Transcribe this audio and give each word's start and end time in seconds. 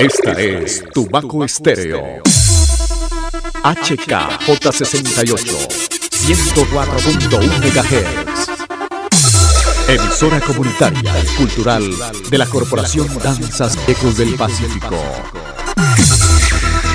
Esta 0.00 0.32
es 0.32 0.82
Tubaco 0.94 1.44
Estéreo. 1.44 2.22
HKJ68, 3.62 5.68
104.1 6.08 7.60
MHz. 7.60 8.48
Emisora 9.90 10.40
comunitaria 10.40 11.12
y 11.22 11.26
cultural 11.36 11.84
de 12.30 12.38
la 12.38 12.46
Corporación 12.46 13.08
Danzas 13.22 13.76
Ecos 13.86 14.16
del 14.16 14.36
Pacífico. 14.36 14.96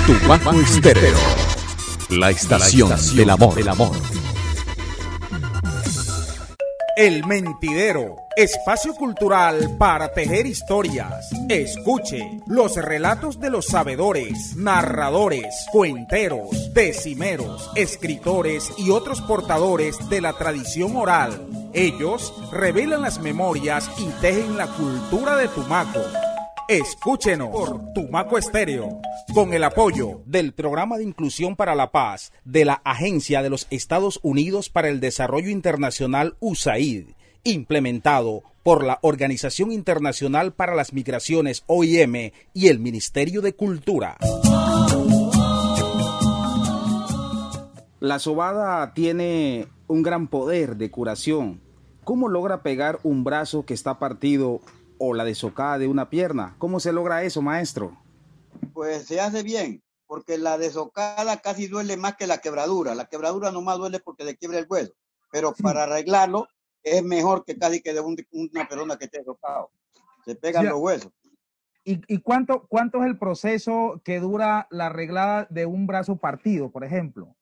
Tubaco 0.08 0.60
Estéreo, 0.62 1.20
la 2.10 2.32
estación 2.32 2.92
del 3.16 3.30
amor. 3.30 3.54
Del 3.54 3.70
amor. 3.70 3.96
El 6.98 7.26
Mentidero, 7.26 8.16
espacio 8.38 8.96
cultural 8.96 9.76
para 9.78 10.14
tejer 10.14 10.46
historias. 10.46 11.30
Escuche 11.50 12.40
los 12.48 12.78
relatos 12.78 13.38
de 13.42 13.50
los 13.50 13.66
sabedores, 13.66 14.56
narradores, 14.56 15.54
cuenteros, 15.74 16.74
decimeros, 16.74 17.70
escritores 17.76 18.72
y 18.78 18.92
otros 18.92 19.22
portadores 19.22 20.10
de 20.10 20.22
la 20.22 20.38
tradición 20.38 20.96
oral. 20.96 21.46
Ellos 21.74 22.34
revelan 22.54 23.02
las 23.02 23.20
memorias 23.20 23.90
y 23.98 24.06
tejen 24.22 24.56
la 24.56 24.68
cultura 24.68 25.36
de 25.36 25.50
Tumaco. 25.50 26.00
Escúchenos 26.68 27.50
por 27.50 27.94
Tumaco 27.94 28.40
Estéreo, 28.40 29.00
con 29.36 29.54
el 29.54 29.64
apoyo 29.64 30.24
del 30.26 30.52
Programa 30.52 30.98
de 30.98 31.04
Inclusión 31.04 31.56
para 31.56 31.76
la 31.76 31.92
Paz 31.92 32.34
de 32.44 32.66
la 32.66 32.82
Agencia 32.84 33.44
de 33.44 33.52
los 33.52 33.68
Estados 33.70 34.20
Unidos 34.24 34.70
para 34.72 34.90
el 34.90 35.00
Desarrollo 35.00 35.52
Internacional 35.52 36.38
USAID, 36.40 37.10
implementado 37.44 38.42
por 38.64 38.84
la 38.84 38.98
Organización 39.04 39.72
Internacional 39.72 40.54
para 40.54 40.74
las 40.74 40.92
Migraciones 40.92 41.64
OIM 41.68 42.32
y 42.56 42.68
el 42.70 42.80
Ministerio 42.80 43.42
de 43.42 43.54
Cultura. 43.54 44.18
La 48.00 48.18
sobada 48.18 48.92
tiene 48.96 49.68
un 49.86 50.02
gran 50.02 50.28
poder 50.30 50.78
de 50.78 50.90
curación. 50.90 51.62
¿Cómo 52.04 52.28
logra 52.28 52.64
pegar 52.64 52.98
un 53.04 53.24
brazo 53.24 53.66
que 53.68 53.76
está 53.76 54.00
partido 54.00 54.62
o 54.98 55.14
la 55.14 55.24
desocada 55.24 55.78
de 55.78 55.88
una 55.88 56.10
pierna. 56.10 56.56
¿Cómo 56.58 56.80
se 56.80 56.92
logra 56.92 57.24
eso, 57.24 57.42
maestro? 57.42 57.98
Pues 58.74 59.06
se 59.06 59.20
hace 59.20 59.44
bien, 59.44 59.84
porque 60.08 60.38
la 60.38 60.58
desocada 60.58 61.42
casi 61.42 61.68
duele 61.68 61.98
más 61.98 62.16
que 62.16 62.28
la 62.28 62.40
quebradura. 62.40 62.96
La 62.96 63.06
quebradura 63.06 63.52
nomás 63.52 63.78
duele 63.78 64.00
porque 64.00 64.24
le 64.24 64.38
quiebra 64.38 64.60
el 64.60 64.68
hueso, 64.70 64.94
pero 65.32 65.54
para 65.54 65.84
arreglarlo 65.84 66.48
es 66.84 67.04
mejor 67.04 67.44
que 67.46 67.58
casi 67.58 67.82
que 67.82 67.94
de 67.94 68.02
una 68.02 68.68
persona 68.68 68.98
que 68.98 69.06
esté 69.06 69.20
desocado. 69.20 69.72
Se 70.24 70.36
pegan 70.36 70.66
los 70.66 70.80
huesos. 70.80 71.12
¿Y, 71.84 72.02
¿Y, 72.08 72.22
cuánto, 72.22 72.66
cuánto 72.68 73.00
es 73.02 73.06
el 73.06 73.18
proceso 73.20 74.02
que 74.04 74.20
dura 74.20 74.68
la 74.72 74.88
arreglada 74.88 75.46
de 75.52 75.68
un 75.68 75.86
brazo 75.86 76.16
partido, 76.16 76.72
por 76.72 76.84
ejemplo? 76.84 77.36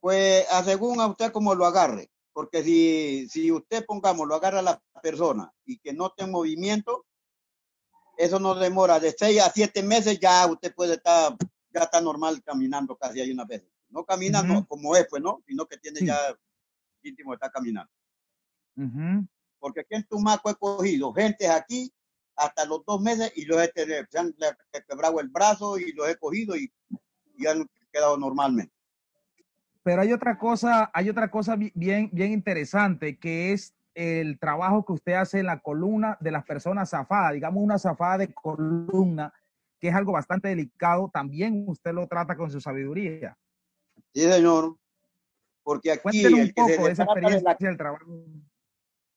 Pues 0.00 0.44
a 0.50 0.62
según 0.64 1.00
a 1.00 1.06
usted 1.06 1.30
como 1.30 1.54
lo 1.54 1.66
agarre. 1.66 2.10
Porque 2.38 2.62
si, 2.62 3.28
si 3.28 3.50
usted, 3.50 3.84
pongamos, 3.84 4.28
lo 4.28 4.36
agarra 4.36 4.60
a 4.60 4.62
la 4.62 4.82
persona 5.02 5.52
y 5.64 5.76
que 5.80 5.92
no 5.92 6.10
tenga 6.10 6.30
movimiento, 6.30 7.04
eso 8.16 8.38
no 8.38 8.54
demora 8.54 9.00
de 9.00 9.10
seis 9.10 9.40
a 9.40 9.50
siete 9.50 9.82
meses, 9.82 10.20
ya 10.20 10.46
usted 10.46 10.72
puede 10.72 10.94
estar, 10.94 11.36
ya 11.74 11.80
está 11.80 12.00
normal 12.00 12.40
caminando 12.44 12.96
casi 12.96 13.20
hay 13.20 13.32
una 13.32 13.44
vez. 13.44 13.64
No 13.88 14.04
camina 14.04 14.64
como 14.68 14.94
es, 14.94 15.08
pues, 15.10 15.20
¿no? 15.20 15.42
Sino 15.48 15.66
que 15.66 15.78
tiene 15.78 16.06
ya 16.06 16.16
íntimo, 17.02 17.34
está 17.34 17.50
caminando. 17.50 17.90
Porque 19.58 19.80
aquí 19.80 19.96
en 19.96 20.06
Tumaco 20.06 20.48
he 20.48 20.54
cogido 20.54 21.12
gente 21.12 21.48
aquí 21.48 21.92
hasta 22.36 22.64
los 22.66 22.84
dos 22.86 23.00
meses 23.00 23.32
y 23.34 23.46
los 23.46 23.60
he, 23.60 23.72
se 23.74 24.16
han 24.16 24.32
quebrado 24.88 25.18
el 25.18 25.26
brazo 25.26 25.76
y 25.76 25.90
los 25.92 26.08
he 26.08 26.16
cogido 26.16 26.54
y, 26.54 26.72
y 27.36 27.46
han 27.48 27.68
quedado 27.90 28.16
normalmente. 28.16 28.77
Pero 29.88 30.02
hay 30.02 30.12
otra 30.12 30.36
cosa, 30.36 30.90
hay 30.92 31.08
otra 31.08 31.30
cosa 31.30 31.56
bien, 31.56 32.10
bien 32.12 32.30
interesante 32.30 33.18
que 33.18 33.54
es 33.54 33.74
el 33.94 34.38
trabajo 34.38 34.84
que 34.84 34.92
usted 34.92 35.14
hace 35.14 35.38
en 35.38 35.46
la 35.46 35.60
columna 35.60 36.18
de 36.20 36.30
las 36.30 36.44
personas 36.44 36.90
zafadas, 36.90 37.32
digamos 37.32 37.64
una 37.64 37.78
zafada 37.78 38.18
de 38.18 38.34
columna, 38.34 39.32
que 39.80 39.88
es 39.88 39.94
algo 39.94 40.12
bastante 40.12 40.48
delicado, 40.48 41.10
también 41.10 41.64
usted 41.66 41.94
lo 41.94 42.06
trata 42.06 42.36
con 42.36 42.50
su 42.50 42.60
sabiduría. 42.60 43.38
Sí, 44.12 44.30
señor. 44.30 44.76
Porque 45.62 45.92
aquí 45.92 46.22
el 46.22 46.52
que, 46.52 46.64
se 46.66 46.82
desbarata 46.82 47.56
de 47.58 47.76
trabajo. 47.78 48.04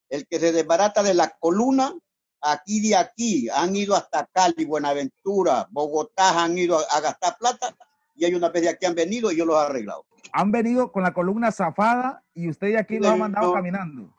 el 0.08 0.26
que 0.26 0.40
se 0.40 0.54
desbarata 0.54 1.04
de 1.04 1.16
la 1.16 1.32
columna, 1.38 1.94
aquí 2.40 2.80
de 2.80 2.96
aquí, 2.96 3.50
han 3.50 3.76
ido 3.76 3.94
hasta 3.94 4.26
Cali, 4.32 4.64
Buenaventura, 4.64 5.68
Bogotá, 5.70 6.42
han 6.42 6.58
ido 6.58 6.78
a, 6.78 7.02
gastar 7.02 7.38
plata 7.38 7.76
y 8.16 8.26
hay 8.26 8.34
una 8.36 8.50
vez 8.50 8.64
de 8.64 8.70
aquí 8.70 8.86
han 8.86 8.96
venido 8.96 9.32
y 9.32 9.38
yo 9.38 9.46
los 9.46 9.56
he 9.56 9.66
arreglado 9.66 10.06
han 10.34 10.52
venido 10.52 10.92
con 10.92 11.04
la 11.04 11.14
columna 11.14 11.52
zafada 11.52 12.24
y 12.34 12.50
usted 12.50 12.68
de 12.68 12.80
aquí 12.80 13.00
lo 13.00 13.10
ha 13.10 13.16
mandado 13.16 13.54
caminando. 13.54 14.14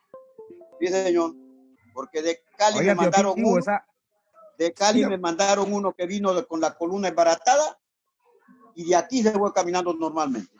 Sí, 0.80 0.88
señor. 0.88 1.34
Porque 1.94 2.22
de 2.22 2.40
Cali 2.56 2.80
me 2.80 2.94
mandaron 2.94 3.34
uno. 3.36 3.60
De 4.58 4.72
Cali 4.72 5.06
me 5.06 5.18
mandaron 5.18 5.72
uno 5.72 5.92
que 5.92 6.06
vino 6.06 6.46
con 6.46 6.60
la 6.60 6.74
columna 6.74 7.08
embaratada 7.08 7.78
y 8.74 8.88
de 8.88 8.96
aquí 8.96 9.22
se 9.22 9.32
fue 9.32 9.52
caminando 9.52 9.92
normalmente. 9.94 10.52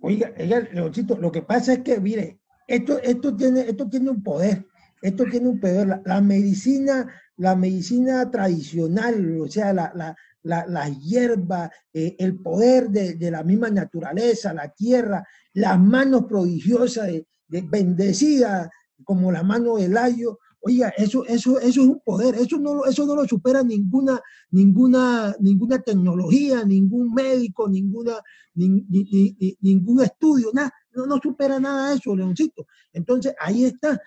Oiga, 0.00 0.30
Leoncito, 0.36 1.16
lo 1.16 1.32
que 1.32 1.42
pasa 1.42 1.74
es 1.74 1.78
que, 1.80 1.98
mire, 1.98 2.38
esto, 2.66 2.98
esto, 2.98 3.34
tiene, 3.34 3.60
esto 3.60 3.88
tiene 3.88 4.10
un 4.10 4.22
poder. 4.22 4.66
Esto 5.00 5.24
tiene 5.24 5.48
un 5.48 5.60
poder. 5.60 6.02
La, 6.04 6.20
medicina, 6.20 7.10
la 7.36 7.56
medicina 7.56 8.30
tradicional, 8.30 9.40
o 9.40 9.48
sea, 9.48 9.72
la, 9.72 9.92
la, 9.94 10.16
la 10.44 10.88
hierba, 10.88 11.70
eh, 11.92 12.16
el 12.18 12.38
poder 12.38 12.90
de, 12.90 13.30
la 13.30 13.42
misma 13.42 13.70
naturaleza, 13.70 14.52
la 14.52 14.68
tierra, 14.68 15.26
las 15.54 15.80
manos 15.80 16.24
prodigiosas, 16.26 17.08
de, 17.08 17.26
bendecidas 17.62 18.68
como 19.04 19.32
la 19.32 19.42
mano 19.42 19.76
del 19.76 19.96
ayo. 19.96 20.38
Oiga, 20.60 20.88
eso, 20.96 21.24
eso, 21.26 21.58
eso 21.60 21.82
es 21.82 21.88
un 21.88 22.00
poder, 22.00 22.36
eso 22.36 22.58
no, 22.58 22.86
eso 22.86 23.04
no 23.06 23.14
lo 23.14 23.26
supera 23.26 23.62
ninguna, 23.62 24.20
ninguna, 24.50 25.34
ninguna 25.40 25.78
tecnología, 25.80 26.64
ningún 26.64 27.12
médico, 27.12 27.68
ninguna, 27.68 28.14
ningún 28.54 30.02
estudio, 30.02 30.50
nada, 30.54 30.72
no, 30.94 31.06
no 31.06 31.18
supera 31.22 31.60
nada 31.60 31.92
eso, 31.94 32.16
Leoncito. 32.16 32.66
Entonces, 32.92 33.34
ahí 33.38 33.64
está. 33.64 34.00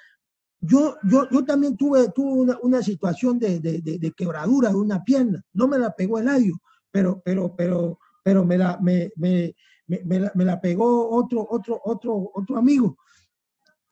Yo, 0.60 0.96
yo, 1.04 1.30
yo 1.30 1.46
también 1.46 1.78
tuve, 1.78 2.10
tuve 2.10 2.32
una, 2.32 2.58
una 2.64 2.82
situación 2.82 3.38
de, 3.38 3.60
de, 3.60 3.80
de, 3.82 4.12
quebradura 4.12 4.70
de 4.70 4.76
una 4.76 5.04
pierna. 5.04 5.44
No 5.54 5.68
me 5.68 5.78
la 5.78 5.96
pegó 5.96 6.20
el 6.20 6.28
ayo, 6.28 6.56
pero, 6.92 7.22
pero, 7.24 7.56
pero, 7.56 8.00
pero 8.24 8.44
me 8.44 8.58
la, 8.58 8.80
me, 8.82 9.12
me, 9.16 9.56
me, 9.88 10.20
la, 10.20 10.32
me 10.34 10.46
la, 10.46 10.60
pegó 10.60 11.10
otro, 11.10 11.48
otro, 11.50 11.80
otro, 11.84 12.32
otro 12.34 12.58
amigo. 12.58 12.98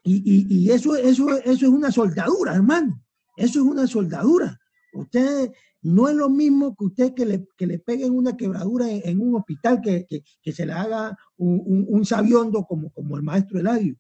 Y, 0.03 0.15
y, 0.25 0.45
y, 0.49 0.71
eso, 0.71 0.95
eso, 0.95 1.29
eso 1.37 1.65
es 1.65 1.71
una 1.71 1.91
soldadura, 1.91 2.55
hermano. 2.55 3.01
Eso 3.37 3.59
es 3.59 3.65
una 3.65 3.85
soldadura. 3.85 4.59
Usted 4.93 5.51
no 5.81 6.09
es 6.09 6.15
lo 6.15 6.29
mismo 6.29 6.75
que 6.75 6.85
usted 6.85 7.13
que 7.13 7.25
le, 7.25 7.47
que 7.55 7.67
le 7.67 7.77
peguen 7.77 8.13
una 8.13 8.35
quebradura 8.35 8.89
en, 8.89 9.21
un 9.21 9.35
hospital 9.35 9.81
que, 9.81 10.05
que, 10.07 10.23
que, 10.41 10.51
se 10.51 10.65
le 10.65 10.73
haga 10.73 11.15
un, 11.37 11.61
un, 11.63 11.85
un, 11.87 12.63
como, 12.63 12.91
como 12.91 13.17
el 13.17 13.23
maestro 13.23 13.59
Eladio. 13.59 13.95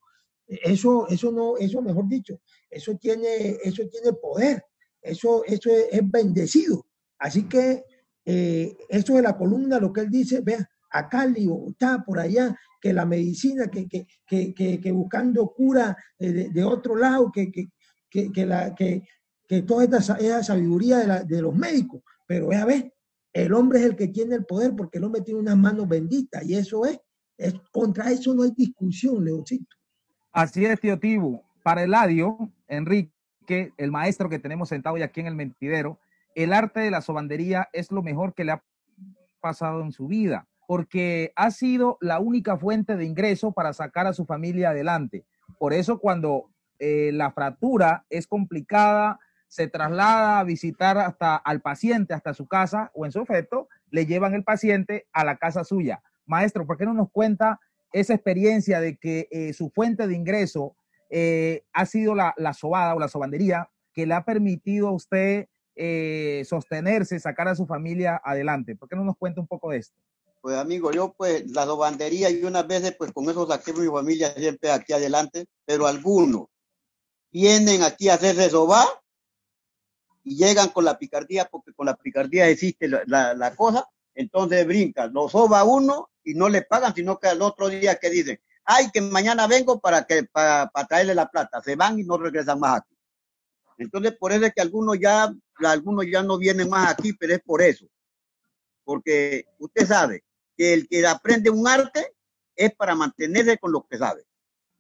Eso, 0.47 1.07
eso 1.07 1.31
no, 1.31 1.57
eso 1.57 1.81
mejor 1.81 2.07
dicho, 2.07 2.39
eso 2.69 2.95
tiene, 2.97 3.57
eso 3.63 3.83
tiene 3.89 4.13
poder, 4.13 4.63
eso, 5.01 5.43
eso 5.45 5.69
es, 5.91 6.01
bendecido. 6.11 6.85
Así 7.17 7.47
que 7.47 7.85
eh, 8.25 8.75
eso 8.89 9.15
de 9.15 9.21
la 9.21 9.37
columna, 9.37 9.79
lo 9.79 9.93
que 9.93 10.01
él 10.01 10.09
dice, 10.09 10.41
vea, 10.41 10.69
a 10.91 11.09
Cali, 11.09 11.49
está 11.69 12.03
por 12.03 12.19
allá, 12.19 12.57
que 12.81 12.93
la 12.93 13.05
medicina, 13.05 13.67
que, 13.67 13.87
que, 13.87 14.07
que, 14.27 14.79
que 14.79 14.91
buscando 14.91 15.51
cura 15.53 15.97
de, 16.17 16.49
de, 16.49 16.63
otro 16.63 16.95
lado, 16.95 17.31
que, 17.31 17.51
que, 17.51 18.45
la, 18.45 18.73
que, 18.73 19.03
toda 19.63 19.83
esta, 19.83 20.15
esa 20.15 20.43
sabiduría 20.43 20.99
de, 20.99 21.07
la, 21.07 21.23
de 21.23 21.41
los 21.41 21.55
médicos. 21.55 22.01
Pero 22.27 22.47
vea, 22.47 22.65
ve, 22.65 22.93
el 23.33 23.53
hombre 23.53 23.79
es 23.79 23.85
el 23.85 23.95
que 23.95 24.07
tiene 24.07 24.35
el 24.35 24.45
poder 24.45 24.75
porque 24.75 24.97
el 24.97 25.03
hombre 25.03 25.21
tiene 25.21 25.41
unas 25.41 25.57
manos 25.57 25.87
benditas 25.89 26.45
y 26.45 26.55
eso 26.55 26.85
es, 26.85 26.97
es 27.37 27.53
contra 27.71 28.09
eso 28.09 28.33
no 28.33 28.43
hay 28.43 28.51
discusión, 28.55 29.25
Leoncito. 29.25 29.75
Así 30.31 30.65
es, 30.65 30.79
tío. 30.79 31.44
Para 31.65 31.81
Eladio, 31.81 32.51
Enrique, 32.67 33.73
el 33.77 33.89
maestro 33.89 34.29
que 34.29 34.37
tenemos 34.37 34.69
sentado 34.69 34.97
ya 34.97 35.05
aquí 35.05 35.21
en 35.21 35.25
el 35.25 35.33
mentidero, 35.33 35.97
el 36.35 36.53
arte 36.53 36.81
de 36.81 36.91
la 36.91 37.01
sobandería 37.01 37.69
es 37.73 37.91
lo 37.91 38.03
mejor 38.03 38.35
que 38.35 38.43
le 38.43 38.51
ha 38.51 38.63
pasado 39.39 39.81
en 39.81 39.91
su 39.91 40.05
vida, 40.05 40.47
porque 40.67 41.33
ha 41.35 41.49
sido 41.49 41.97
la 42.01 42.19
única 42.19 42.55
fuente 42.55 42.95
de 42.95 43.05
ingreso 43.05 43.51
para 43.51 43.73
sacar 43.73 44.05
a 44.05 44.13
su 44.13 44.25
familia 44.25 44.69
adelante. 44.69 45.25
Por 45.57 45.73
eso 45.73 45.97
cuando 45.97 46.51
eh, 46.77 47.09
la 47.11 47.31
fractura 47.31 48.05
es 48.11 48.27
complicada, 48.27 49.19
se 49.47 49.67
traslada 49.67 50.37
a 50.37 50.43
visitar 50.43 50.99
hasta 50.99 51.35
al 51.35 51.61
paciente, 51.61 52.13
hasta 52.13 52.35
su 52.35 52.45
casa, 52.45 52.91
o 52.93 53.07
en 53.07 53.11
su 53.11 53.21
efecto, 53.21 53.69
le 53.89 54.05
llevan 54.05 54.35
el 54.35 54.43
paciente 54.43 55.07
a 55.13 55.25
la 55.25 55.37
casa 55.37 55.63
suya. 55.63 56.03
Maestro, 56.27 56.67
¿por 56.67 56.77
qué 56.77 56.85
no 56.85 56.93
nos 56.93 57.09
cuenta 57.09 57.59
esa 57.91 58.13
experiencia 58.13 58.79
de 58.79 58.97
que 58.97 59.27
eh, 59.31 59.51
su 59.53 59.71
fuente 59.71 60.07
de 60.07 60.13
ingreso 60.13 60.75
eh, 61.09 61.63
ha 61.73 61.85
sido 61.85 62.15
la, 62.15 62.33
la, 62.37 62.53
sobada 62.53 62.95
o 62.95 62.99
la 62.99 63.07
sobandería 63.07 63.69
que 63.93 64.05
le 64.05 64.13
ha 64.13 64.25
permitido 64.25 64.89
a 64.89 64.91
usted 64.91 65.47
eh, 65.75 66.43
sostenerse, 66.47 67.19
sacar 67.19 67.47
a 67.47 67.55
su 67.55 67.65
familia 67.65 68.21
adelante. 68.23 68.75
¿Por 68.75 68.87
qué 68.87 68.95
no 68.95 69.03
nos 69.03 69.17
cuenta 69.17 69.41
un 69.41 69.47
poco 69.47 69.71
de 69.71 69.79
esto? 69.79 69.95
Pues 70.41 70.57
amigo, 70.57 70.91
yo 70.91 71.13
pues 71.17 71.49
la 71.51 71.65
sobandería 71.65 72.29
y 72.29 72.43
unas 72.43 72.67
veces 72.67 72.95
pues 72.97 73.11
con 73.11 73.29
eso 73.29 73.47
saqué 73.47 73.73
mi 73.73 73.87
familia 73.87 74.31
siempre 74.33 74.71
aquí 74.71 74.93
adelante, 74.93 75.47
pero 75.65 75.87
algunos 75.87 76.45
vienen 77.31 77.83
aquí 77.83 78.09
a 78.09 78.13
hacerse 78.13 78.49
sobar 78.49 78.87
y 80.23 80.37
llegan 80.37 80.69
con 80.69 80.85
la 80.85 80.97
picardía, 80.97 81.45
porque 81.45 81.73
con 81.73 81.87
la 81.87 81.95
picardía 81.95 82.47
existe 82.47 82.87
la, 82.87 83.33
la, 83.33 83.55
cosa, 83.55 83.89
entonces 84.13 84.65
brincan, 84.65 85.13
lo 85.13 85.27
soba 85.27 85.63
uno 85.63 86.09
y 86.23 86.33
no 86.35 86.47
le 86.47 86.61
pagan, 86.61 86.95
sino 86.95 87.19
que 87.19 87.27
al 87.27 87.41
otro 87.41 87.67
día 87.67 87.95
que 87.95 88.09
dicen, 88.09 88.39
ay, 88.65 88.89
que 88.91 89.01
mañana 89.01 89.47
vengo 89.47 89.79
para, 89.79 90.05
que, 90.05 90.23
para, 90.23 90.67
para 90.67 90.87
traerle 90.87 91.15
la 91.15 91.29
plata, 91.29 91.61
se 91.61 91.75
van 91.75 91.99
y 91.99 92.03
no 92.03 92.17
regresan 92.17 92.59
más 92.59 92.79
aquí. 92.79 92.95
Entonces, 93.77 94.13
por 94.17 94.31
eso 94.31 94.45
es 94.45 94.53
que 94.53 94.61
algunos 94.61 94.97
ya, 94.99 95.33
algunos 95.59 96.05
ya 96.09 96.23
no 96.23 96.37
vienen 96.37 96.69
más 96.69 96.91
aquí, 96.91 97.13
pero 97.13 97.33
es 97.33 97.41
por 97.41 97.61
eso. 97.61 97.85
Porque 98.83 99.45
usted 99.59 99.85
sabe 99.85 100.23
que 100.57 100.73
el 100.73 100.87
que 100.87 101.05
aprende 101.05 101.49
un 101.49 101.67
arte 101.67 102.13
es 102.55 102.73
para 102.73 102.95
mantenerse 102.95 103.57
con 103.57 103.71
lo 103.71 103.85
que 103.85 103.97
sabe. 103.97 104.25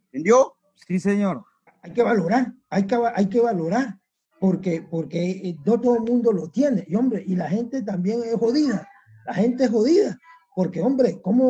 ¿Entendió? 0.05 0.55
Sí, 0.87 0.99
señor. 0.99 1.43
Hay 1.81 1.93
que 1.93 2.03
valorar, 2.03 2.53
hay 2.69 2.87
que, 2.87 2.97
hay 3.13 3.29
que 3.29 3.41
valorar 3.41 3.99
porque, 4.39 4.81
porque 4.81 5.31
eh, 5.31 5.57
no 5.65 5.79
todo 5.79 5.95
el 5.95 6.03
mundo 6.03 6.31
lo 6.31 6.49
tiene. 6.49 6.85
Y 6.87 6.95
hombre, 6.95 7.23
y 7.25 7.35
la 7.35 7.49
gente 7.49 7.81
también 7.83 8.23
es 8.23 8.35
jodida. 8.35 8.87
La 9.25 9.33
gente 9.33 9.65
es 9.65 9.69
jodida. 9.69 10.17
Porque, 10.55 10.81
hombre, 10.81 11.21
como 11.21 11.43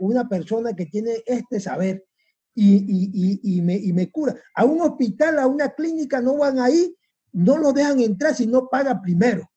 una 0.00 0.28
persona 0.28 0.74
que 0.74 0.86
tiene 0.86 1.22
este 1.24 1.60
saber 1.60 2.04
y, 2.54 3.60
me, 3.62 4.10
cura, 4.10 4.34
a 4.54 4.64
un 4.64 4.80
hospital, 4.80 5.38
a 5.38 5.46
una 5.46 5.70
clínica, 5.70 6.20
no 6.20 6.36
van 6.36 6.58
ahí, 6.58 6.94
no 7.32 7.56
lo 7.56 7.72
dejan 7.72 8.00
entrar 8.00 8.34
si 8.34 8.46
no 8.46 8.68
paga 8.68 9.00
primero. 9.00 9.48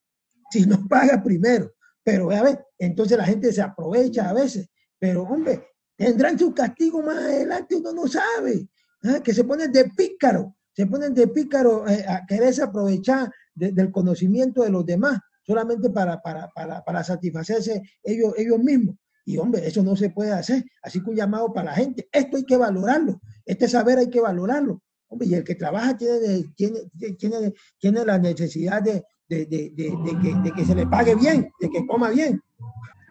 Si 0.51 0.65
no 0.65 0.87
paga 0.87 1.21
primero. 1.23 1.71
Pero, 2.03 2.29
a 2.31 2.41
ver, 2.43 2.65
entonces 2.77 3.17
la 3.17 3.25
gente 3.25 3.51
se 3.51 3.61
aprovecha 3.61 4.29
a 4.29 4.33
veces. 4.33 4.69
Pero, 4.99 5.23
hombre, 5.23 5.65
tendrán 5.95 6.37
su 6.37 6.53
castigo 6.53 7.01
más 7.01 7.17
adelante, 7.17 7.75
uno 7.75 7.91
no 7.93 8.07
sabe. 8.07 8.67
¿eh? 9.03 9.21
Que 9.23 9.33
se 9.33 9.43
ponen 9.43 9.71
de 9.71 9.85
pícaro 9.85 10.55
se 10.75 10.87
ponen 10.87 11.13
de 11.13 11.27
pícaro 11.27 11.87
eh, 11.87 12.03
a 12.07 12.25
quererse 12.25 12.63
aprovechar 12.63 13.31
del 13.55 13.91
conocimiento 13.91 14.63
de 14.63 14.71
los 14.71 14.85
demás, 14.85 15.19
solamente 15.43 15.89
para, 15.89 16.21
para, 16.21 16.49
para, 16.49 16.83
para, 16.83 17.03
satisfacerse 17.03 17.81
ellos, 18.03 18.33
ellos 18.37 18.59
mismos. 18.59 18.95
Y 19.25 19.37
hombre, 19.37 19.65
eso 19.65 19.83
no 19.83 19.95
se 19.95 20.09
puede 20.09 20.31
hacer. 20.31 20.63
Así 20.81 21.01
que 21.01 21.09
un 21.09 21.15
llamado 21.15 21.53
para 21.53 21.71
la 21.71 21.75
gente. 21.75 22.07
Esto 22.11 22.37
hay 22.37 22.43
que 22.43 22.57
valorarlo. 22.57 23.21
Este 23.45 23.67
saber 23.67 23.97
hay 23.97 24.09
que 24.09 24.19
valorarlo. 24.19 24.81
Hombre, 25.07 25.27
y 25.27 25.35
el 25.35 25.43
que 25.43 25.55
trabaja 25.55 25.95
tiene, 25.95 26.43
tiene, 26.55 26.79
tiene, 27.17 27.53
tiene 27.79 28.05
la 28.05 28.17
necesidad 28.17 28.81
de, 28.81 29.03
de, 29.29 29.45
de, 29.45 29.73
que, 30.21 30.35
de 30.43 30.51
que 30.51 30.65
se 30.65 30.75
le 30.75 30.87
pague 30.87 31.15
bien, 31.15 31.49
de 31.59 31.69
que 31.69 31.85
coma 31.85 32.09
bien. 32.09 32.41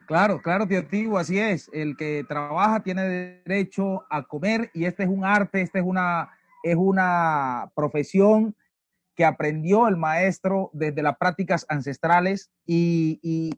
Claro, 0.06 0.42
claro, 0.42 0.66
tío 0.66 0.86
Tigo, 0.86 1.18
así 1.18 1.38
es. 1.38 1.70
El 1.72 1.96
que 1.96 2.24
trabaja 2.28 2.82
tiene 2.82 3.02
derecho 3.44 4.04
a 4.10 4.22
comer 4.22 4.70
y 4.74 4.84
este 4.84 5.04
es 5.04 5.08
un 5.08 5.24
arte, 5.24 5.62
este 5.62 5.78
es 5.78 5.84
una, 5.84 6.28
es 6.62 6.76
una 6.76 7.70
profesión 7.74 8.54
que 9.22 9.26
aprendió 9.26 9.86
el 9.86 9.96
maestro 9.96 10.70
desde 10.72 11.00
las 11.00 11.16
prácticas 11.16 11.64
ancestrales 11.68 12.50
y, 12.66 13.52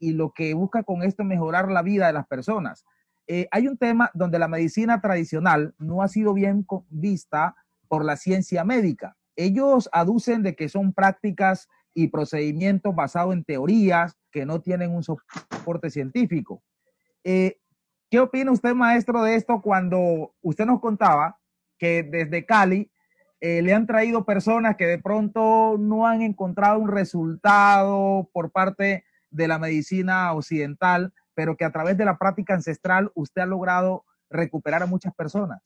lo 0.00 0.32
que 0.32 0.54
busca 0.54 0.82
con 0.82 1.02
esto 1.02 1.22
es 1.22 1.28
mejorar 1.28 1.70
la 1.70 1.82
vida 1.82 2.06
de 2.06 2.14
las 2.14 2.26
personas. 2.26 2.86
Eh, 3.26 3.48
hay 3.50 3.68
un 3.68 3.76
tema 3.76 4.10
donde 4.14 4.38
la 4.38 4.48
medicina 4.48 5.02
tradicional 5.02 5.74
no 5.78 6.00
ha 6.00 6.08
sido 6.08 6.32
bien 6.32 6.64
vista 6.88 7.54
por 7.86 8.02
la 8.02 8.16
ciencia 8.16 8.64
médica. 8.64 9.14
Ellos 9.36 9.90
aducen 9.92 10.42
de 10.42 10.56
que 10.56 10.70
son 10.70 10.94
prácticas 10.94 11.68
y 11.92 12.08
procedimientos 12.08 12.94
basados 12.94 13.34
en 13.34 13.44
teorías 13.44 14.16
que 14.30 14.46
no 14.46 14.62
tienen 14.62 14.94
un 14.94 15.02
soporte 15.02 15.90
científico. 15.90 16.62
Eh, 17.24 17.58
¿Qué 18.10 18.20
opina 18.20 18.52
usted, 18.52 18.72
maestro, 18.72 19.22
de 19.22 19.34
esto 19.34 19.60
cuando 19.60 20.34
usted 20.40 20.64
nos 20.64 20.80
contaba 20.80 21.38
que 21.78 22.02
desde 22.04 22.46
Cali 22.46 22.91
eh, 23.44 23.60
le 23.60 23.74
han 23.74 23.88
traído 23.88 24.24
personas 24.24 24.76
que 24.76 24.86
de 24.86 24.98
pronto 24.98 25.76
no 25.76 26.06
han 26.06 26.22
encontrado 26.22 26.78
un 26.78 26.88
resultado 26.88 28.30
por 28.32 28.52
parte 28.52 29.04
de 29.30 29.48
la 29.48 29.58
medicina 29.58 30.32
occidental, 30.32 31.12
pero 31.34 31.56
que 31.56 31.64
a 31.64 31.72
través 31.72 31.98
de 31.98 32.04
la 32.04 32.18
práctica 32.18 32.54
ancestral 32.54 33.10
usted 33.16 33.42
ha 33.42 33.46
logrado 33.46 34.04
recuperar 34.30 34.84
a 34.84 34.86
muchas 34.86 35.12
personas. 35.16 35.60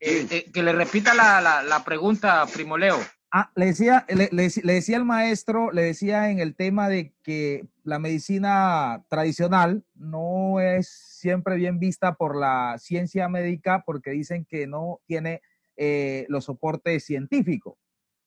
Eh, 0.00 0.26
eh, 0.30 0.50
que 0.50 0.62
le 0.62 0.72
repita 0.72 1.12
la, 1.12 1.62
la, 1.62 1.84
pregunta, 1.84 2.42
Primo 2.50 2.78
Leo. 2.78 2.96
Ah, 3.30 3.50
le 3.54 3.66
decía, 3.66 4.06
le, 4.08 4.30
le, 4.32 4.72
decía 4.72 4.96
el 4.96 5.04
maestro, 5.04 5.72
le 5.72 5.82
decía 5.82 6.30
en 6.30 6.38
el 6.38 6.56
tema 6.56 6.88
de 6.88 7.12
que 7.22 7.66
la 7.82 7.98
medicina 7.98 9.04
tradicional 9.10 9.84
no 9.94 10.58
es 10.58 10.88
siempre 10.88 11.56
bien 11.56 11.78
vista 11.78 12.14
por 12.14 12.34
la 12.34 12.76
ciencia 12.78 13.28
médica 13.28 13.82
porque 13.84 14.12
dicen 14.12 14.46
que 14.46 14.66
no 14.66 15.00
tiene 15.06 15.42
eh, 15.76 16.24
los 16.28 16.44
soportes 16.44 17.04
científicos. 17.04 17.74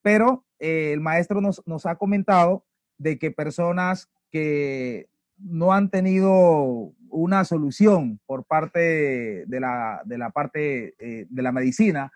Pero 0.01 0.45
eh, 0.59 0.91
el 0.91 0.99
maestro 0.99 1.39
nos, 1.39 1.85
ha 1.85 1.95
comentado 1.95 2.65
de 2.97 3.17
que 3.17 3.31
personas 3.31 4.09
que 4.31 5.07
no 5.37 5.71
han 5.71 5.89
tenido 5.89 6.93
una 7.09 7.45
solución 7.45 8.19
por 8.25 8.43
parte 8.43 9.45
de 9.45 9.59
la, 9.61 10.31
parte 10.33 10.95
eh, 10.99 11.25
de 11.29 11.41
la 11.41 11.51
medicina 11.51 12.11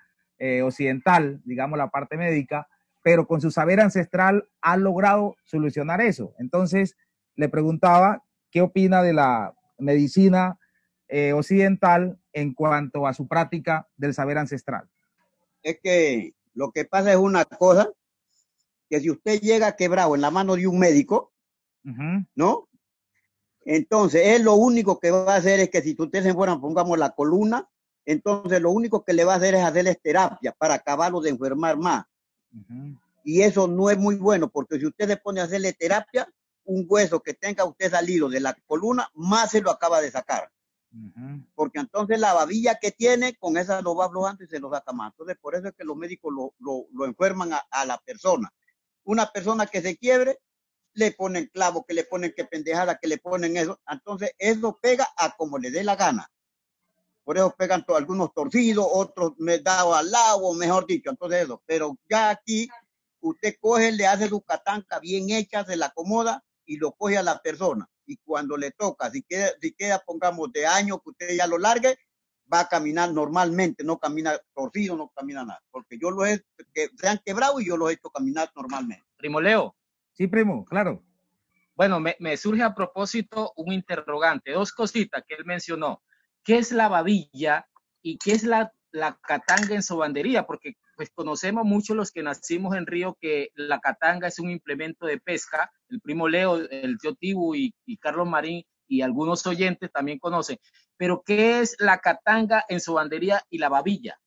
occidental, 0.64 1.40
digamos 1.46 1.78
la 1.78 1.92
parte 1.92 2.18
médica, 2.18 2.68
pero 3.04 3.28
con 3.28 3.42
su 3.42 3.52
saber 3.52 3.80
ancestral 3.80 4.50
ha 4.62 4.76
logrado 4.76 5.36
solucionar 5.44 6.02
eso. 6.02 6.34
Entonces, 6.40 6.98
le 7.36 7.48
preguntaba 7.48 8.24
qué 8.50 8.62
opina 8.62 9.04
de 9.04 9.14
la 9.14 9.54
medicina 9.78 10.58
occidental 11.36 12.18
en 12.34 12.56
cuanto 12.56 13.06
a 13.06 13.14
su 13.14 13.28
práctica 13.28 13.88
del 13.98 14.16
saber 14.16 14.40
ancestral. 14.40 14.90
Es 15.64 15.80
que 15.82 16.34
lo 16.54 16.72
que 16.72 16.86
pasa 16.86 17.12
es 17.12 17.18
una 17.18 17.46
cosa, 17.46 17.92
que 18.90 19.00
si 19.00 19.10
usted 19.10 19.40
llega 19.40 19.76
quebrado 19.76 20.16
en 20.16 20.22
la 20.22 20.32
mano 20.32 20.56
de 20.56 20.68
un 20.68 20.80
médico, 20.80 21.32
¿no? 22.36 22.68
Entonces, 23.64 24.22
él 24.26 24.44
lo 24.44 24.56
único 24.56 25.00
que 25.00 25.12
va 25.12 25.36
a 25.36 25.38
hacer 25.38 25.60
es 25.60 25.70
que 25.70 25.82
si 25.82 25.96
usted 25.98 26.24
se 26.24 26.34
fuera, 26.34 26.60
pongamos 26.60 26.98
la 26.98 27.12
columna, 27.12 27.70
entonces 28.06 28.60
lo 28.60 28.72
único 28.72 29.04
que 29.04 29.14
le 29.14 29.24
va 29.24 29.34
a 29.34 29.38
hacer 29.38 29.56
es 29.56 29.64
hacerles 29.64 30.02
terapia 30.02 30.52
para 30.52 30.76
acabarlo 30.76 31.22
de 31.22 31.30
enfermar 31.30 31.78
más. 31.78 32.06
Y 33.24 33.42
eso 33.42 33.68
no 33.68 33.90
es 33.90 33.98
muy 33.98 34.16
bueno, 34.16 34.50
porque 34.50 34.80
si 34.80 34.88
usted 34.88 35.08
se 35.08 35.18
pone 35.18 35.42
a 35.42 35.46
hacerle 35.46 35.74
terapia, 35.74 36.28
un 36.64 36.86
hueso 36.88 37.20
que 37.22 37.34
tenga 37.34 37.66
usted 37.66 37.92
salido 37.92 38.30
de 38.30 38.40
la 38.40 38.56
columna, 38.66 39.10
más 39.14 39.52
se 39.52 39.62
lo 39.62 39.72
acaba 39.72 40.02
de 40.02 40.12
sacar. 40.12 40.50
Porque 41.56 41.80
entonces 41.80 42.20
la 42.20 42.34
babilla 42.34 42.78
que 42.80 42.92
tiene, 42.92 43.36
con 43.36 43.58
esa 43.58 43.82
lo 43.82 43.96
va 43.96 44.06
aflojando 44.06 44.44
y 44.44 44.48
se 44.48 44.60
lo 44.60 44.70
saca 44.70 44.92
más. 44.92 45.14
Entonces, 45.14 45.38
por 45.40 45.56
eso 45.56 45.70
es 45.70 45.74
que 45.74 45.86
los 45.86 45.96
médicos 45.96 46.34
lo, 46.34 46.54
lo, 46.92 47.06
enferman 47.06 47.52
a, 47.54 47.86
la 47.86 47.98
persona. 48.00 48.54
Una 49.04 49.32
persona 49.32 49.68
que 49.68 49.82
se 49.82 49.98
quiebre, 49.98 50.40
le 50.94 51.12
ponen 51.14 51.50
clavo, 51.54 51.86
que 51.86 51.94
le 51.94 52.04
ponen 52.04 52.34
que 52.36 52.44
pendejada, 52.44 52.98
que 52.98 53.08
le 53.08 53.18
ponen 53.18 53.56
eso. 53.56 53.80
Entonces, 53.88 54.32
eso 54.38 54.78
pega 54.82 55.08
a 55.18 55.36
como 55.38 55.58
le 55.58 55.72
dé 55.72 55.84
la 55.84 55.96
gana. 55.96 56.30
Por 57.24 57.38
eso 57.38 57.56
pegan 57.58 57.86
algunos 57.88 58.34
torcidos, 58.34 58.88
otros 58.92 59.34
me 59.38 59.60
dado 59.60 59.96
al 59.96 60.12
lado, 60.12 60.54
mejor 60.54 60.86
dicho. 60.86 61.10
Entonces, 61.10 61.44
eso. 61.44 61.62
Pero 61.66 61.98
ya 62.10 62.32
aquí, 62.32 62.68
usted 63.22 63.56
coge, 63.62 63.94
le 63.94 64.08
hace 64.08 64.28
su 64.28 64.42
catanca 64.42 65.00
bien 65.00 65.30
hecha, 65.30 65.64
se 65.64 65.78
la 65.78 65.88
acomoda 65.88 66.44
y 66.66 66.78
lo 66.78 66.92
coge 66.92 67.18
a 67.18 67.24
la 67.24 67.42
persona. 67.42 67.90
Y 68.06 68.18
cuando 68.18 68.58
le 68.58 68.72
toca, 68.72 69.10
si 69.10 69.24
queda, 69.24 69.50
si 69.62 69.74
queda, 69.74 70.00
pongamos, 70.00 70.52
de 70.52 70.66
año 70.66 71.00
que 71.00 71.10
usted 71.12 71.36
ya 71.36 71.48
lo 71.48 71.58
largue, 71.58 71.98
va 72.52 72.62
a 72.62 72.68
caminar 72.68 73.12
normalmente, 73.14 73.84
no 73.84 73.98
camina 74.00 74.38
torcido, 74.54 74.98
no 74.98 75.10
camina 75.16 75.46
nada. 75.46 75.62
Porque 75.72 75.98
yo 75.98 76.12
lo 76.12 76.26
he, 76.26 76.44
que 76.74 76.90
se 76.98 77.08
han 77.08 77.20
quebrado 77.20 77.60
y 77.60 77.66
yo 77.68 77.78
lo 77.78 77.90
he 77.90 77.94
hecho 77.94 78.10
caminar 78.10 78.52
normalmente. 78.56 79.06
Primo 79.18 79.40
Leo. 79.40 79.76
Sí, 80.14 80.28
primo, 80.28 80.66
claro. 80.66 81.04
Bueno, 81.76 82.00
me, 82.00 82.16
me 82.20 82.36
surge 82.38 82.64
a 82.64 82.76
propósito 82.76 83.54
un 83.56 83.72
interrogante, 83.72 84.52
dos 84.52 84.72
cositas 84.74 85.24
que 85.28 85.36
él 85.36 85.46
mencionó. 85.46 86.04
¿Qué 86.44 86.58
es 86.58 86.72
la 86.72 86.90
babilla 86.90 87.68
y 88.02 88.18
qué 88.18 88.34
es 88.34 88.44
la, 88.44 88.74
la 88.92 89.18
catanga 89.22 89.74
en 89.76 89.84
sobandería? 89.84 90.46
Porque 90.46 90.76
pues 90.96 91.10
conocemos 91.10 91.66
mucho 91.66 91.96
los 91.96 92.12
que 92.12 92.24
nacimos 92.24 92.76
en 92.76 92.86
Río 92.86 93.18
que 93.20 93.50
la 93.56 93.80
catanga 93.80 94.28
es 94.28 94.40
un 94.40 94.50
implemento 94.50 95.06
de 95.06 95.20
pesca. 95.20 95.72
El 95.92 96.02
primo 96.02 96.28
Leo, 96.28 96.56
el 96.56 96.98
tío 96.98 97.14
Tibu 97.16 97.54
y, 97.54 97.74
Carlos 98.00 98.28
Marín 98.28 98.64
y 98.88 99.02
algunos 99.02 99.46
oyentes 99.46 99.92
también 99.92 100.20
conocen. 100.20 100.58
Pero 100.98 101.22
¿qué 101.24 101.60
es 101.60 101.76
la 101.80 102.00
catanga 102.00 102.66
en 102.68 102.80
su 102.80 102.94
bandería 102.94 103.44
y 103.50 103.58
la 103.58 103.70
babilla? 103.70 104.20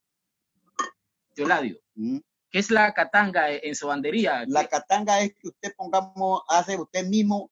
Yo 1.35 1.49
la 1.49 1.61
digo. 1.61 1.81
Mm. 1.95 2.19
¿Qué 2.51 2.59
es 2.61 2.71
la 2.71 2.95
catanga 2.95 3.51
en 3.51 3.75
su 3.75 3.89
bandería? 3.89 4.45
La 4.47 4.69
catanga 4.69 5.21
es 5.21 5.35
que 5.35 5.49
usted 5.49 5.75
pongamos, 5.77 6.43
hace 6.49 6.81
usted 6.81 7.05
mismo, 7.07 7.51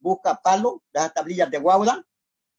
busca 0.00 0.40
palo, 0.42 0.82
las 0.92 1.14
tablillas 1.14 1.50
de 1.50 1.58
guauda, 1.58 2.04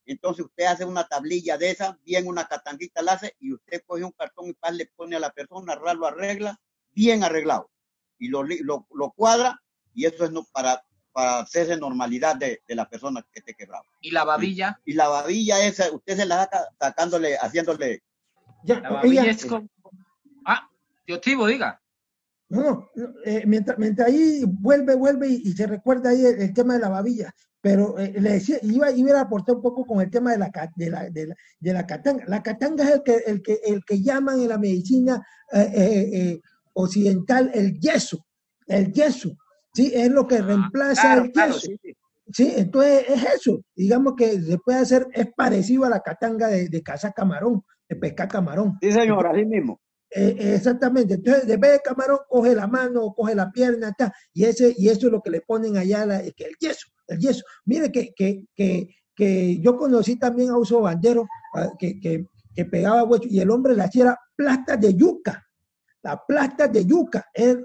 entonces 0.06 0.46
usted 0.46 0.66
hace 0.66 0.86
una 0.86 1.08
tablilla 1.08 1.58
de 1.58 1.72
esa, 1.72 1.98
bien 2.04 2.28
una 2.28 2.46
catanguita 2.48 3.02
la 3.02 3.14
hace 3.14 3.36
y 3.40 3.54
usted 3.54 3.84
coge 3.86 4.04
un 4.04 4.12
cartón 4.12 4.48
y 4.48 4.78
le 4.78 4.86
pone 4.88 5.16
a 5.16 5.20
la 5.20 5.32
persona, 5.32 5.76
lo 5.76 6.08
arregla, 6.08 6.60
bien 6.92 7.24
arreglado. 7.24 7.70
Y 8.18 8.28
lo, 8.28 8.44
lo, 8.44 9.12
cuadra 9.16 9.62
y 9.94 10.06
eso 10.06 10.26
es 10.26 10.32
no, 10.32 10.44
para, 10.52 10.84
para 11.12 11.40
hacerse 11.40 11.78
normalidad 11.78 12.36
de, 12.36 12.62
de 12.68 12.76
la 12.76 12.90
persona 12.90 13.22
que 13.32 13.40
esté 13.40 13.54
quebrado. 13.54 13.84
¿Y 14.02 14.12
la 14.12 14.24
babilla? 14.24 14.80
Y 14.86 14.94
la 14.94 15.08
babilla 15.08 15.66
esa, 15.66 15.92
usted 15.92 16.16
se 16.18 16.26
la 16.26 16.44
saca 16.44 16.68
sacándole, 16.80 17.38
haciéndole. 17.38 18.04
Ya, 18.64 18.80
La 18.80 18.92
babilla 18.92 19.22
oiga, 19.22 19.32
es 19.32 19.46
como... 19.46 19.68
Ah, 20.46 20.68
diga. 21.06 21.82
No, 22.50 22.62
no, 22.62 22.90
no, 22.96 23.14
eh, 23.24 23.44
mientras, 23.46 23.78
mientras 23.78 24.10
ahí 24.10 24.44
vuelve, 24.46 24.96
vuelve 24.96 25.28
y, 25.30 25.42
y 25.46 25.54
se 25.54 25.68
recuerda 25.68 26.10
ahí 26.10 26.26
el, 26.26 26.42
el 26.42 26.54
tema 26.54 26.74
de 26.74 26.80
la 26.82 26.90
babilla, 26.90 27.34
pero 27.62 27.98
eh, 27.98 28.14
le 28.20 28.32
decía, 28.34 28.58
iba, 28.64 28.92
iba 28.92 29.18
a 29.18 29.22
aportar 29.22 29.56
un 29.56 29.62
poco 29.62 29.86
con 29.86 30.02
el 30.02 30.10
tema 30.10 30.32
de 30.32 30.38
la, 30.38 30.52
de 30.76 30.90
la, 30.90 31.10
de 31.10 31.28
la, 31.28 31.36
de 31.60 31.74
la 31.74 31.88
catanga. 31.88 32.26
La 32.28 32.44
catanga 32.44 32.84
es 32.84 32.96
el 32.96 33.04
que, 33.04 33.16
el 33.26 33.42
que, 33.42 33.60
el 33.64 33.86
que 33.86 34.02
llaman 34.02 34.42
en 34.42 34.50
la 34.50 34.58
medicina 34.58 35.26
eh, 35.54 35.72
eh, 35.74 36.10
eh, 36.14 36.42
occidental 36.74 37.52
el 37.54 37.80
yeso, 37.80 38.26
el 38.68 38.92
yeso, 38.92 39.38
¿sí? 39.74 39.92
Es 39.94 40.10
lo 40.10 40.28
que 40.28 40.42
reemplaza 40.42 41.02
Claro, 41.02 41.22
el 41.24 41.32
claro, 41.32 41.54
yeso. 41.54 41.68
sí, 41.68 41.78
sí. 41.82 41.94
Sí, 42.34 42.54
entonces 42.56 43.04
es 43.10 43.24
eso. 43.36 43.62
Digamos 43.76 44.14
que 44.16 44.42
se 44.42 44.58
puede 44.60 44.78
hacer, 44.80 45.06
es 45.12 45.28
parecido 45.36 45.84
a 45.84 45.90
la 45.90 46.00
catanga 46.02 46.48
de, 46.48 46.70
de 46.70 46.82
cazar 46.82 47.14
camarón, 47.14 47.62
de 47.90 47.96
pescar 47.98 48.30
camarón. 48.30 48.78
Sí, 48.82 48.90
señor, 48.92 49.28
así 49.28 49.44
mismo. 49.46 49.82
Eh, 50.10 50.54
exactamente. 50.56 51.16
Entonces, 51.16 51.46
de 51.46 51.58
vez 51.58 51.74
de 51.74 51.80
camarón, 51.82 52.20
coge 52.30 52.56
la 52.56 52.68
mano, 52.68 53.14
coge 53.14 53.36
la 53.36 53.52
pierna, 53.52 53.92
ta, 53.98 54.14
y, 54.34 54.46
ese, 54.46 54.74
y 54.78 54.88
eso 54.88 55.08
es 55.08 55.12
lo 55.12 55.22
que 55.22 55.30
le 55.30 55.42
ponen 55.42 55.76
allá, 55.76 56.06
la- 56.06 56.22
que 56.22 56.46
el 56.46 56.56
yeso, 56.60 56.88
el 57.08 57.20
yeso. 57.20 57.44
Mire 57.66 57.92
que, 57.92 58.14
que, 58.16 58.46
que, 58.56 58.88
que 59.14 59.60
yo 59.60 59.76
conocí 59.76 60.18
también 60.18 60.52
a 60.52 60.58
Uso 60.58 60.80
Bandero, 60.82 61.28
ah, 61.56 61.72
que, 61.78 62.00
que, 62.00 62.26
que 62.56 62.66
pegaba 62.66 63.04
hueso, 63.04 63.26
y 63.30 63.42
el 63.42 63.50
hombre 63.52 63.76
le 63.76 63.84
hacía 63.84 64.18
plastas 64.38 64.80
de 64.80 64.94
yuca, 64.96 65.46
la 66.02 66.22
plasta 66.26 66.68
de 66.70 66.86
yuca, 66.86 67.26
es 67.34 67.58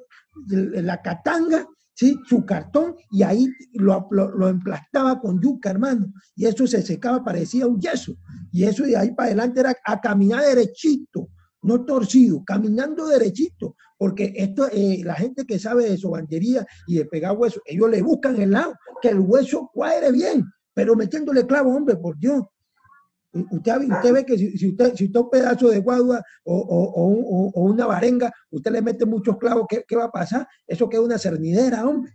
la 0.49 1.01
catanga, 1.01 1.67
¿sí? 1.97 2.21
su 2.27 2.45
cartón, 2.45 2.95
y 3.11 3.23
ahí 3.23 3.49
lo, 3.73 4.07
lo, 4.11 4.31
lo 4.31 4.49
emplastaba 4.49 5.19
con 5.19 5.41
yuca, 5.41 5.71
hermano, 5.71 6.13
y 6.37 6.45
eso 6.45 6.67
se 6.67 6.83
secaba, 6.83 7.25
parecía 7.25 7.67
un 7.67 7.81
yeso, 7.81 8.17
y 8.53 8.65
eso 8.65 8.85
de 8.85 8.97
ahí 8.97 9.13
para 9.13 9.29
adelante 9.29 9.61
era 9.61 9.75
a 9.85 10.01
caminar 10.01 10.45
derechito, 10.45 11.31
no 11.63 11.85
torcido, 11.85 12.45
caminando 12.45 13.07
derechito, 13.07 13.75
porque 13.99 14.33
esto, 14.37 14.69
eh, 14.71 15.01
la 15.05 15.15
gente 15.15 15.47
que 15.47 15.59
sabe 15.59 15.89
de 15.89 15.97
sobandería 15.97 16.67
y 16.87 16.97
de 16.97 17.07
pegar 17.07 17.37
hueso, 17.37 17.61
ellos 17.65 17.91
le 17.91 18.03
buscan 18.03 18.41
el 18.41 18.51
lado, 18.51 18.75
que 19.01 19.09
el 19.09 19.19
hueso 19.19 19.71
cuadre 19.73 20.13
bien, 20.13 20.45
pero 20.75 20.95
metiéndole 20.95 21.47
clavo, 21.47 21.75
hombre, 21.75 21.97
por 21.97 22.19
Dios. 22.19 22.43
Usted, 23.51 23.77
usted 23.91 24.13
ve 24.13 24.25
que 24.27 24.39
si, 24.39 24.57
si 24.59 24.69
usted, 24.71 24.95
si 24.95 25.07
usted 25.07 25.21
un 25.21 25.31
pedazo 25.31 25.69
de 25.69 25.81
guadua 25.81 26.23
o, 26.45 26.55
o- 26.57 26.93
o 26.93 27.07
un- 27.07 27.25
o- 27.27 27.53
o 27.55 27.61
una 27.65 27.87
varenga, 27.87 28.33
usted 28.51 28.71
le 28.73 28.83
mete 28.83 29.05
muchos 29.05 29.37
clavos, 29.39 29.67
¿qué, 29.69 29.85
qué 29.87 29.97
va 29.97 30.05
a 30.05 30.11
pasar? 30.11 30.47
Eso 30.67 30.89
queda 30.89 31.01
una 31.03 31.19
cernidera, 31.19 31.87
hombre. 31.87 32.13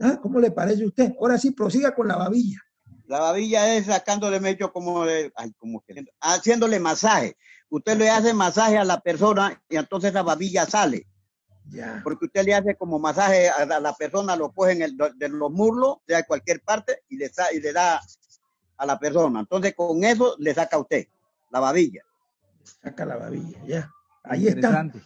¿Ah? 0.00 0.18
¿Cómo 0.20 0.40
le 0.40 0.50
parece 0.50 0.82
a 0.82 0.86
usted? 0.86 1.12
Ahora 1.20 1.38
sí, 1.38 1.50
prosiga 1.52 1.94
con 1.94 2.08
la 2.08 2.16
babilla. 2.16 2.58
La 3.06 3.20
babilla 3.20 3.76
es 3.76 3.86
sacándole 3.86 4.40
mecho 4.40 4.72
como 4.72 5.04
de, 5.04 5.30
ay, 5.36 5.52
como 5.58 5.82
que, 5.86 6.04
haciéndole 6.20 6.80
masaje. 6.80 7.36
Usted 7.68 7.96
le 7.98 8.10
hace 8.10 8.32
masaje 8.34 8.78
a 8.78 8.84
la 8.84 9.00
persona 9.00 9.60
y 9.68 9.76
entonces 9.76 10.12
la 10.12 10.22
babilla 10.22 10.66
sale. 10.66 11.06
Ya. 11.70 12.00
Porque 12.02 12.26
usted 12.26 12.44
le 12.44 12.54
hace 12.54 12.74
como 12.76 12.98
masaje 12.98 13.48
a 13.48 13.64
la, 13.64 13.94
persona, 13.94 14.34
lo 14.34 14.50
coge 14.52 14.72
en 14.72 14.82
el, 14.82 14.96
de 14.96 15.28
los 15.28 15.50
muslos, 15.52 15.98
sea 16.06 16.18
de 16.18 16.24
cualquier 16.24 16.60
parte, 16.62 16.98
y 17.08 17.16
le, 17.16 17.30
y 17.54 17.60
le 17.60 17.72
da 17.72 18.00
a 18.82 18.86
la 18.86 18.98
persona. 18.98 19.40
Entonces 19.40 19.74
con 19.76 20.02
eso 20.04 20.34
le 20.38 20.52
saca 20.54 20.76
a 20.76 20.80
usted 20.80 21.06
la 21.50 21.60
babilla. 21.60 22.02
Saca 22.82 23.04
la 23.06 23.16
babilla, 23.16 23.58
ya. 23.64 23.90
Ahí 24.24 24.46
está. 24.48 24.58
Interesante. 24.58 25.00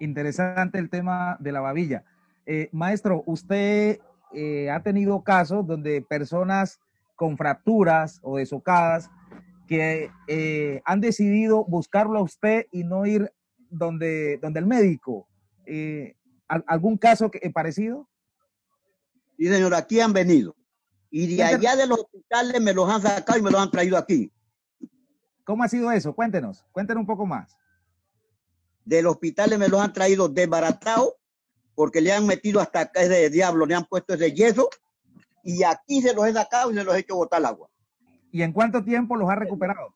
Interesante 0.00 0.78
el 0.78 0.90
tema 0.90 1.36
de 1.40 1.52
la 1.52 1.60
babilla. 1.60 2.04
Eh, 2.46 2.68
maestro, 2.72 3.22
usted 3.26 4.00
eh, 4.32 4.70
ha 4.70 4.82
tenido 4.82 5.22
casos 5.22 5.66
donde 5.66 6.02
personas 6.02 6.80
con 7.14 7.36
fracturas 7.36 8.18
o 8.22 8.38
desocadas 8.38 9.10
que 9.68 10.10
eh, 10.26 10.80
han 10.84 11.00
decidido 11.00 11.64
buscarlo 11.64 12.18
a 12.18 12.22
usted 12.22 12.66
y 12.72 12.82
no 12.82 13.06
ir 13.06 13.32
donde, 13.68 14.38
donde 14.42 14.58
el 14.58 14.66
médico. 14.66 15.28
Eh, 15.66 16.16
¿al- 16.48 16.64
¿Algún 16.66 16.96
caso 16.96 17.30
que, 17.30 17.38
eh, 17.42 17.50
parecido? 17.52 18.08
Y 19.38 19.46
señor, 19.48 19.74
aquí 19.74 20.00
han 20.00 20.12
venido. 20.12 20.56
Y 21.10 21.36
de 21.36 21.42
allá 21.42 21.74
de 21.76 21.86
los 21.86 21.98
hospitales 21.98 22.60
me 22.60 22.72
los 22.72 22.88
han 22.88 23.02
sacado 23.02 23.38
y 23.38 23.42
me 23.42 23.50
los 23.50 23.60
han 23.60 23.70
traído 23.70 23.96
aquí. 23.96 24.32
¿Cómo 25.44 25.64
ha 25.64 25.68
sido 25.68 25.90
eso? 25.90 26.14
Cuéntenos, 26.14 26.64
cuéntenos 26.70 27.00
un 27.00 27.06
poco 27.06 27.26
más. 27.26 27.56
Del 28.84 29.06
hospitales 29.06 29.58
me 29.58 29.68
los 29.68 29.80
han 29.80 29.92
traído 29.92 30.28
desbaratados 30.28 31.14
porque 31.74 32.00
le 32.00 32.12
han 32.12 32.26
metido 32.26 32.60
hasta 32.60 32.80
acá 32.80 33.02
ese 33.02 33.30
diablo, 33.30 33.66
le 33.66 33.74
han 33.74 33.84
puesto 33.84 34.14
ese 34.14 34.32
yeso 34.32 34.68
y 35.42 35.62
aquí 35.64 36.00
se 36.00 36.14
los 36.14 36.26
he 36.26 36.32
sacado 36.32 36.70
y 36.70 36.74
se 36.74 36.84
los 36.84 36.94
he 36.94 37.00
hecho 37.00 37.16
botar 37.16 37.38
al 37.38 37.46
agua. 37.46 37.68
¿Y 38.30 38.42
en 38.42 38.52
cuánto 38.52 38.84
tiempo 38.84 39.16
los 39.16 39.28
ha 39.28 39.34
recuperado? 39.34 39.94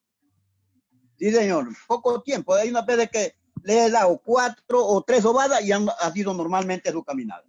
Sí, 1.18 1.30
señor, 1.30 1.68
poco 1.87 2.21
tiempo. 2.23 2.54
Hay 2.54 2.71
una 2.71 2.83
vez 2.83 3.09
que 3.11 3.35
le 3.62 3.87
he 3.87 3.90
dado 3.90 4.21
cuatro 4.25 4.85
o 4.85 5.02
tres 5.02 5.23
sobadas 5.23 5.62
y 5.62 5.71
han 5.71 5.87
ha 6.00 6.11
sido 6.11 6.35
normalmente 6.35 6.90
su 6.90 7.04
caminada. 7.04 7.44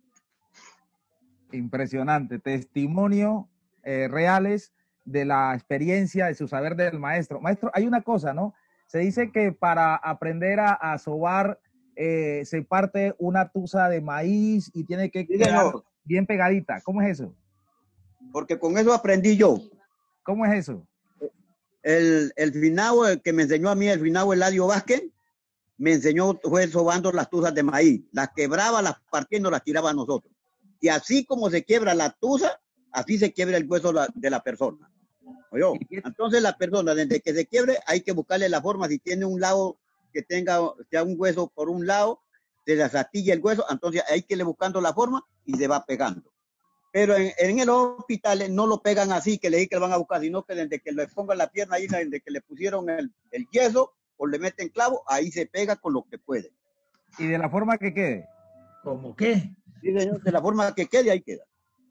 Impresionante. 1.51 2.39
Testimonio 2.39 3.49
eh, 3.85 4.07
reales 4.09 4.73
de 5.05 5.23
la 5.25 5.53
experiencia, 5.55 6.25
de 6.25 6.35
su 6.35 6.47
saber 6.47 6.75
del 6.75 6.99
maestro. 6.99 7.39
Maestro, 7.39 7.71
hay 7.73 7.87
una 7.87 8.01
cosa, 8.01 8.33
¿no? 8.33 8.53
Se 8.87 8.99
dice 8.99 9.31
que 9.31 9.51
para 9.53 9.95
aprender 9.95 10.59
a, 10.59 10.73
a 10.73 10.97
sobar 10.97 11.59
eh, 11.95 12.43
se 12.45 12.61
parte 12.63 13.15
una 13.19 13.49
tusa 13.49 13.87
de 13.87 14.01
maíz 14.01 14.69
y 14.73 14.83
tiene 14.83 15.09
que 15.11 15.21
Sí, 15.21 15.37
quedar 15.37 15.49
señor, 15.49 15.85
bien 16.03 16.25
pegadita. 16.25 16.81
¿Cómo 16.81 17.01
es 17.01 17.19
eso? 17.19 17.33
porque 18.31 18.59
con 18.59 18.77
eso 18.77 18.93
aprendí 18.93 19.37
yo. 19.37 19.59
¿Cómo 20.23 20.45
es 20.45 20.53
eso? 20.53 20.85
El, 21.83 22.33
el 22.35 22.51
finado, 22.51 23.07
el 23.07 23.21
que 23.21 23.31
me 23.31 23.43
enseñó 23.43 23.69
a 23.69 23.75
mí, 23.75 23.87
el 23.87 23.99
finado 24.01 24.33
Eladio 24.33 24.67
Vázquez, 24.67 25.03
me 25.77 25.93
enseñó, 25.93 26.39
fue 26.43 26.67
sobando 26.67 27.11
las 27.11 27.29
tuzas 27.29 27.53
de 27.53 27.63
maíz. 27.63 28.01
Las 28.11 28.29
quebraba, 28.35 28.81
las 28.81 28.95
nos 29.39 29.51
las 29.51 29.63
tiraba 29.63 29.91
a 29.91 29.93
nosotros. 29.93 30.33
Y 30.81 30.89
así 30.89 31.25
como 31.25 31.49
se 31.49 31.63
quiebra 31.63 31.93
la 31.93 32.09
tuza, 32.11 32.59
así 32.95 33.17
se 33.17 33.31
quiebra 33.33 33.57
el 33.57 33.69
hueso 33.69 33.93
la- 33.93 34.07
de 34.13 34.29
la 34.29 34.41
persona. 34.41 34.89
¿Oyó? 35.51 35.73
Entonces 35.89 36.41
la 36.41 36.57
persona, 36.57 36.93
desde 36.95 37.21
que 37.21 37.33
se 37.33 37.45
quiebre, 37.45 37.77
hay 37.87 38.01
que 38.01 38.11
buscarle 38.11 38.49
la 38.49 38.61
forma. 38.61 38.87
Si 38.87 38.99
tiene 38.99 39.25
un 39.25 39.39
lado 39.39 39.77
que 40.11 40.21
tenga 40.21 40.59
sea 40.89 41.03
un 41.03 41.15
hueso 41.17 41.51
por 41.53 41.69
un 41.69 41.85
lado, 41.85 42.21
se 42.65 42.75
le 42.75 42.83
astilla 42.83 43.33
el 43.33 43.41
hueso, 43.41 43.65
entonces 43.69 44.03
hay 44.09 44.23
que 44.23 44.33
irle 44.33 44.43
buscando 44.43 44.81
la 44.81 44.93
forma 44.93 45.23
y 45.45 45.53
se 45.55 45.67
va 45.67 45.85
pegando. 45.85 46.31
Pero 46.91 47.15
en, 47.15 47.31
en 47.37 47.59
el 47.59 47.69
hospital 47.69 48.43
no 48.55 48.65
lo 48.67 48.81
pegan 48.81 49.11
así, 49.11 49.37
que 49.37 49.49
le 49.49 49.57
dicen 49.57 49.69
que 49.69 49.75
lo 49.75 49.81
van 49.81 49.91
a 49.93 49.97
buscar, 49.97 50.21
sino 50.21 50.43
que 50.43 50.55
desde 50.55 50.79
que 50.79 50.91
le 50.93 51.07
pongan 51.09 51.37
la 51.37 51.49
pierna 51.51 51.75
ahí, 51.75 51.87
desde 51.87 52.21
que 52.21 52.31
le 52.31 52.41
pusieron 52.41 52.89
el, 52.89 53.13
el 53.31 53.47
yeso 53.51 53.93
o 54.17 54.25
le 54.27 54.39
meten 54.39 54.69
clavo, 54.69 55.03
ahí 55.07 55.29
se 55.31 55.45
pega 55.45 55.75
con 55.75 55.93
lo 55.93 56.03
que 56.09 56.17
puede. 56.17 56.51
Y 57.19 57.27
de 57.27 57.37
la 57.37 57.49
forma 57.49 57.77
que 57.77 57.93
quede. 57.93 58.27
¿Cómo 58.83 59.15
qué? 59.15 59.51
Sí, 59.81 59.97
señor, 59.97 60.21
de 60.23 60.31
la 60.31 60.41
forma 60.41 60.73
que 60.73 60.85
quede, 60.87 61.11
ahí 61.11 61.21
queda. 61.21 61.43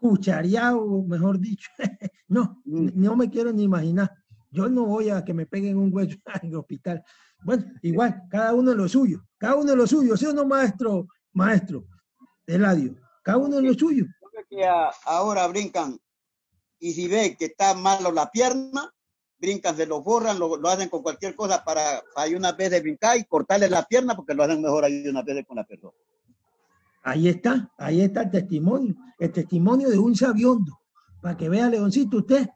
Cuchareado, 0.04 1.02
mejor 1.04 1.38
dicho. 1.40 1.70
no, 2.28 2.60
Mm. 2.66 2.90
no 2.94 3.16
me 3.16 3.30
quiero 3.30 3.52
ni 3.54 3.62
imaginar. 3.62 4.12
Yo 4.50 4.68
no 4.68 4.84
voy 4.84 5.08
a 5.08 5.24
que 5.24 5.32
me 5.32 5.46
peguen 5.46 5.78
un 5.78 5.88
hueso 5.90 6.18
en 6.42 6.50
el 6.50 6.56
hospital. 6.56 7.02
Bueno, 7.42 7.64
igual, 7.80 8.22
cada 8.30 8.52
uno 8.52 8.72
en 8.72 8.76
lo 8.78 8.86
suyo. 8.86 9.24
Cada 9.38 9.54
uno 9.54 9.72
en 9.72 9.78
lo 9.78 9.86
suyo. 9.86 10.14
¿Sí 10.18 10.26
o 10.26 10.34
no, 10.34 10.44
maestro? 10.44 11.06
Maestro, 11.32 11.86
Eladio. 12.46 12.96
Cada 13.22 13.38
uno 13.38 13.58
en 13.58 13.66
lo 13.66 13.72
suyo. 13.72 14.04
Que 14.50 14.66
ahora 15.06 15.46
brincan 15.48 15.98
y 16.78 16.92
si 16.92 17.08
ve 17.08 17.34
que 17.38 17.46
está 17.46 17.72
malo 17.72 18.12
la 18.12 18.30
pierna, 18.30 18.92
brincan, 19.38 19.74
se 19.74 19.86
lo 19.86 20.02
borran, 20.02 20.38
lo, 20.38 20.58
lo 20.58 20.68
hacen 20.68 20.90
con 20.90 21.02
cualquier 21.02 21.34
cosa 21.34 21.64
para, 21.64 22.02
hay 22.14 22.34
una 22.34 22.52
vez 22.52 22.70
de 22.70 22.80
brincar 22.82 23.16
y 23.16 23.24
cortarle 23.24 23.70
la 23.70 23.84
pierna 23.84 24.14
porque 24.14 24.34
lo 24.34 24.42
hacen 24.44 24.60
mejor 24.60 24.84
ahí 24.84 25.02
de 25.02 25.08
una 25.08 25.22
vez 25.22 25.46
con 25.46 25.56
la 25.56 25.64
persona. 25.64 25.94
Ahí 27.04 27.28
está, 27.28 27.70
ahí 27.76 28.00
está 28.00 28.22
el 28.22 28.30
testimonio. 28.30 28.94
El 29.18 29.30
testimonio 29.30 29.90
de 29.90 29.98
un 29.98 30.16
sabiondo. 30.16 30.80
Para 31.20 31.36
que 31.36 31.48
vea, 31.48 31.68
Leoncito, 31.68 32.18
usted. 32.18 32.48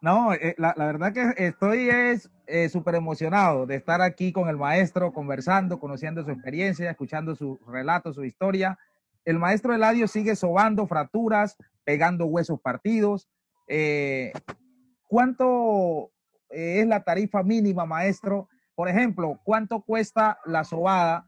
No, 0.00 0.32
eh, 0.32 0.54
la, 0.56 0.72
verdad 0.74 1.12
que 1.12 1.34
estoy 1.36 1.90
es 1.90 2.30
eh, 2.46 2.70
súper 2.70 2.94
emocionado 2.94 3.66
de 3.66 3.76
estar 3.76 4.00
aquí 4.00 4.32
con 4.32 4.48
el 4.48 4.56
maestro, 4.56 5.12
conversando, 5.12 5.78
conociendo 5.78 6.24
su 6.24 6.30
experiencia, 6.30 6.90
escuchando 6.90 7.34
su 7.34 7.60
relato, 7.66 8.14
su 8.14 8.24
historia. 8.24 8.78
El 9.26 9.38
maestro 9.38 9.74
Eladio 9.74 10.08
sigue 10.08 10.36
sobando 10.36 10.86
fracturas, 10.86 11.56
pegando 11.84 12.24
huesos 12.24 12.58
partidos. 12.60 13.28
Eh, 13.68 14.32
¿Cuánto 15.06 16.10
eh, 16.48 16.80
es 16.80 16.86
la 16.86 17.02
tarifa 17.02 17.42
mínima, 17.42 17.84
maestro? 17.84 18.48
Por 18.74 18.88
ejemplo, 18.88 19.38
¿cuánto 19.44 19.82
cuesta 19.82 20.38
la 20.46 20.64
sobada 20.64 21.26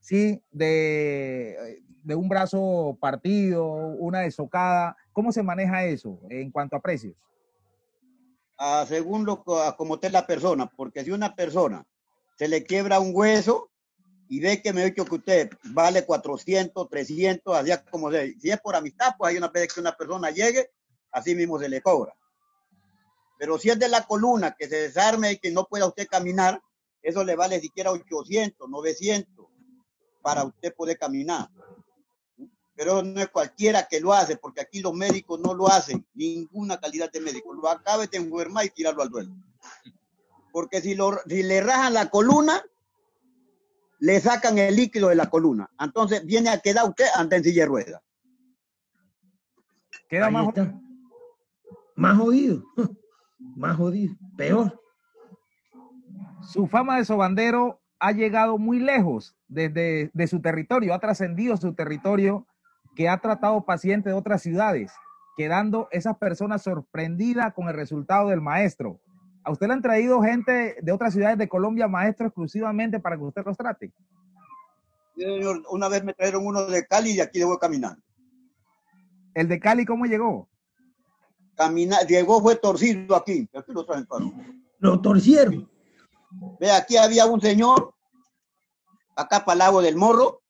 ¿sí? 0.00 0.42
de, 0.50 1.82
de 2.02 2.14
un 2.14 2.28
brazo 2.28 2.96
partido, 3.00 3.64
una 3.64 4.20
desocada? 4.20 4.96
¿Cómo 5.12 5.32
se 5.32 5.42
maneja 5.42 5.84
eso 5.84 6.20
en 6.28 6.50
cuanto 6.50 6.76
a 6.76 6.80
precios? 6.80 7.14
Ah, 8.58 8.84
según 8.86 9.24
lo 9.24 9.42
como 9.42 9.94
esté 9.94 10.10
la 10.10 10.26
persona, 10.26 10.70
porque 10.76 11.04
si 11.04 11.10
una 11.10 11.34
persona 11.34 11.86
se 12.36 12.48
le 12.48 12.64
quiebra 12.64 13.00
un 13.00 13.12
hueso 13.14 13.70
y 14.28 14.38
ve 14.40 14.62
que 14.62 14.72
me 14.72 14.82
ha 14.82 14.84
dicho 14.84 15.04
que 15.04 15.14
usted 15.14 15.50
vale 15.72 16.04
400, 16.04 16.88
300, 16.88 17.56
así 17.56 17.70
como 17.90 18.10
de, 18.10 18.34
si 18.38 18.50
es 18.50 18.60
por 18.60 18.76
amistad, 18.76 19.14
pues 19.18 19.30
hay 19.30 19.38
una 19.38 19.48
vez 19.48 19.72
que 19.72 19.80
una 19.80 19.96
persona 19.96 20.30
llegue, 20.30 20.70
así 21.10 21.34
mismo 21.34 21.58
se 21.58 21.68
le 21.68 21.80
cobra. 21.80 22.14
Pero 23.38 23.58
si 23.58 23.70
es 23.70 23.78
de 23.78 23.88
la 23.88 24.02
columna 24.02 24.54
que 24.56 24.68
se 24.68 24.76
desarme 24.76 25.32
y 25.32 25.38
que 25.38 25.50
no 25.50 25.64
pueda 25.64 25.86
usted 25.86 26.06
caminar, 26.06 26.60
eso 27.02 27.24
le 27.24 27.34
vale 27.34 27.60
siquiera 27.60 27.90
800, 27.90 28.68
900 28.68 29.49
para 30.22 30.44
usted 30.44 30.74
poder 30.74 30.98
caminar. 30.98 31.48
Pero 32.74 33.02
no 33.02 33.20
es 33.20 33.28
cualquiera 33.28 33.86
que 33.86 34.00
lo 34.00 34.12
hace, 34.12 34.36
porque 34.36 34.62
aquí 34.62 34.80
los 34.80 34.94
médicos 34.94 35.38
no 35.40 35.54
lo 35.54 35.68
hacen, 35.68 36.06
ninguna 36.14 36.78
calidad 36.78 37.10
de 37.12 37.20
médico. 37.20 37.52
Lo 37.52 37.68
acabe 37.68 38.06
de 38.06 38.18
enfermar 38.18 38.64
y 38.64 38.70
tirarlo 38.70 39.02
al 39.02 39.10
duelo. 39.10 39.34
Porque 40.52 40.80
si, 40.80 40.94
lo, 40.94 41.18
si 41.26 41.42
le 41.42 41.60
rajan 41.60 41.94
la 41.94 42.08
columna, 42.08 42.62
le 43.98 44.18
sacan 44.20 44.56
el 44.58 44.76
líquido 44.76 45.08
de 45.08 45.14
la 45.14 45.28
columna. 45.28 45.70
Entonces 45.78 46.24
viene 46.24 46.48
a 46.48 46.60
quedar 46.60 46.88
usted 46.88 47.06
ante 47.14 47.36
en 47.36 47.44
silla 47.44 47.62
de 47.62 47.68
ruedas. 47.68 48.02
Queda 50.08 50.30
más, 50.30 50.48
más 51.94 52.18
jodido. 52.18 52.64
más 53.38 53.76
jodido, 53.76 54.14
peor. 54.36 54.80
Su 56.42 56.66
fama 56.66 56.96
de 56.96 57.04
sobandero 57.04 57.79
ha 58.00 58.12
llegado 58.12 58.58
muy 58.58 58.80
lejos 58.80 59.36
desde 59.46 60.10
de 60.12 60.26
su 60.26 60.40
territorio, 60.40 60.94
ha 60.94 60.98
trascendido 60.98 61.56
su 61.56 61.74
territorio, 61.74 62.46
que 62.96 63.08
ha 63.08 63.18
tratado 63.18 63.64
pacientes 63.64 64.12
de 64.12 64.18
otras 64.18 64.42
ciudades, 64.42 64.92
quedando 65.36 65.88
esas 65.92 66.16
personas 66.16 66.62
sorprendidas 66.62 67.52
con 67.54 67.68
el 67.68 67.74
resultado 67.74 68.30
del 68.30 68.40
maestro. 68.40 69.00
¿A 69.44 69.52
usted 69.52 69.68
le 69.68 69.74
han 69.74 69.82
traído 69.82 70.22
gente 70.22 70.76
de 70.80 70.92
otras 70.92 71.12
ciudades 71.12 71.38
de 71.38 71.48
Colombia, 71.48 71.88
maestro, 71.88 72.26
exclusivamente 72.26 72.98
para 72.98 73.16
que 73.16 73.22
usted 73.22 73.44
los 73.44 73.56
trate? 73.56 73.92
señor, 75.16 75.62
una 75.70 75.88
vez 75.88 76.02
me 76.02 76.14
trajeron 76.14 76.46
uno 76.46 76.64
de 76.64 76.86
Cali 76.86 77.12
y 77.12 77.20
aquí 77.20 77.38
debo 77.38 77.58
caminar. 77.58 77.98
¿El 79.34 79.48
de 79.48 79.60
Cali 79.60 79.84
cómo 79.84 80.06
llegó? 80.06 80.48
Camina, 81.54 82.00
llegó, 82.08 82.40
fue 82.40 82.56
torcido 82.56 83.14
aquí. 83.14 83.46
Aquí 83.54 83.72
lo 83.72 83.84
traen 83.84 84.06
Lo 84.78 85.00
torcieron. 85.00 85.68
Ve, 86.58 86.70
aquí 86.70 86.96
había 86.96 87.26
un 87.26 87.40
señor, 87.40 87.94
acá 89.16 89.44
para 89.44 89.54
el 89.54 89.58
lago 89.58 89.82
del 89.82 89.96
Morro, 89.96 90.42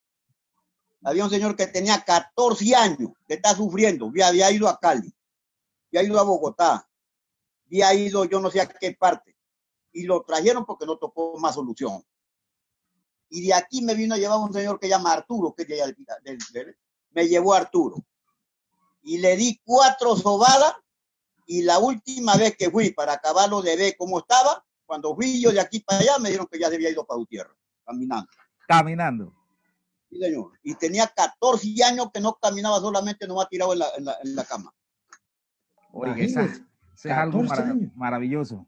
había 1.02 1.24
un 1.24 1.30
señor 1.30 1.56
que 1.56 1.66
tenía 1.66 2.04
14 2.04 2.74
años, 2.74 3.12
que 3.26 3.34
está 3.34 3.54
sufriendo, 3.54 4.06
había, 4.06 4.28
había 4.28 4.50
ido 4.50 4.68
a 4.68 4.78
Cali, 4.78 5.14
había 5.88 6.02
ido 6.08 6.20
a 6.20 6.24
Bogotá, 6.24 6.88
había 7.66 7.94
ido 7.94 8.24
yo 8.26 8.40
no 8.40 8.50
sé 8.50 8.60
a 8.60 8.68
qué 8.68 8.92
parte, 8.92 9.36
y 9.92 10.04
lo 10.04 10.22
trajeron 10.22 10.66
porque 10.66 10.86
no 10.86 10.98
tocó 10.98 11.38
más 11.38 11.54
solución. 11.54 12.04
Y 13.30 13.46
de 13.46 13.54
aquí 13.54 13.82
me 13.82 13.94
vino 13.94 14.14
a 14.14 14.18
llevar 14.18 14.38
un 14.38 14.52
señor 14.52 14.78
que 14.78 14.88
llama 14.88 15.12
Arturo, 15.12 15.54
que 15.54 15.64
me 17.12 17.28
llevó 17.28 17.54
Arturo. 17.54 18.04
Y 19.02 19.18
le 19.18 19.36
di 19.36 19.60
cuatro 19.64 20.16
sobadas 20.16 20.74
y 21.46 21.62
la 21.62 21.78
última 21.78 22.36
vez 22.36 22.56
que 22.56 22.70
fui 22.70 22.90
para 22.92 23.14
acabarlo 23.14 23.62
de 23.62 23.76
ver 23.76 23.96
cómo 23.96 24.18
estaba, 24.18 24.64
cuando 24.90 25.14
fui 25.14 25.40
yo 25.40 25.52
de 25.52 25.60
aquí 25.60 25.78
para 25.78 26.00
allá, 26.00 26.18
me 26.18 26.30
dijeron 26.30 26.48
que 26.50 26.58
ya 26.58 26.68
se 26.68 26.74
había 26.74 26.90
ido 26.90 27.06
para 27.06 27.24
tierra, 27.26 27.54
caminando. 27.86 28.28
Caminando. 28.66 29.34
Sí, 30.10 30.18
señor. 30.18 30.50
Y 30.64 30.74
tenía 30.74 31.06
14 31.06 31.84
años 31.84 32.10
que 32.12 32.20
no 32.20 32.36
caminaba 32.42 32.80
solamente, 32.80 33.28
no 33.28 33.40
ha 33.40 33.48
tirado 33.48 33.72
en 33.72 33.78
la, 33.78 33.86
en 33.96 34.04
la, 34.04 34.16
en 34.24 34.34
la 34.34 34.44
cama. 34.44 34.74
Oye, 35.92 36.24
es 36.24 37.06
algo 37.06 37.44
maravilloso. 37.94 38.66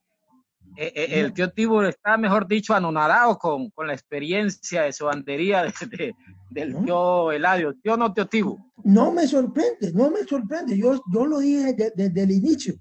Eh, 0.77 0.93
eh, 0.95 1.21
el 1.21 1.33
tío 1.33 1.53
Tibo 1.53 1.83
está, 1.83 2.17
mejor 2.17 2.47
dicho, 2.47 2.73
anonadado 2.73 3.37
con, 3.37 3.71
con 3.71 3.89
la 3.89 3.95
experiencia 3.95 4.83
de 4.83 4.93
su 4.93 5.07
bandería 5.07 5.65
de, 5.65 6.15
del 6.51 6.85
tío 6.85 7.33
Eladio. 7.33 7.75
¿Tío 7.83 7.97
no, 7.97 8.15
tío 8.15 8.27
Tibo? 8.27 8.73
No 8.85 9.11
me 9.11 9.27
sorprende, 9.27 9.93
no 9.93 10.09
me 10.13 10.23
sorprende. 10.23 10.79
Yo, 10.79 11.03
yo 11.13 11.27
lo 11.27 11.41
dije 11.41 11.75
desde, 11.97 12.23
el 12.23 12.31
inicio. 12.31 12.75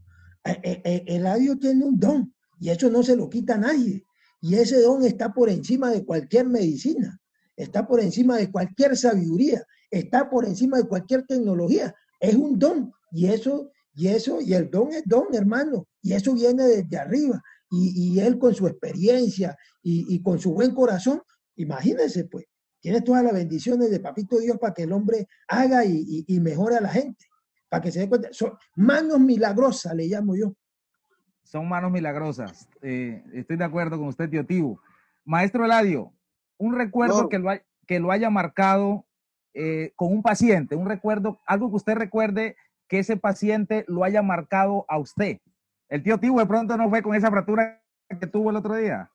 Eh, 0.45 1.03
Eladio 1.07 1.57
tiene 1.57 1.83
un 1.85 1.99
don 1.99 2.31
y 2.61 2.69
eso 2.69 2.91
no 2.91 3.01
se 3.01 3.15
lo 3.15 3.27
quita 3.27 3.55
a 3.55 3.57
nadie. 3.57 4.05
Y 4.39 4.55
ese 4.55 4.79
don 4.81 5.03
está 5.03 5.33
por 5.33 5.49
encima 5.49 5.89
de 5.89 6.05
cualquier 6.05 6.45
medicina, 6.45 7.19
está 7.55 7.87
por 7.87 7.99
encima 7.99 8.37
de 8.37 8.51
cualquier 8.51 8.95
sabiduría, 8.95 9.65
está 9.89 10.29
por 10.29 10.45
encima 10.45 10.77
de 10.77 10.87
cualquier 10.87 11.25
tecnología. 11.25 11.93
Es 12.19 12.35
un 12.35 12.59
don 12.59 12.93
y 13.11 13.25
eso, 13.25 13.71
y 13.95 14.07
eso, 14.09 14.39
y 14.41 14.53
el 14.53 14.69
don 14.69 14.93
es 14.93 15.01
don, 15.05 15.25
hermano, 15.33 15.87
y 16.03 16.13
eso 16.13 16.35
viene 16.35 16.63
desde 16.63 16.97
arriba 16.97 17.41
y, 17.71 18.19
él 18.19 18.37
con 18.37 18.53
su 18.53 18.67
experiencia 18.67 19.57
y, 19.81 20.21
con 20.21 20.37
su 20.37 20.53
buen 20.53 20.75
corazón, 20.75 21.21
imagínense 21.55 22.25
pues, 22.25 22.45
tiene 22.79 23.01
todas 23.01 23.23
las 23.23 23.33
bendiciones 23.33 23.89
de 23.89 23.99
Papito 23.99 24.37
Dios 24.37 24.57
para 24.59 24.73
que 24.73 24.83
el 24.83 24.91
hombre 24.91 25.27
haga 25.47 25.83
y, 25.83 26.39
mejore 26.41 26.75
a 26.75 26.81
la 26.81 26.89
gente, 26.89 27.25
para 27.69 27.81
que 27.81 27.91
se 27.91 28.01
dé 28.01 28.09
cuenta. 28.09 28.29
Son 28.31 28.51
manos 28.75 29.19
milagrosas, 29.19 29.95
le 29.95 30.05
llamo 30.05 30.35
yo. 30.35 30.53
Son 31.51 31.67
manos 31.67 31.91
milagrosas. 31.91 32.69
Eh, 32.81 33.21
estoy 33.33 33.57
de 33.57 33.65
acuerdo 33.65 33.97
con 33.97 34.07
usted, 34.07 34.29
tío 34.29 34.45
Tibu. 34.45 34.79
Maestro 35.25 35.65
Eladio, 35.65 36.13
un 36.57 36.77
recuerdo 36.77 37.27
que, 37.27 37.39
lo 37.39 37.51
que 37.85 37.99
lo 37.99 38.09
haya 38.09 38.29
marcado 38.29 39.05
eh, 39.53 39.91
con 39.97 40.13
un 40.13 40.23
paciente, 40.23 40.77
un 40.77 40.87
recuerdo, 40.87 41.41
algo 41.45 41.69
que 41.69 41.75
usted 41.75 41.95
recuerde 41.95 42.55
que 42.87 42.99
ese 42.99 43.17
paciente 43.17 43.83
lo 43.89 44.05
haya 44.05 44.21
marcado 44.21 44.85
a 44.87 44.97
usted. 44.97 45.39
El 45.89 46.01
tío 46.03 46.17
Tibu 46.17 46.39
de 46.39 46.45
pronto 46.45 46.77
no 46.77 46.89
fue 46.89 47.01
con 47.01 47.15
esa 47.15 47.29
fractura 47.29 47.81
que 48.07 48.27
tuvo 48.27 48.51
el 48.51 48.55
otro 48.55 48.75
día. 48.75 49.11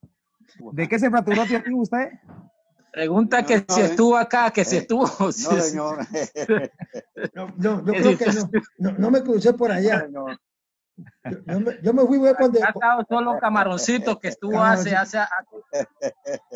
¿De 0.72 0.88
qué 0.88 0.99
se 0.99 1.09
fracturó, 1.09 1.46
tío 1.46 1.62
Tibu, 1.62 1.81
usted? 1.81 2.11
Pregunta 2.92 3.46
que 3.46 3.64
si 3.66 3.81
eh. 3.81 3.85
estuvo 3.87 4.14
acá, 4.14 4.51
que 4.51 4.62
si 4.66 4.77
estuvo. 4.77 5.07
No, 5.07 5.33
señor. 5.33 6.01
no, 7.33 7.46
no, 7.57 7.87
yo 7.87 7.92
creo 7.94 8.18
que 8.18 8.27
no, 8.77 8.92
no, 8.92 9.11
me 9.11 9.22
crucé 9.22 9.55
por 9.55 9.72
allá. 9.72 10.07
Yo, 11.24 11.61
me, 11.61 11.72
yo, 11.82 11.92
me, 11.92 12.02
fui 12.06 12.18
cuando. 12.18 12.59
Ha 12.62 12.68
estado 12.68 13.04
solo 13.09 13.38
camaroncito 13.38 14.18
que 14.18 14.28
estuvo 14.28 14.61
hace, 14.62 14.94
hace. 14.94 15.18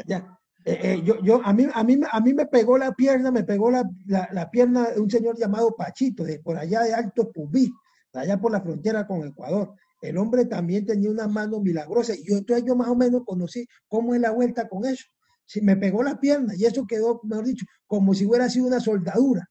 Ya. 0.06 0.38
Eh, 0.64 1.00
yo, 1.04 1.18
yo, 1.22 1.40
a, 1.44 1.52
mí, 1.54 1.66
a, 1.72 1.82
mí, 1.82 1.98
a 2.10 2.20
mí 2.20 2.34
me 2.34 2.46
pegó 2.46 2.76
la 2.76 2.92
pierna, 2.92 3.30
me 3.30 3.44
pegó 3.44 3.70
la, 3.70 3.82
la, 4.06 4.28
la 4.30 4.50
pierna 4.50 4.90
de 4.90 5.00
un 5.00 5.10
señor 5.10 5.38
llamado 5.38 5.74
Pachito, 5.74 6.22
de 6.22 6.38
por 6.38 6.58
allá 6.58 6.82
de 6.82 6.92
Alto 6.92 7.32
Pubí, 7.32 7.72
allá 8.12 8.38
por 8.38 8.52
la 8.52 8.60
frontera 8.60 9.06
con 9.06 9.26
Ecuador 9.26 9.74
el 10.00 10.16
hombre 10.16 10.46
también 10.46 10.86
tenía 10.86 11.10
una 11.10 11.28
mano 11.28 11.60
milagrosa. 11.60 12.14
Y 12.14 12.24
yo, 12.24 12.36
entonces 12.38 12.64
yo 12.66 12.74
más 12.74 12.88
o 12.88 12.96
menos 12.96 13.22
conocí 13.24 13.66
cómo 13.88 14.14
es 14.14 14.20
la 14.20 14.30
vuelta 14.30 14.68
con 14.68 14.84
eso. 14.84 15.04
Si 15.44 15.60
me 15.60 15.76
pegó 15.76 16.02
la 16.02 16.18
pierna 16.18 16.54
y 16.56 16.64
eso 16.64 16.86
quedó, 16.86 17.20
mejor 17.24 17.44
dicho, 17.44 17.66
como 17.86 18.14
si 18.14 18.26
hubiera 18.26 18.48
sido 18.48 18.66
una 18.66 18.80
soldadura. 18.80 19.48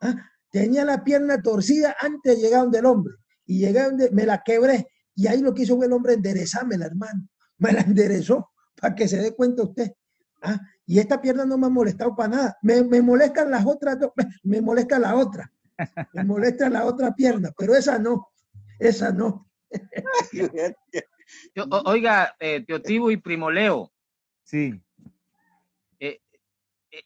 ¿ah? 0.00 0.14
Tenía 0.50 0.84
la 0.84 1.04
pierna 1.04 1.40
torcida 1.40 1.94
antes 2.00 2.36
de 2.36 2.42
llegar 2.42 2.62
donde 2.62 2.78
el 2.78 2.86
hombre. 2.86 3.14
Y 3.46 3.58
llegué 3.60 3.82
donde 3.82 4.10
me 4.10 4.26
la 4.26 4.42
quebré. 4.42 4.88
Y 5.14 5.26
ahí 5.26 5.40
lo 5.40 5.52
que 5.52 5.62
hizo 5.62 5.82
el 5.82 5.92
hombre 5.92 6.14
enderezarme, 6.14 6.76
hermano. 6.76 7.28
Me 7.58 7.72
la 7.72 7.80
enderezó 7.80 8.50
para 8.80 8.94
que 8.94 9.08
se 9.08 9.18
dé 9.18 9.34
cuenta 9.34 9.62
usted. 9.62 9.92
¿ah? 10.42 10.60
Y 10.86 10.98
esta 10.98 11.20
pierna 11.20 11.44
no 11.44 11.58
me 11.58 11.66
ha 11.66 11.70
molestado 11.70 12.14
para 12.14 12.28
nada. 12.28 12.56
Me, 12.62 12.82
me 12.82 13.02
molestan 13.02 13.50
las 13.50 13.64
otras 13.66 13.98
dos, 13.98 14.10
me 14.42 14.60
molesta 14.60 14.98
la 14.98 15.14
otra. 15.16 15.52
Me 16.12 16.24
molesta 16.24 16.68
la 16.68 16.84
otra 16.84 17.14
pierna, 17.14 17.50
pero 17.56 17.74
esa 17.74 17.98
no, 17.98 18.28
esa 18.78 19.10
no. 19.12 19.48
oiga, 21.84 22.36
eh, 22.38 22.64
Teotibo 22.64 23.10
y 23.10 23.16
Primoleo. 23.16 23.92
Sí. 24.42 24.82
Eh, 25.98 26.20
eh, 26.90 27.02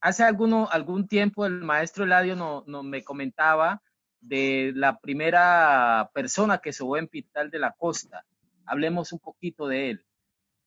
hace 0.00 0.24
alguno, 0.24 0.68
algún 0.70 1.06
tiempo 1.08 1.46
el 1.46 1.62
maestro 1.62 2.04
Eladio 2.04 2.36
no, 2.36 2.64
no, 2.66 2.82
me 2.82 3.04
comentaba 3.04 3.82
de 4.20 4.72
la 4.74 4.98
primera 4.98 6.10
persona 6.14 6.58
que 6.58 6.72
sobó 6.72 6.96
en 6.96 7.08
Pital 7.08 7.50
de 7.50 7.58
la 7.58 7.72
Costa. 7.72 8.24
Hablemos 8.66 9.12
un 9.12 9.18
poquito 9.18 9.66
de 9.66 9.90
él. 9.90 10.06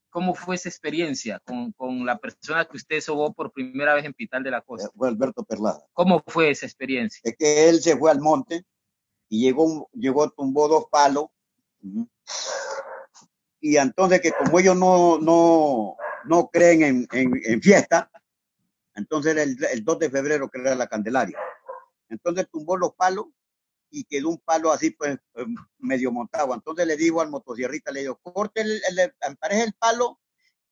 ¿Cómo 0.09 0.35
fue 0.35 0.55
esa 0.55 0.69
experiencia 0.69 1.39
con, 1.39 1.71
con, 1.71 2.05
la 2.05 2.19
persona 2.19 2.65
que 2.65 2.77
usted 2.77 3.01
sobó 3.01 3.33
por 3.33 3.51
primera 3.51 3.95
vez 3.95 4.05
en 4.05 4.13
Pital 4.13 4.43
de 4.43 4.51
la 4.51 4.61
Costa? 4.61 4.89
Fue 4.95 5.07
Alberto 5.07 5.43
Perlada. 5.43 5.83
¿Cómo 5.93 6.23
fue 6.27 6.51
esa 6.51 6.65
experiencia? 6.65 7.21
Es 7.23 7.35
que 7.37 7.69
él 7.69 7.81
se 7.81 7.97
fue 7.97 8.11
al 8.11 8.19
monte 8.19 8.63
y 9.29 9.41
llegó, 9.43 9.89
llegó, 9.93 10.29
tumbó 10.29 10.67
dos 10.67 10.85
palos. 10.91 11.25
Y 13.59 13.77
entonces 13.77 14.21
que 14.21 14.31
como 14.31 14.59
ellos 14.59 14.75
no, 14.75 15.17
no, 15.17 15.95
no 16.25 16.49
creen 16.49 16.83
en, 16.83 17.07
en, 17.11 17.61
fiesta, 17.61 18.11
entonces 18.93 19.35
el, 19.35 19.57
el 19.71 19.83
2 19.83 19.99
de 19.99 20.09
febrero 20.11 20.49
que 20.49 20.59
era 20.59 20.75
la 20.75 20.87
Candelaria. 20.87 21.39
Entonces 22.09 22.47
tumbó 22.51 22.77
los 22.77 22.93
palos 22.93 23.27
y 23.93 24.03
quedó 24.05 24.29
un 24.29 24.39
palo 24.39 24.71
así 24.71 24.89
pues 24.89 25.17
em, 25.35 25.55
medio 25.77 26.11
montado. 26.11 26.53
Entonces 26.53 26.87
le 26.87 26.97
digo 26.97 27.21
al 27.21 27.29
motosierrita, 27.29 27.91
le 27.91 28.01
digo, 28.01 28.19
corte 28.23 28.61
el, 28.61 28.81
el, 28.89 28.99
el 28.99 29.73
palo 29.73 30.19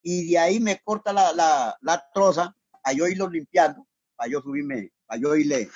y 0.01 0.31
de 0.31 0.39
ahí 0.39 0.59
me 0.59 0.81
corta 0.83 1.13
la, 1.13 1.31
la, 1.79 2.09
troza 2.13 2.55
para 2.81 2.95
yo 2.95 3.07
irlo 3.07 3.29
limpiando, 3.29 3.87
para 4.15 4.31
yo 4.31 4.41
subirme, 4.41 4.91
para 5.05 5.21
yo 5.21 5.35
irle, 5.35 5.69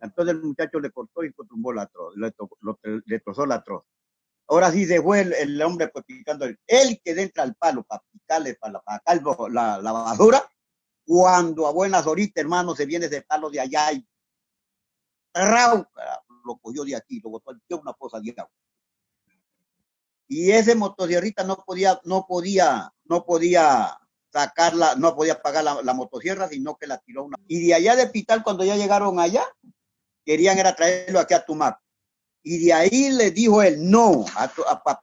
entonces 0.00 0.34
el 0.34 0.42
muchacho 0.42 0.80
le 0.80 0.90
cortó 0.90 1.22
y 1.22 1.32
tumbó 1.32 1.74
la 1.74 1.86
troza, 1.86 2.16
le, 2.16 2.32
le, 3.04 3.20
trozó 3.20 3.44
la 3.44 3.62
troza. 3.62 3.86
Ahora 4.48 4.72
sí 4.72 4.86
se 4.86 5.02
fue 5.02 5.20
el, 5.20 5.60
hombre 5.60 5.88
pues 5.88 6.06
picando. 6.06 6.46
Él 6.46 7.00
que 7.04 7.10
entra 7.10 7.42
al 7.42 7.54
palo 7.54 7.82
para 7.82 8.02
picarle, 8.10 8.54
para, 8.54 8.80
para 8.80 9.02
la, 9.50 9.78
la, 9.82 9.92
basura, 9.92 10.42
Cuando 11.04 11.66
a 11.66 11.72
buenas 11.72 12.06
horitas, 12.06 12.40
hermano, 12.40 12.74
se 12.74 12.86
viene 12.86 13.08
de 13.08 13.20
palo 13.20 13.50
de 13.50 13.60
allá 13.60 13.92
y 13.92 14.06
lo 16.44 16.56
cogió 16.56 16.84
de 16.84 16.96
aquí, 16.96 17.20
lo 17.20 17.30
botó 17.30 17.52
una 17.70 17.92
cosa 17.94 18.20
de 18.20 18.30
agua. 18.30 18.50
Y 20.28 20.52
ese 20.52 20.76
motosierrita 20.76 21.42
no 21.42 21.64
podía, 21.66 22.00
no 22.04 22.24
podía, 22.26 22.92
no 23.04 23.24
podía 23.24 23.98
sacarla, 24.32 24.94
no 24.94 25.16
podía 25.16 25.42
pagar 25.42 25.64
la, 25.64 25.94
motosierra, 25.94 26.48
sino 26.48 26.76
que 26.76 26.86
la 26.86 26.98
tiró 26.98 27.24
una. 27.24 27.36
Y 27.48 27.66
de 27.66 27.74
allá 27.74 27.96
de 27.96 28.06
Pital, 28.06 28.44
cuando 28.44 28.64
ya 28.64 28.76
llegaron 28.76 29.18
allá, 29.18 29.42
querían 30.24 30.56
era 30.56 30.76
traerlo 30.76 31.18
aquí 31.18 31.34
a 31.34 31.44
Tumaco. 31.44 31.80
Y 32.42 32.64
de 32.64 32.72
ahí 32.72 33.10
le 33.10 33.32
dijo 33.32 33.60
él, 33.60 33.90
no, 33.90 34.24
a, 34.36 34.50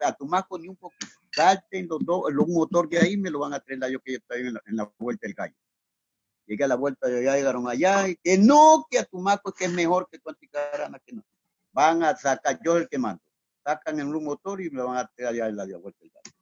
a, 0.01 0.13
Tumaco 0.15 0.57
ni 0.57 0.69
un 0.69 0.77
poco. 0.77 0.95
Salten 1.31 1.87
los 1.89 1.99
dos, 2.05 2.31
los 2.31 2.47
motor 2.47 2.87
de 2.87 2.99
ahí 2.99 3.17
me 3.17 3.29
lo 3.29 3.39
van 3.39 3.53
a 3.53 3.59
traer 3.59 3.91
yo 3.91 3.99
que 3.99 4.13
yo 4.13 4.17
estoy 4.19 4.39
en 4.47 4.53
la, 4.53 4.61
en 4.65 4.77
la 4.77 4.91
vuelta 4.97 5.27
del 5.27 5.35
gallo. 5.35 5.55
Llegué 6.47 6.63
a 6.63 6.67
la 6.67 6.75
vuelta 6.75 7.07
de 7.07 7.19
allá, 7.19 7.35
llegaron 7.35 7.67
allá, 7.67 8.07
y 8.07 8.15
que 8.15 8.37
no, 8.37 8.87
que 8.89 8.99
a 8.99 9.03
Tumaco 9.03 9.51
que 9.51 9.65
es 9.65 9.71
mejor 9.71 10.07
que 10.09 10.19
Cuanticarana, 10.19 10.97
que 11.05 11.13
no. 11.13 11.23
Van 11.73 12.01
a 12.03 12.15
sacar, 12.15 12.59
yo 12.63 12.77
el 12.77 12.87
que 12.87 12.97
mando. 12.97 13.21
Sacan 13.63 13.99
en 13.99 14.07
un 14.07 14.23
motor 14.23 14.61
y 14.61 14.69
me 14.69 14.81
van 14.81 14.97
a 14.97 15.07
traer 15.07 15.33
allá 15.33 15.49
en 15.49 15.57
la 15.57 15.65
vuelta 15.77 15.99
del 15.99 16.11
gallo. 16.11 16.37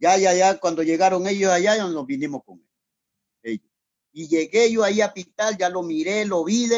Ya, 0.00 0.16
ya, 0.16 0.34
ya, 0.34 0.58
cuando 0.58 0.82
llegaron 0.82 1.26
ellos 1.28 1.52
allá, 1.52 1.76
nos 1.86 2.04
vinimos 2.04 2.42
con 2.44 2.60
ellos. 3.44 3.70
Y 4.12 4.26
llegué 4.26 4.72
yo 4.72 4.82
ahí 4.82 5.00
a 5.00 5.12
Pital, 5.12 5.56
ya 5.56 5.68
lo 5.68 5.84
miré, 5.84 6.24
lo 6.26 6.42
vi 6.44 6.68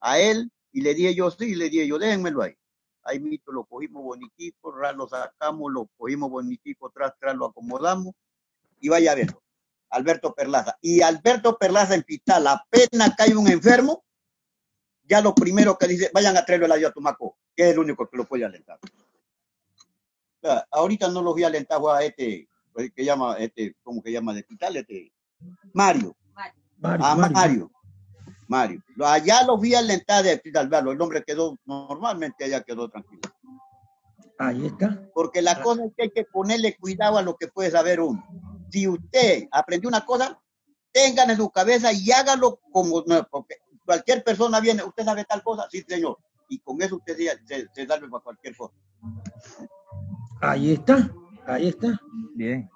a 0.00 0.18
él, 0.18 0.50
y 0.72 0.80
le 0.80 0.94
dije 0.94 1.14
yo, 1.14 1.30
sí, 1.30 1.54
le 1.54 1.70
dije 1.70 1.86
yo, 1.86 1.98
déjenmelo 1.98 2.42
ahí. 2.42 2.56
Ahí 3.04 3.20
mito 3.20 3.52
lo 3.52 3.64
cogimos 3.64 4.02
bonitico, 4.02 4.72
lo 4.72 5.08
sacamos, 5.08 5.72
lo 5.72 5.88
cogimos 5.96 6.30
bonitico, 6.30 6.90
tras, 6.90 7.16
tras, 7.18 7.36
lo 7.36 7.46
acomodamos, 7.46 8.14
y 8.80 8.88
vaya 8.88 9.12
a 9.12 9.14
verlo. 9.14 9.41
Alberto 9.92 10.34
Perlaza. 10.34 10.76
Y 10.80 11.00
Alberto 11.02 11.56
Perlaza 11.56 11.94
en 11.94 12.02
Pital, 12.02 12.46
apenas 12.46 13.14
cae 13.16 13.36
un 13.36 13.48
enfermo, 13.48 14.04
ya 15.04 15.20
lo 15.20 15.34
primero 15.34 15.78
que 15.78 15.86
dice, 15.86 16.10
vayan 16.12 16.36
a 16.36 16.44
traerlo 16.44 16.72
al 16.72 16.84
a 16.84 16.90
Tumaco, 16.90 17.38
que 17.54 17.64
es 17.64 17.72
el 17.72 17.78
único 17.78 18.08
que 18.08 18.16
lo 18.16 18.24
puede 18.24 18.44
alentar 18.44 18.78
ahorita 20.70 21.08
no 21.08 21.22
los 21.22 21.34
voy 21.34 21.44
a 21.44 21.48
alentar 21.48 21.80
a 21.88 22.02
este, 22.02 22.48
que 22.94 23.04
llama, 23.04 23.36
este, 23.38 23.76
¿cómo 23.82 24.02
que 24.02 24.12
llama? 24.12 24.34
De 24.34 24.42
Pital, 24.42 24.76
este, 24.76 25.12
Mario. 25.72 26.16
Mario. 26.78 27.06
A 27.06 27.14
Mario. 27.14 27.70
Mario. 28.48 28.82
Allá 29.04 29.44
los 29.44 29.60
vi 29.60 29.74
alentar 29.74 30.24
de 30.24 30.38
Pital, 30.38 30.70
el 30.72 31.00
hombre 31.00 31.22
quedó, 31.24 31.58
normalmente 31.64 32.44
allá 32.44 32.62
quedó 32.62 32.88
tranquilo. 32.88 33.22
Ahí 34.38 34.66
está. 34.66 35.08
Porque 35.14 35.40
la 35.40 35.62
cosa 35.62 35.84
es 35.84 35.92
que 35.96 36.02
hay 36.04 36.10
que 36.10 36.24
ponerle 36.24 36.76
cuidado 36.76 37.18
a 37.18 37.22
lo 37.22 37.36
que 37.36 37.46
puede 37.46 37.70
saber 37.70 38.00
uno. 38.00 38.22
Si 38.72 38.88
usted 38.88 39.48
aprendió 39.52 39.88
una 39.88 40.04
cosa, 40.04 40.40
tengan 40.92 41.30
en 41.30 41.36
su 41.36 41.50
cabeza 41.50 41.92
y 41.92 42.10
hágalo 42.10 42.58
como, 42.72 43.04
porque 43.30 43.56
cualquier 43.84 44.24
persona 44.24 44.60
viene, 44.60 44.82
usted 44.82 45.04
sabe 45.04 45.24
tal 45.24 45.42
cosa, 45.42 45.66
sí 45.70 45.84
señor, 45.86 46.18
y 46.48 46.58
con 46.58 46.80
eso 46.80 46.96
usted 46.96 47.16
se, 47.16 47.68
se 47.72 47.86
salve 47.86 48.08
para 48.08 48.24
cualquier 48.24 48.56
cosa. 48.56 48.74
Ahí 50.40 50.72
está, 50.72 51.12
ahí 51.46 51.68
está. 51.68 52.00
Bien. 52.34 52.68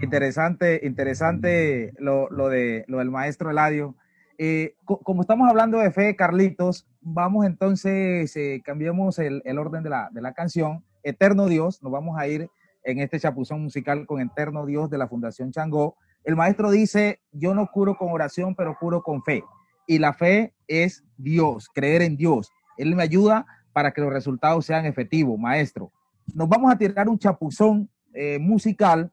Interesante, 0.00 0.80
interesante 0.82 1.92
lo, 1.98 2.30
lo, 2.30 2.48
de, 2.48 2.84
lo 2.88 2.98
del 2.98 3.10
maestro 3.10 3.50
Eladio. 3.50 3.94
Eh, 4.38 4.76
como 4.84 5.22
estamos 5.22 5.48
hablando 5.48 5.78
de 5.78 5.90
fe, 5.90 6.14
Carlitos, 6.16 6.86
vamos 7.00 7.44
entonces, 7.44 8.34
eh, 8.36 8.62
cambiemos 8.64 9.18
el, 9.18 9.42
el, 9.44 9.58
orden 9.58 9.82
de 9.82 9.90
la, 9.90 10.08
de 10.12 10.22
la 10.22 10.32
canción. 10.32 10.84
Eterno 11.02 11.46
Dios, 11.46 11.82
nos 11.82 11.92
vamos 11.92 12.16
a 12.18 12.28
ir 12.28 12.48
en 12.90 13.00
este 13.00 13.20
chapuzón 13.20 13.62
musical 13.62 14.06
con 14.06 14.20
Eterno 14.20 14.66
Dios 14.66 14.90
de 14.90 14.98
la 14.98 15.08
Fundación 15.08 15.52
Changó. 15.52 15.96
El 16.24 16.36
maestro 16.36 16.70
dice, 16.70 17.20
yo 17.32 17.54
no 17.54 17.70
curo 17.70 17.96
con 17.96 18.10
oración, 18.10 18.54
pero 18.54 18.76
curo 18.78 19.02
con 19.02 19.22
fe. 19.22 19.44
Y 19.86 19.98
la 19.98 20.12
fe 20.12 20.54
es 20.66 21.04
Dios, 21.16 21.68
creer 21.74 22.02
en 22.02 22.16
Dios. 22.16 22.50
Él 22.76 22.94
me 22.94 23.02
ayuda 23.02 23.46
para 23.72 23.92
que 23.92 24.00
los 24.00 24.12
resultados 24.12 24.66
sean 24.66 24.86
efectivos, 24.86 25.38
maestro 25.38 25.92
nos 26.34 26.48
vamos 26.48 26.72
a 26.72 26.76
tirar 26.76 27.08
un 27.08 27.18
chapuzón 27.18 27.88
eh, 28.12 28.38
musical 28.38 29.10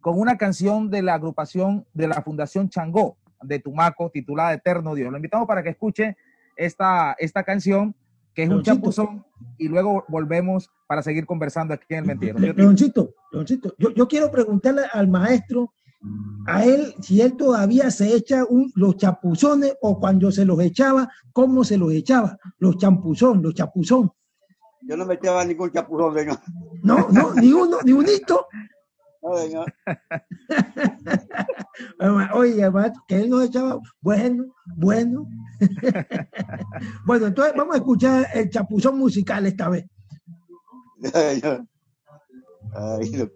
con 0.00 0.18
una 0.18 0.36
canción 0.36 0.90
de 0.90 1.02
la 1.02 1.14
agrupación 1.14 1.86
de 1.92 2.08
la 2.08 2.22
Fundación 2.22 2.68
Changó 2.68 3.16
de 3.42 3.58
Tumaco 3.58 4.10
titulada 4.10 4.52
Eterno 4.54 4.94
Dios. 4.94 5.10
Lo 5.10 5.18
invitamos 5.18 5.46
para 5.46 5.62
que 5.62 5.70
escuche 5.70 6.16
esta, 6.56 7.14
esta 7.18 7.42
canción 7.42 7.94
que 8.36 8.42
es 8.42 8.50
un 8.50 8.62
chapuzón 8.62 9.24
y 9.56 9.66
luego 9.66 10.04
volvemos 10.08 10.70
para 10.86 11.02
seguir 11.02 11.24
conversando 11.24 11.72
aquí 11.72 11.86
en 11.88 12.00
el 12.00 12.04
Mentiro. 12.04 12.38
Leoncito, 12.38 13.14
Leoncito, 13.32 13.74
yo, 13.78 13.90
yo 13.94 14.06
quiero 14.06 14.30
preguntarle 14.30 14.82
al 14.92 15.08
maestro, 15.08 15.72
a 16.46 16.62
él, 16.62 16.94
si 17.00 17.22
él 17.22 17.34
todavía 17.34 17.90
se 17.90 18.14
echa 18.14 18.44
un, 18.44 18.70
los 18.76 18.98
chapuzones 18.98 19.74
o 19.80 19.98
cuando 19.98 20.30
se 20.30 20.44
los 20.44 20.60
echaba, 20.60 21.10
cómo 21.32 21.64
se 21.64 21.78
los 21.78 21.90
echaba, 21.92 22.38
los 22.58 22.76
champuzón, 22.76 23.42
los 23.42 23.54
chapuzón. 23.54 24.12
Yo 24.82 24.96
no 24.98 25.06
me 25.06 25.14
echaba 25.14 25.42
ningún 25.42 25.72
chapuzón, 25.72 26.14
señor. 26.14 26.38
No, 26.82 27.08
no, 27.10 27.32
ni 27.34 27.52
uno, 27.52 27.78
ni 27.84 27.92
unito. 27.92 28.46
No, 29.26 29.36
señor. 29.36 29.74
Oye, 32.34 32.70
que 33.08 33.16
él 33.16 33.30
nos 33.30 33.44
echaba, 33.44 33.80
bueno, 34.00 34.44
bueno. 34.76 35.28
bueno, 37.06 37.26
entonces 37.26 37.54
vamos 37.56 37.74
a 37.74 37.78
escuchar 37.78 38.26
el 38.34 38.50
chapuzón 38.50 38.98
musical 38.98 39.46
esta 39.46 39.68
vez. 39.68 39.86
Ay, 42.72 43.10
lo 43.12 43.30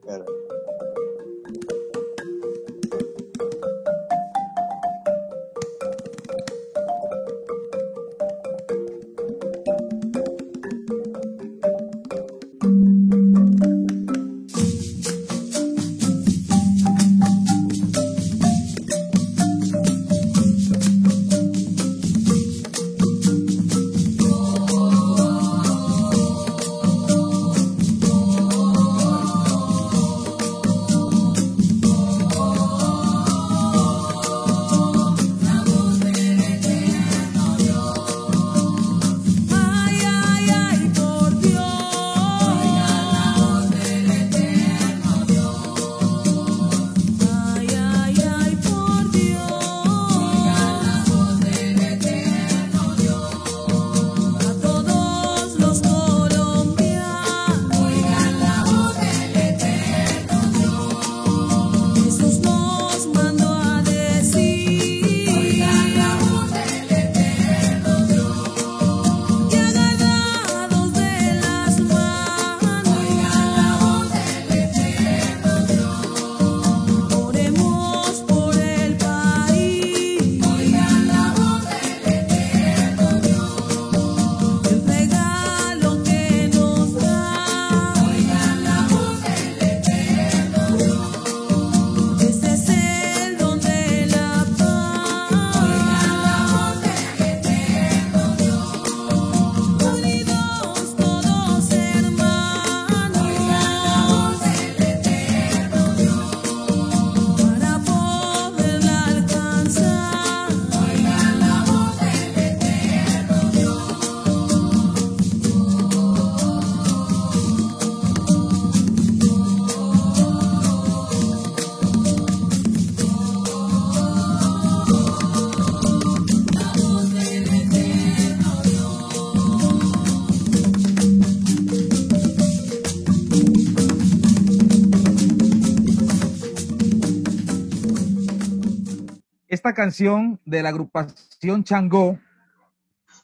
canción 139.74 140.40
de 140.44 140.62
la 140.62 140.70
agrupación 140.70 141.64
Changó 141.64 142.18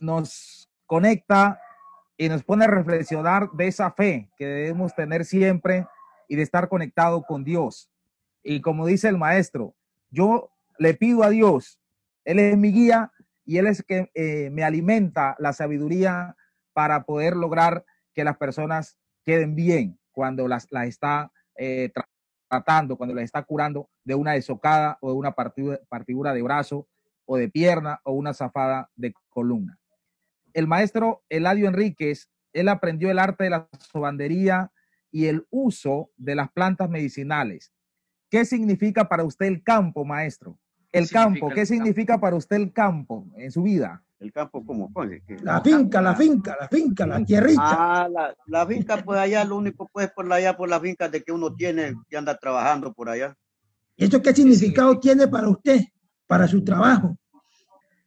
nos 0.00 0.68
conecta 0.86 1.60
y 2.16 2.28
nos 2.28 2.42
pone 2.42 2.64
a 2.64 2.68
reflexionar 2.68 3.50
de 3.52 3.68
esa 3.68 3.90
fe 3.90 4.30
que 4.36 4.46
debemos 4.46 4.94
tener 4.94 5.24
siempre 5.24 5.86
y 6.28 6.36
de 6.36 6.42
estar 6.42 6.68
conectado 6.68 7.22
con 7.22 7.44
Dios. 7.44 7.90
Y 8.42 8.60
como 8.60 8.86
dice 8.86 9.08
el 9.08 9.18
maestro, 9.18 9.74
yo 10.10 10.50
le 10.78 10.94
pido 10.94 11.22
a 11.22 11.30
Dios, 11.30 11.80
Él 12.24 12.38
es 12.38 12.56
mi 12.56 12.72
guía 12.72 13.12
y 13.44 13.58
Él 13.58 13.66
es 13.66 13.82
que 13.82 14.10
eh, 14.14 14.50
me 14.50 14.64
alimenta 14.64 15.36
la 15.38 15.52
sabiduría 15.52 16.36
para 16.72 17.04
poder 17.04 17.36
lograr 17.36 17.84
que 18.14 18.24
las 18.24 18.36
personas 18.36 18.98
queden 19.24 19.54
bien 19.54 19.98
cuando 20.12 20.48
las, 20.48 20.66
las 20.70 20.86
está 20.86 21.32
eh, 21.56 21.90
tratando, 22.48 22.96
cuando 22.96 23.14
las 23.14 23.24
está 23.24 23.42
curando 23.42 23.90
de 24.04 24.14
una 24.14 24.32
desocada 24.32 24.98
o 25.00 25.10
de 25.10 25.16
una 25.16 25.32
partidura 25.32 26.32
de 26.32 26.42
brazo 26.42 26.88
o 27.24 27.36
de 27.36 27.48
pierna 27.48 28.00
o 28.04 28.12
una 28.12 28.32
zafada 28.34 28.90
de 28.94 29.12
columna. 29.28 29.78
El 30.52 30.66
maestro 30.66 31.24
Eladio 31.28 31.68
Enríquez, 31.68 32.30
él 32.52 32.68
aprendió 32.68 33.10
el 33.10 33.18
arte 33.18 33.44
de 33.44 33.50
la 33.50 33.68
sobandería 33.80 34.72
y 35.10 35.26
el 35.26 35.46
uso 35.50 36.10
de 36.16 36.34
las 36.34 36.50
plantas 36.50 36.88
medicinales. 36.88 37.72
¿Qué 38.30 38.44
significa 38.44 39.08
para 39.08 39.24
usted 39.24 39.46
el 39.46 39.62
campo, 39.62 40.04
maestro? 40.04 40.58
El 40.92 41.10
campo, 41.10 41.50
¿qué 41.50 41.66
significa 41.66 42.18
para 42.18 42.36
usted 42.36 42.56
el 42.56 42.72
campo 42.72 43.26
en 43.36 43.50
su 43.50 43.62
vida? 43.62 44.02
El 44.18 44.32
campo, 44.32 44.64
¿cómo? 44.64 44.90
La 45.42 45.60
finca, 45.60 46.00
la 46.00 46.14
finca, 46.14 46.56
la 46.58 46.68
finca, 46.68 47.06
la 47.06 47.24
tierrita. 47.24 47.62
Ah, 47.62 48.08
la, 48.08 48.34
la, 48.46 48.66
finca, 48.66 48.96
pues 49.04 49.18
allá, 49.18 49.44
lo 49.44 49.56
único, 49.56 49.88
pues, 49.92 50.10
por 50.10 50.32
allá, 50.32 50.56
por 50.56 50.70
la 50.70 50.80
finca 50.80 51.08
de 51.08 51.22
que 51.22 51.32
uno 51.32 51.54
tiene, 51.54 51.94
que 52.08 52.16
anda 52.16 52.36
trabajando 52.36 52.94
por 52.94 53.10
allá. 53.10 53.34
¿Y 53.94 54.06
eso 54.06 54.22
qué 54.22 54.34
significado 54.34 54.98
tiene 54.98 55.28
para 55.28 55.48
usted, 55.48 55.80
para 56.26 56.48
su 56.48 56.64
trabajo? 56.64 57.16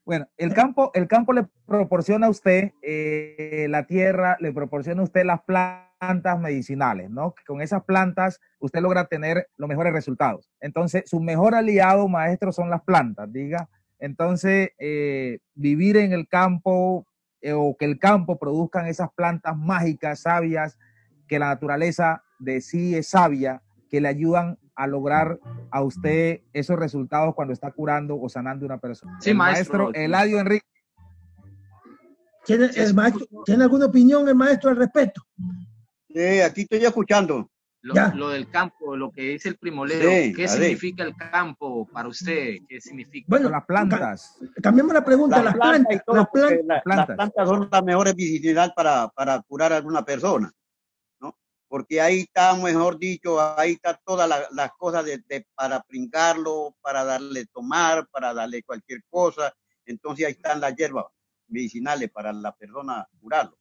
Bueno, 0.03 0.27
el 0.37 0.55
campo, 0.55 0.89
el 0.95 1.07
campo 1.07 1.33
le 1.33 1.45
proporciona 1.67 2.25
a 2.25 2.29
usted 2.31 2.71
eh, 2.81 3.67
la 3.69 3.85
tierra, 3.85 4.37
le 4.39 4.51
proporciona 4.51 5.01
a 5.01 5.03
usted 5.03 5.23
las 5.23 5.41
plantas 5.43 6.39
medicinales, 6.39 7.11
¿no? 7.11 7.35
Con 7.45 7.61
esas 7.61 7.83
plantas 7.83 8.39
usted 8.57 8.81
logra 8.81 9.05
tener 9.05 9.47
los 9.57 9.69
mejores 9.69 9.93
resultados. 9.93 10.49
Entonces, 10.59 11.03
su 11.05 11.19
mejor 11.19 11.53
aliado, 11.53 12.07
maestro, 12.07 12.51
son 12.51 12.71
las 12.71 12.81
plantas, 12.81 13.31
diga. 13.31 13.69
Entonces, 13.99 14.71
eh, 14.79 15.39
vivir 15.55 15.97
en 15.97 16.13
el 16.13 16.27
campo 16.27 17.05
eh, 17.41 17.53
o 17.53 17.75
que 17.77 17.85
el 17.85 17.99
campo 17.99 18.37
produzcan 18.37 18.87
esas 18.87 19.09
plantas 19.13 19.57
mágicas, 19.57 20.21
sabias, 20.21 20.77
que 21.27 21.39
la 21.39 21.47
naturaleza 21.47 22.23
de 22.39 22.61
sí 22.61 22.95
es 22.95 23.09
sabia, 23.09 23.61
que 23.89 24.01
le 24.01 24.07
ayudan 24.07 24.57
a 24.75 24.87
lograr 24.87 25.39
a 25.71 25.81
usted 25.81 26.41
esos 26.53 26.79
resultados 26.79 27.35
cuando 27.35 27.53
está 27.53 27.71
curando 27.71 28.19
o 28.19 28.29
sanando 28.29 28.65
a 28.65 28.67
una 28.67 28.77
persona. 28.77 29.17
Sí, 29.21 29.33
maestro. 29.33 29.93
Eladio 29.93 30.39
Enrique. 30.39 30.65
¿Tiene, 32.45 32.69
¿Tiene 33.45 33.63
alguna 33.63 33.85
opinión 33.85 34.27
el 34.27 34.35
maestro 34.35 34.69
al 34.69 34.77
respecto? 34.77 35.21
Sí, 36.07 36.41
aquí 36.41 36.61
estoy 36.61 36.83
escuchando. 36.83 37.49
Lo, 37.81 38.29
del 38.29 38.49
campo, 38.49 38.97
lo 38.97 39.09
que 39.09 39.21
dice 39.21 39.47
el 39.49 39.57
primolero, 39.57 40.09
¿qué 40.35 40.47
significa 40.47 41.03
el 41.03 41.15
campo 41.15 41.87
para 41.87 42.09
usted? 42.09 42.57
¿Qué 42.67 42.81
significa? 42.81 43.25
Bueno, 43.29 43.49
las 43.49 43.65
plantas. 43.65 44.37
Cambiemos 44.61 44.93
la 44.93 45.05
pregunta, 45.05 45.41
las, 45.41 45.55
plantas, 45.55 46.01
las, 46.05 46.27
plantas, 46.29 46.81
las 46.85 47.05
plantas 47.05 47.47
son 47.47 47.69
las 47.71 47.83
mejores 47.83 48.15
medicinales 48.15 48.73
para, 48.75 49.07
para 49.09 49.41
curar 49.43 49.71
a 49.71 49.77
alguna 49.77 50.03
persona 50.03 50.51
porque 51.69 52.01
ahí 52.01 52.21
está, 52.21 52.55
mejor 52.55 52.97
dicho, 52.97 53.39
ahí 53.39 53.73
está 53.73 53.93
todas 54.03 54.27
las 54.27 54.71
cosas 54.71 55.05
de, 55.05 55.45
para 55.53 55.81
pringarlo, 55.83 56.75
para 56.81 57.05
darle 57.05 57.45
tomar, 57.45 58.07
para 58.07 58.33
darle 58.33 58.63
cualquier 58.63 59.03
cosa. 59.07 59.53
Entonces 59.85 60.25
ahí 60.25 60.31
están 60.31 60.59
las 60.59 60.75
hierbas 60.75 61.05
medicinales 61.47 62.09
para 62.09 62.33
la 62.33 62.55
persona 62.55 63.07
curarlo. 63.21 63.58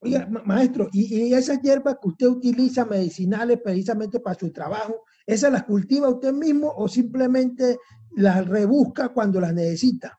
Oiga, 0.00 0.28
maestro, 0.44 0.88
¿y, 0.92 1.34
esas 1.34 1.60
hierbas 1.60 1.96
que 2.00 2.08
usted 2.08 2.26
utiliza 2.28 2.84
medicinales 2.84 3.60
precisamente 3.62 4.20
para 4.20 4.38
su 4.38 4.52
trabajo, 4.52 5.04
esas 5.26 5.52
las 5.52 5.64
cultiva 5.64 6.08
usted 6.08 6.32
mismo 6.32 6.72
o 6.76 6.88
simplemente 6.88 7.78
las 8.12 8.46
rebusca 8.46 9.08
cuando 9.08 9.40
las 9.40 9.52
necesita? 9.52 10.18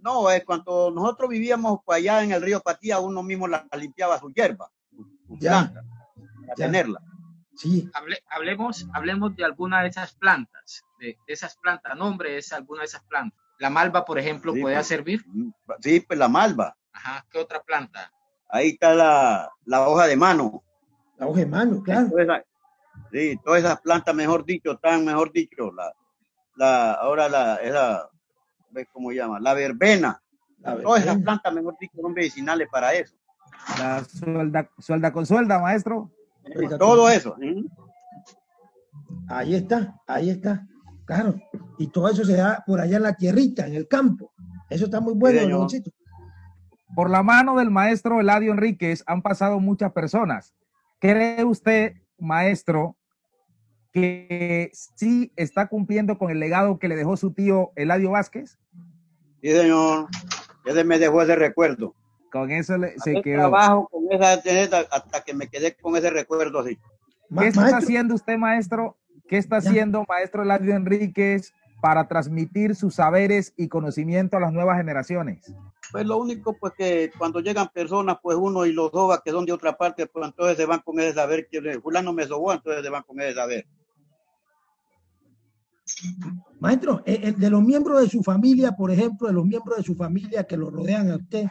No, 0.00 0.28
es 0.30 0.44
cuando 0.44 0.90
nosotros 0.90 1.30
vivíamos 1.30 1.78
allá 1.86 2.22
en 2.22 2.32
el 2.32 2.42
río 2.42 2.60
Patía, 2.60 2.98
uno 2.98 3.22
mismo 3.22 3.46
la, 3.46 3.66
limpiaba 3.78 4.18
su 4.18 4.30
hierba. 4.32 4.70
ya 5.40 5.72
tenerla. 6.56 7.00
Sí. 7.56 7.88
hablemos, 8.30 8.86
hablemos 8.92 9.36
de 9.36 9.44
alguna 9.44 9.82
de 9.82 9.88
esas 9.88 10.14
plantas, 10.16 10.82
de, 10.98 11.16
esas 11.28 11.56
plantas, 11.56 11.96
nombre 11.96 12.36
es 12.36 12.52
alguna 12.52 12.80
de 12.80 12.86
esas 12.86 13.04
plantas. 13.04 13.38
La 13.60 13.70
malva, 13.70 14.04
por 14.04 14.18
ejemplo, 14.18 14.52
¿puede 14.52 14.74
pues, 14.74 14.86
servir? 14.86 15.24
Sí, 15.80 16.00
pues 16.00 16.18
la 16.18 16.28
malva. 16.28 16.76
Ajá, 16.92 17.24
¿qué 17.30 17.38
otra 17.38 17.62
planta? 17.62 18.12
Ahí 18.48 18.70
está 18.70 18.94
la, 18.94 19.50
la 19.64 19.88
hoja 19.88 20.06
de 20.06 20.16
mano. 20.16 20.62
La 21.16 21.26
hoja 21.26 21.40
de 21.40 21.46
mano, 21.46 21.82
claro. 21.82 22.10
sí, 23.12 23.38
todas 23.44 23.60
esas 23.60 23.80
plantas, 23.80 24.14
mejor 24.14 24.44
dicho, 24.44 24.72
están, 24.72 25.04
mejor 25.04 25.32
dicho, 25.32 25.72
la, 25.72 25.92
la, 26.56 26.92
ahora 26.92 27.28
la, 27.28 27.56
esa, 27.56 28.08
¿ves 28.70 28.86
cómo 28.92 29.12
llama? 29.12 29.40
La 29.40 29.54
verbena. 29.54 30.20
Todas 30.82 31.02
esas 31.02 31.18
plantas, 31.18 31.52
mejor 31.52 31.76
dicho, 31.78 31.98
son 32.00 32.12
medicinales 32.12 32.68
para 32.70 32.94
eso. 32.94 33.14
La 33.78 34.04
suelda, 34.04 34.70
suelda 34.78 35.12
con 35.12 35.26
suelda, 35.26 35.58
maestro. 35.58 36.10
Todo 36.78 37.08
eso. 37.08 37.36
Ahí 39.28 39.54
está, 39.54 40.00
ahí 40.06 40.30
está. 40.30 40.66
Claro. 41.04 41.34
Y 41.78 41.88
todo 41.88 42.08
eso 42.08 42.24
se 42.24 42.36
da 42.36 42.62
por 42.66 42.80
allá 42.80 42.96
en 42.96 43.02
la 43.02 43.14
tierrita, 43.14 43.66
en 43.66 43.74
el 43.74 43.88
campo. 43.88 44.32
Eso 44.70 44.86
está 44.86 45.00
muy 45.00 45.14
bueno, 45.14 45.66
Por 46.94 47.10
la 47.10 47.22
mano 47.22 47.56
del 47.56 47.70
maestro 47.70 48.20
Eladio 48.20 48.52
Enríquez 48.52 49.02
han 49.06 49.22
pasado 49.22 49.58
muchas 49.60 49.92
personas. 49.92 50.54
¿Cree 51.00 51.44
usted, 51.44 51.94
maestro, 52.18 52.96
que 53.92 54.70
sí 54.72 55.32
está 55.36 55.66
cumpliendo 55.66 56.18
con 56.18 56.30
el 56.30 56.40
legado 56.40 56.78
que 56.78 56.88
le 56.88 56.96
dejó 56.96 57.16
su 57.16 57.32
tío 57.32 57.72
Eladio 57.76 58.12
Vázquez? 58.12 58.58
Sí, 59.42 59.50
señor. 59.50 60.08
Ese 60.64 60.84
me 60.84 60.98
dejó 60.98 61.22
ese 61.22 61.36
recuerdo. 61.36 61.94
Con 62.32 62.50
eso 62.50 62.74
se 62.96 63.22
quedó. 63.22 63.50
Trabajo 63.50 63.88
con 63.88 64.04
esa 64.10 64.32
hasta 64.90 65.20
que 65.22 65.34
me 65.34 65.48
quedé 65.48 65.76
con 65.76 65.96
ese 65.96 66.10
recuerdo 66.10 66.60
así. 66.60 66.78
¿Qué 67.38 67.48
está 67.48 67.76
haciendo 67.76 68.14
usted, 68.14 68.36
maestro? 68.36 68.96
¿Qué 69.28 69.38
está 69.38 69.56
haciendo, 69.56 70.04
maestro 70.08 70.42
Eladio 70.42 70.74
Enríquez, 70.74 71.52
para 71.80 72.08
transmitir 72.08 72.74
sus 72.74 72.94
saberes 72.96 73.52
y 73.56 73.68
conocimiento 73.68 74.36
a 74.36 74.40
las 74.40 74.52
nuevas 74.52 74.76
generaciones? 74.78 75.54
Pues 75.94 76.06
lo 76.08 76.18
único, 76.18 76.56
pues 76.58 76.72
que 76.76 77.12
cuando 77.16 77.38
llegan 77.38 77.68
personas, 77.72 78.16
pues 78.20 78.36
uno 78.36 78.66
y 78.66 78.72
los 78.72 78.90
dos 78.90 79.16
que 79.24 79.30
son 79.30 79.46
de 79.46 79.52
otra 79.52 79.76
parte, 79.76 80.08
pues 80.08 80.26
entonces 80.26 80.56
se 80.56 80.66
van 80.66 80.80
con 80.80 80.98
ese 80.98 81.14
saber 81.14 81.46
que 81.48 81.78
fulano 81.78 82.12
me 82.12 82.26
sobó, 82.26 82.52
entonces 82.52 82.82
se 82.82 82.90
van 82.90 83.04
con 83.04 83.20
ese 83.20 83.34
saber. 83.34 83.64
Maestro, 86.58 87.00
eh, 87.06 87.20
eh, 87.22 87.32
de 87.38 87.48
los 87.48 87.62
miembros 87.62 88.00
de 88.00 88.08
su 88.08 88.24
familia, 88.24 88.72
por 88.72 88.90
ejemplo, 88.90 89.28
de 89.28 89.34
los 89.34 89.46
miembros 89.46 89.76
de 89.76 89.84
su 89.84 89.94
familia 89.94 90.42
que 90.42 90.56
lo 90.56 90.68
rodean 90.68 91.12
a 91.12 91.14
usted, 91.14 91.46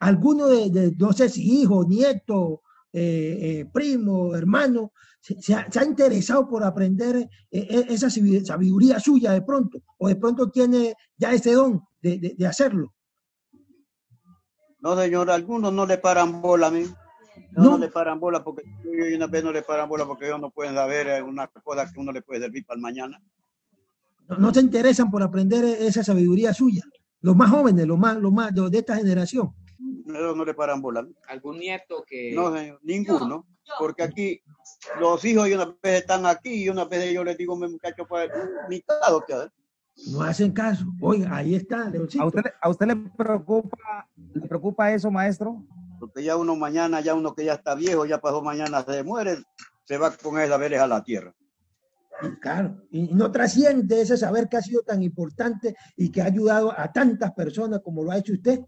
alguno 0.00 0.48
de, 0.48 0.92
no 0.98 1.12
sé 1.12 1.28
si 1.28 1.60
hijo, 1.60 1.84
nieto, 1.84 2.62
eh, 2.96 3.38
eh, 3.40 3.66
primo, 3.72 4.34
hermano, 4.36 4.92
se, 5.20 5.54
ha, 5.54 5.84
interesado 5.84 6.48
por 6.48 6.62
aprender 6.62 7.28
eh, 7.50 7.86
esa 7.88 8.08
sabiduría 8.10 9.00
suya 9.00 9.32
de 9.32 9.42
pronto, 9.42 9.78
o 9.98 10.08
de 10.08 10.16
pronto 10.16 10.50
tiene 10.50 10.94
ya 11.16 11.32
ese 11.32 11.52
don 11.52 11.82
de, 12.00 12.36
hacerlo. 12.46 12.93
No, 14.84 14.96
señor, 14.96 15.30
algunos 15.30 15.72
no 15.72 15.86
le 15.86 15.98
paran 15.98 16.42
bola 16.42 16.66
a 16.66 16.70
mí. 16.70 16.84
No, 17.52 17.78
le 17.78 17.88
paran 17.88 18.20
bola 18.20 18.44
porque 18.44 18.62
yo 18.84 19.16
una 19.16 19.26
vez 19.26 19.42
no 19.42 19.50
le 19.50 19.62
paran 19.62 19.88
bola 19.88 20.06
porque 20.06 20.26
ellos 20.26 20.40
no 20.40 20.50
pueden 20.50 20.74
saber 20.74 21.22
una 21.22 21.48
cosa 21.48 21.90
que 21.90 21.98
uno 21.98 22.12
le 22.12 22.22
puede 22.22 22.42
servir 22.42 22.64
para 22.66 22.76
el 22.76 22.82
mañana. 22.82 23.22
No, 24.28 24.36
no 24.36 24.54
se 24.54 24.60
interesan 24.60 25.10
por 25.10 25.22
aprender 25.22 25.64
esa 25.64 26.04
sabiduría 26.04 26.52
suya. 26.52 26.82
Los 27.20 27.34
más 27.34 27.50
jóvenes, 27.50 27.86
los 27.86 27.98
más, 27.98 28.18
los 28.18 28.30
más 28.30 28.54
de 28.54 28.78
esta 28.78 28.96
generación 28.96 29.54
no, 30.04 30.34
no 30.34 30.44
le 30.44 30.54
paran 30.54 30.80
bola. 30.80 31.06
¿Algún 31.28 31.58
nieto 31.58 32.04
que...? 32.06 32.32
No, 32.34 32.52
ninguno. 32.82 33.46
Porque 33.78 34.02
aquí 34.02 34.42
los 35.00 35.24
hijos 35.24 35.48
y 35.48 35.54
una 35.54 35.66
vez 35.82 36.00
están 36.00 36.26
aquí 36.26 36.64
y 36.64 36.68
una 36.68 36.84
vez 36.84 37.12
yo 37.12 37.24
les 37.24 37.38
digo, 37.38 37.56
mi 37.56 37.68
muchacho, 37.68 38.06
pues, 38.06 38.30
mitad 38.68 38.96
que 39.26 39.48
no 40.10 40.22
hacen 40.22 40.52
caso. 40.52 40.84
Oiga, 41.00 41.36
ahí 41.36 41.54
está, 41.54 41.92
¿A 42.18 42.26
usted, 42.26 42.42
¿A 42.60 42.68
usted 42.68 42.86
le 42.86 42.96
preocupa, 42.96 44.08
le 44.34 44.46
preocupa 44.48 44.92
eso, 44.92 45.10
maestro? 45.10 45.64
Porque 45.98 46.22
ya 46.22 46.36
uno 46.36 46.56
mañana, 46.56 47.00
ya 47.00 47.14
uno 47.14 47.34
que 47.34 47.44
ya 47.44 47.54
está 47.54 47.74
viejo, 47.74 48.04
ya 48.04 48.20
pasó 48.20 48.42
mañana, 48.42 48.82
se 48.82 49.02
muere, 49.02 49.38
se 49.84 49.96
va 49.98 50.10
con 50.10 50.38
él 50.38 50.52
a 50.52 50.56
ver 50.56 50.74
a 50.76 50.86
la 50.86 51.02
tierra. 51.02 51.34
Claro, 52.40 52.86
y 52.90 53.12
no 53.12 53.30
trasciende 53.30 54.00
ese 54.00 54.16
saber 54.16 54.48
que 54.48 54.56
ha 54.56 54.62
sido 54.62 54.82
tan 54.82 55.02
importante 55.02 55.74
y 55.96 56.10
que 56.10 56.22
ha 56.22 56.26
ayudado 56.26 56.72
a 56.78 56.92
tantas 56.92 57.32
personas 57.32 57.80
como 57.82 58.04
lo 58.04 58.12
ha 58.12 58.18
hecho 58.18 58.34
usted. 58.34 58.60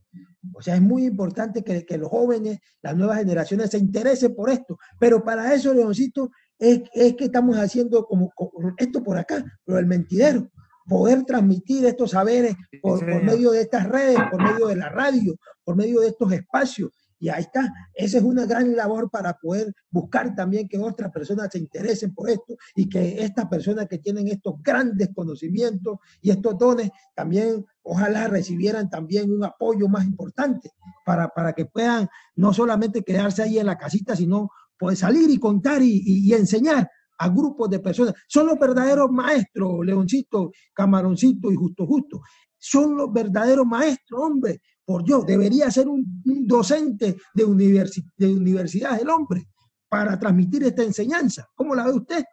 O 0.52 0.60
sea, 0.60 0.74
es 0.74 0.82
muy 0.82 1.06
importante 1.06 1.62
que, 1.62 1.84
que 1.86 1.96
los 1.96 2.08
jóvenes, 2.08 2.58
las 2.82 2.96
nuevas 2.96 3.18
generaciones 3.18 3.70
se 3.70 3.78
interesen 3.78 4.34
por 4.34 4.50
esto. 4.50 4.78
Pero 4.98 5.22
para 5.22 5.54
eso, 5.54 5.72
Leoncito, 5.72 6.30
es, 6.58 6.82
es 6.92 7.14
que 7.14 7.26
estamos 7.26 7.56
haciendo 7.56 8.04
como, 8.04 8.32
esto 8.78 9.02
por 9.02 9.16
acá, 9.16 9.44
lo 9.64 9.76
del 9.76 9.86
mentidero. 9.86 10.50
Poder 10.88 11.24
transmitir 11.24 11.84
estos 11.84 12.12
saberes 12.12 12.54
por, 12.80 13.00
por 13.00 13.22
medio 13.22 13.50
de 13.50 13.62
estas 13.62 13.88
redes, 13.88 14.18
por 14.30 14.42
medio 14.42 14.66
de 14.68 14.76
la 14.76 14.88
radio, 14.88 15.34
por 15.64 15.76
medio 15.76 16.00
de 16.00 16.08
estos 16.08 16.32
espacios. 16.32 16.90
Y 17.18 17.30
ahí 17.30 17.40
está, 17.40 17.72
esa 17.94 18.18
es 18.18 18.24
una 18.24 18.44
gran 18.44 18.76
labor 18.76 19.10
para 19.10 19.32
poder 19.38 19.72
buscar 19.90 20.34
también 20.34 20.68
que 20.68 20.78
otras 20.78 21.10
personas 21.10 21.48
se 21.50 21.58
interesen 21.58 22.14
por 22.14 22.28
esto 22.28 22.56
y 22.74 22.88
que 22.88 23.22
estas 23.22 23.46
personas 23.46 23.88
que 23.88 23.98
tienen 23.98 24.28
estos 24.28 24.62
grandes 24.62 25.08
conocimientos 25.14 25.98
y 26.20 26.30
estos 26.30 26.58
dones 26.58 26.90
también 27.14 27.64
ojalá 27.82 28.28
recibieran 28.28 28.90
también 28.90 29.30
un 29.30 29.44
apoyo 29.44 29.88
más 29.88 30.04
importante 30.04 30.72
para, 31.06 31.28
para 31.28 31.54
que 31.54 31.64
puedan 31.64 32.06
no 32.34 32.52
solamente 32.52 33.02
quedarse 33.02 33.42
ahí 33.42 33.58
en 33.58 33.66
la 33.66 33.78
casita, 33.78 34.14
sino 34.14 34.50
poder 34.78 34.98
salir 34.98 35.30
y 35.30 35.38
contar 35.38 35.80
y, 35.80 36.02
y, 36.04 36.28
y 36.28 36.34
enseñar 36.34 36.90
a 37.18 37.28
grupos 37.28 37.70
de 37.70 37.80
personas. 37.80 38.14
Son 38.26 38.46
los 38.46 38.58
verdaderos 38.58 39.10
maestros, 39.10 39.84
Leoncito, 39.84 40.50
Camaroncito 40.72 41.50
y 41.50 41.56
Justo 41.56 41.86
Justo. 41.86 42.20
Son 42.58 42.96
los 42.96 43.12
verdaderos 43.12 43.66
maestros, 43.66 44.20
hombre, 44.20 44.60
por 44.84 45.04
Dios, 45.04 45.26
debería 45.26 45.70
ser 45.70 45.88
un, 45.88 46.22
un 46.24 46.46
docente 46.46 47.16
de, 47.34 47.44
universi 47.44 48.04
de 48.16 48.32
universidad 48.32 49.00
el 49.00 49.10
hombre 49.10 49.48
para 49.88 50.18
transmitir 50.18 50.62
esta 50.62 50.84
enseñanza. 50.84 51.48
¿Cómo 51.54 51.74
la 51.74 51.84
ve 51.84 51.92
usted? 51.92 52.24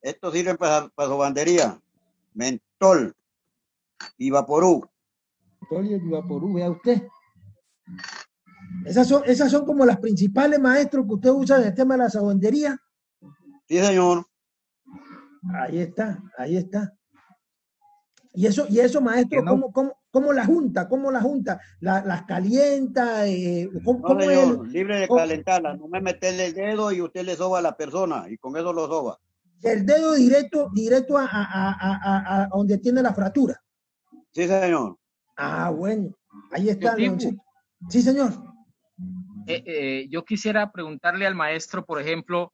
Esto 0.00 0.30
sirve 0.30 0.54
para, 0.56 0.88
para 0.88 1.08
su 1.08 1.16
bandería. 1.16 1.80
Mentol 2.34 3.14
y 4.16 4.30
Vaporú. 4.30 4.88
Mentol 5.60 5.86
y 5.86 6.08
Vaporú, 6.08 6.54
vea 6.54 6.70
usted. 6.70 7.02
Esas 8.84 9.08
son, 9.08 9.22
esas 9.26 9.50
son 9.50 9.64
como 9.64 9.84
las 9.84 9.98
principales 9.98 10.60
maestros 10.60 11.06
que 11.06 11.14
usted 11.14 11.30
usa 11.30 11.58
en 11.58 11.68
el 11.68 11.74
tema 11.74 11.94
de 11.94 12.04
la 12.04 12.10
sabandería. 12.10 12.78
Sí, 13.72 13.78
señor. 13.78 14.26
Ahí 15.54 15.78
está, 15.78 16.22
ahí 16.36 16.58
está. 16.58 16.92
Y 18.34 18.44
eso, 18.44 18.66
y 18.68 18.80
eso 18.80 19.00
maestro, 19.00 19.40
no? 19.42 19.52
¿cómo, 19.52 19.72
cómo, 19.72 19.98
¿cómo, 20.10 20.32
la 20.34 20.44
junta? 20.44 20.86
¿Cómo 20.86 21.10
la 21.10 21.22
junta? 21.22 21.58
¿La, 21.80 22.04
¿Las 22.04 22.24
calienta? 22.24 23.26
Eh, 23.26 23.70
¿cómo, 23.82 24.00
no, 24.00 24.08
cómo 24.08 24.20
señor, 24.20 24.66
es? 24.66 24.72
libre 24.74 24.98
de 24.98 25.08
calentarla. 25.08 25.74
No 25.74 25.88
me 25.88 26.02
meterle 26.02 26.48
el 26.48 26.52
dedo 26.52 26.92
y 26.92 27.00
usted 27.00 27.24
le 27.24 27.34
soba 27.34 27.60
a 27.60 27.62
la 27.62 27.74
persona 27.74 28.26
y 28.28 28.36
con 28.36 28.54
eso 28.58 28.74
lo 28.74 28.86
soba. 28.88 29.18
El 29.62 29.86
dedo 29.86 30.12
directo, 30.16 30.68
directo 30.74 31.16
a, 31.16 31.24
a, 31.24 31.72
a, 31.72 32.42
a 32.42 32.48
donde 32.48 32.76
tiene 32.76 33.00
la 33.00 33.14
fractura. 33.14 33.58
Sí, 34.32 34.46
señor. 34.46 34.98
Ah, 35.38 35.70
bueno. 35.70 36.14
Ahí 36.50 36.68
está. 36.68 36.94
Sí, 37.88 38.02
señor. 38.02 38.34
Eh, 39.46 39.64
eh, 39.64 40.08
yo 40.10 40.26
quisiera 40.26 40.70
preguntarle 40.70 41.26
al 41.26 41.34
maestro, 41.34 41.86
por 41.86 42.02
ejemplo, 42.02 42.52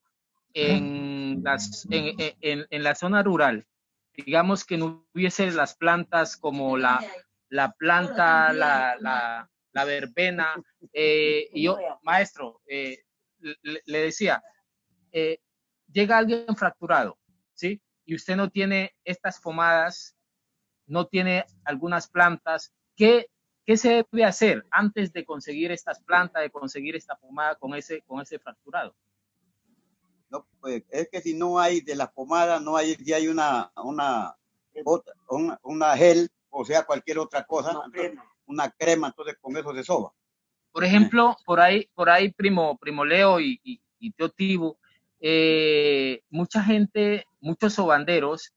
en, 0.55 1.43
las, 1.43 1.87
en, 1.91 2.15
en, 2.41 2.67
en 2.71 2.83
la 2.83 2.95
zona 2.95 3.23
rural, 3.23 3.67
digamos 4.15 4.65
que 4.65 4.77
no 4.77 5.07
hubiese 5.15 5.51
las 5.51 5.77
plantas 5.77 6.37
como 6.37 6.77
la, 6.77 7.05
la 7.49 7.73
planta, 7.73 8.53
la, 8.53 8.97
la, 9.01 9.51
la 9.73 9.85
verbena. 9.85 10.55
Eh, 10.93 11.49
y 11.53 11.65
yo, 11.65 11.79
maestro, 12.03 12.61
eh, 12.67 13.05
le, 13.39 13.81
le, 13.85 13.99
decía, 14.01 14.43
eh, 15.13 15.39
llega 15.87 16.19
alguien 16.19 16.57
fracturado, 16.57 17.19
¿sí? 17.55 17.81
Y 18.05 18.15
usted 18.15 18.37
no 18.37 18.51
tiene 18.51 18.95
estas 19.05 19.41
pomadas, 19.41 20.17
no 20.87 21.07
tiene 21.07 21.45
algunas 21.65 22.09
plantas. 22.09 22.73
¿Qué, 22.97 23.29
qué 23.65 23.77
se 23.77 24.07
debe 24.11 24.25
hacer 24.25 24.67
antes 24.71 25.13
de 25.13 25.25
conseguir 25.25 25.71
estas 25.71 26.03
plantas, 26.03 26.43
de 26.43 26.51
conseguir 26.51 26.97
esta 26.97 27.17
pomada 27.17 27.55
con 27.57 27.75
ese, 27.75 28.03
con 28.03 28.21
ese 28.21 28.39
fracturado? 28.39 28.97
No, 30.31 30.47
pues, 30.61 30.83
es 30.91 31.09
que 31.11 31.21
si 31.21 31.35
no 31.35 31.59
hay 31.59 31.81
de 31.81 31.95
las 31.95 32.13
pomadas, 32.13 32.61
no 32.63 32.77
hay, 32.77 32.95
si 32.95 33.13
hay 33.13 33.29
una, 33.29 33.73
una, 33.77 34.37
otra, 34.85 35.15
una, 35.29 35.59
una, 35.63 35.97
gel, 35.97 36.29
o 36.51 36.65
sea, 36.65 36.85
cualquier 36.85 37.19
otra 37.19 37.45
cosa, 37.45 37.71
una, 37.71 37.87
entonces, 37.87 38.11
crema. 38.11 38.33
una 38.47 38.71
crema, 38.71 39.07
entonces 39.09 39.37
con 39.41 39.57
eso 39.57 39.75
se 39.75 39.85
soba. 39.85 40.13
Por 40.73 40.85
ejemplo, 40.85 41.37
por 41.45 41.61
ahí, 41.61 41.89
por 41.95 42.11
ahí, 42.11 42.31
primo, 42.31 42.77
primo 42.79 43.05
Leo 43.05 43.41
y, 43.41 43.59
y, 43.65 43.81
y 43.99 44.13
tío 44.13 44.29
Tibo, 44.31 44.79
eh, 45.21 46.23
mucha 46.31 46.63
gente, 46.63 47.25
muchos 47.41 47.75
sobanderos, 47.75 48.53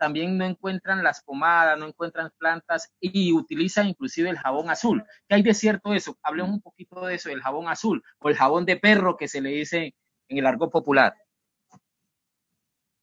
también 0.00 0.38
no 0.38 0.46
encuentran 0.46 1.04
las 1.04 1.22
pomadas, 1.22 1.78
no 1.78 1.86
encuentran 1.86 2.32
plantas 2.38 2.90
y 3.00 3.32
utilizan 3.34 3.86
inclusive 3.86 4.30
el 4.30 4.38
jabón 4.38 4.70
azul. 4.70 5.04
¿Qué 5.28 5.34
hay 5.34 5.42
de 5.42 5.52
cierto 5.52 5.92
eso? 5.92 6.18
Hablemos 6.22 6.52
un 6.52 6.62
poquito 6.62 7.04
de 7.04 7.16
eso, 7.16 7.28
el 7.28 7.42
jabón 7.42 7.68
azul 7.68 8.02
o 8.18 8.30
el 8.30 8.36
jabón 8.36 8.64
de 8.64 8.76
perro 8.76 9.18
que 9.18 9.28
se 9.28 9.42
le 9.42 9.50
dice 9.50 9.94
en 10.30 10.38
el 10.38 10.46
argot 10.46 10.70
popular? 10.70 11.14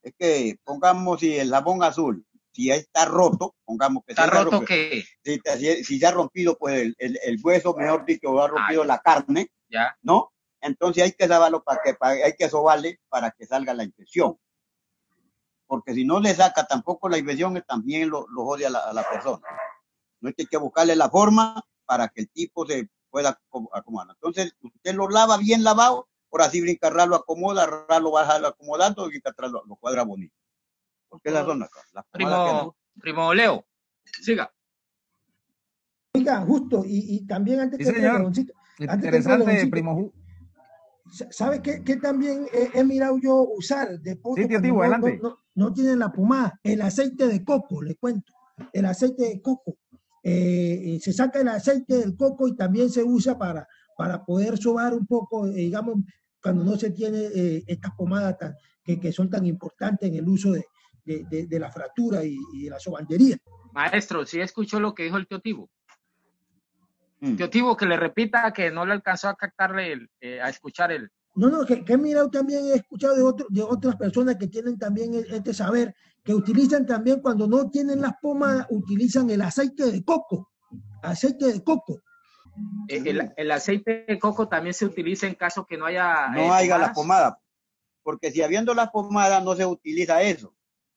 Es 0.01 0.13
que 0.17 0.57
pongamos 0.63 1.19
si 1.19 1.37
el 1.37 1.51
jabón 1.51 1.83
azul, 1.83 2.25
si 2.53 2.71
está 2.71 3.05
roto, 3.05 3.55
pongamos 3.65 4.03
que 4.05 4.13
está, 4.13 4.25
está 4.25 4.43
roto, 4.43 4.65
que 4.65 5.03
si, 5.23 5.39
si, 5.39 5.83
si, 5.83 5.99
ya 5.99 6.09
ha 6.09 6.13
rompido 6.13 6.57
pues 6.57 6.81
el, 6.81 6.95
el, 6.97 7.19
el 7.23 7.39
hueso, 7.43 7.75
mejor 7.75 8.05
dicho, 8.05 8.41
ha 8.41 8.47
rompido 8.47 8.81
Ay, 8.81 8.87
la 8.87 8.99
carne, 8.99 9.51
ya. 9.69 9.95
¿no? 10.01 10.31
Entonces 10.61 11.03
hay 11.03 11.11
que 11.11 11.27
lavarlo 11.27 11.63
para 11.63 11.81
que 11.83 11.93
para, 11.93 12.13
hay 12.25 12.33
que 12.33 12.49
sobarle 12.49 12.99
para 13.09 13.31
que 13.31 13.45
salga 13.45 13.73
la 13.73 13.83
infección. 13.83 14.39
Porque 15.67 15.93
si 15.93 16.05
no 16.05 16.21
le 16.21 16.33
saca 16.33 16.65
tampoco 16.65 17.09
la 17.09 17.17
infección, 17.17 17.61
también 17.67 18.09
lo, 18.09 18.25
lo 18.29 18.45
jode 18.45 18.65
a 18.65 18.69
la, 18.69 18.79
a 18.79 18.93
la 18.93 19.07
persona. 19.07 19.45
No 20.21 20.29
es 20.29 20.35
que 20.35 20.43
hay 20.43 20.47
que 20.47 20.57
buscarle 20.57 20.95
la 20.95 21.09
forma 21.09 21.61
para 21.85 22.07
que 22.07 22.21
el 22.21 22.29
tipo 22.29 22.65
se 22.65 22.89
pueda 23.09 23.37
acomodar. 23.73 24.15
Entonces, 24.15 24.55
usted 24.61 24.95
lo 24.95 25.09
lava 25.09 25.37
bien 25.37 25.63
lavado 25.63 26.07
por 26.29 26.41
así 26.41 26.61
brincarra 26.61 27.05
lo 27.05 27.15
acomoda, 27.15 27.65
Ra 27.65 27.99
lo 27.99 28.11
baja 28.11 28.35
acomodando 28.47 29.09
y 29.11 29.17
atrás 29.23 29.51
lo, 29.51 29.63
lo, 29.65 29.75
cuadra 29.75 30.03
bonito. 30.03 30.35
Porque 31.09 31.29
esas 31.29 31.45
son 31.45 31.59
las, 31.59 31.69
las 31.93 32.05
primo, 32.11 32.29
no... 32.29 32.75
primo 32.99 33.33
Leo, 33.33 33.65
siga. 34.21 34.51
Oiga, 36.13 36.41
justo, 36.41 36.83
y, 36.85 37.15
y 37.15 37.25
también 37.25 37.61
antes 37.61 37.87
sí, 37.87 37.93
que 37.93 38.83
Interesante, 38.85 39.57
que 39.57 39.67
primo. 39.67 40.13
¿Sabe 41.29 41.61
qué, 41.61 41.83
qué 41.83 41.95
también 41.97 42.47
he, 42.53 42.79
he, 42.79 42.83
mirado 42.83 43.17
yo 43.17 43.47
usar? 43.57 43.99
De 43.99 44.17
poco, 44.17 44.35
sí, 44.35 44.47
tío, 44.47 44.61
tío, 44.61 44.73
no, 44.73 44.81
adelante. 44.81 45.19
No, 45.21 45.29
no, 45.29 45.39
no, 45.55 45.73
tienen 45.73 45.99
la 45.99 46.11
pomada, 46.11 46.59
el 46.63 46.81
aceite 46.81 47.27
de 47.27 47.43
coco, 47.45 47.81
le 47.81 47.95
cuento. 47.95 48.33
El 48.73 48.85
aceite 48.85 49.23
de 49.23 49.41
coco. 49.41 49.77
Eh, 50.21 50.99
se 51.01 51.13
saca 51.13 51.39
el 51.39 51.47
aceite 51.47 51.97
del 51.97 52.17
coco 52.17 52.47
y 52.47 52.55
también 52.55 52.89
se 52.89 53.03
usa 53.03 53.37
para, 53.37 53.65
para 53.97 54.23
poder 54.23 54.57
sobar 54.57 54.93
un 54.93 55.05
poco, 55.05 55.47
eh, 55.47 55.53
digamos, 55.53 55.97
cuando 56.41 56.63
no 56.63 56.77
se 56.77 56.91
tiene 56.91 57.17
eh, 57.35 57.63
estas 57.67 57.93
pomadas 57.95 58.37
tan, 58.37 58.55
que, 58.83 58.99
que, 58.99 59.11
son 59.11 59.29
tan 59.29 59.45
importantes 59.45 60.07
en 60.07 60.15
el 60.15 60.29
uso 60.29 60.51
de, 60.51 60.65
de, 61.03 61.25
de, 61.29 61.47
de 61.47 61.59
la 61.59 61.71
fractura 61.71 62.23
y, 62.23 62.37
y, 62.53 62.65
de 62.65 62.69
la 62.69 62.79
sobandería. 62.79 63.37
Maestro, 63.73 64.25
¿sí 64.25 64.39
escuchó 64.39 64.79
lo 64.79 64.93
que 64.93 65.03
dijo 65.03 65.17
el 65.17 65.27
tío 65.27 65.41
Tibo? 65.41 65.69
Mm. 67.19 67.35
Tío 67.35 67.49
Tibo, 67.49 67.75
que 67.75 67.87
le 67.87 67.97
repita 67.97 68.53
que 68.53 68.69
no 68.69 68.85
le 68.85 68.93
alcanzó 68.93 69.29
a 69.29 69.35
captarle, 69.35 69.93
el, 69.93 70.09
eh, 70.21 70.39
a 70.39 70.49
escuchar 70.49 70.91
el... 70.91 71.09
No, 71.35 71.49
no, 71.49 71.65
que, 71.65 71.83
que 71.83 71.93
he 71.93 71.97
mirado 71.97 72.29
también, 72.29 72.65
he 72.65 72.75
escuchado 72.75 73.15
de, 73.15 73.23
otro, 73.23 73.47
de 73.49 73.61
otras 73.61 73.95
personas 73.95 74.37
que 74.37 74.47
tienen 74.47 74.77
también 74.77 75.13
este 75.15 75.53
saber, 75.53 75.93
que 76.23 76.33
utilizan 76.33 76.85
también 76.85 77.19
cuando 77.19 77.47
no 77.47 77.69
tienen 77.69 78.01
las 78.01 78.13
pomadas, 78.21 78.67
utilizan 78.69 79.29
el 79.29 79.41
aceite 79.41 79.91
de 79.91 80.03
coco, 80.03 80.51
aceite 81.01 81.51
de 81.51 81.63
coco 81.63 82.01
el, 82.87 83.33
el, 83.35 83.51
aceite 83.51 84.05
de 84.07 84.19
coco 84.19 84.47
también 84.47 84.73
se 84.73 84.85
utiliza 84.85 85.27
en 85.27 85.35
caso 85.35 85.65
que 85.65 85.77
no 85.77 85.85
haya. 85.85 86.29
No 86.29 86.39
eh, 86.39 86.49
haya 86.51 86.77
la 86.77 86.93
pomada, 86.93 87.39
porque 88.03 88.31
si 88.31 88.41
habiendo 88.41 88.73
la 88.73 88.91
pomada 88.91 89.41
no 89.41 89.55
se 89.55 89.65
utiliza 89.65 90.21
eso. 90.21 90.55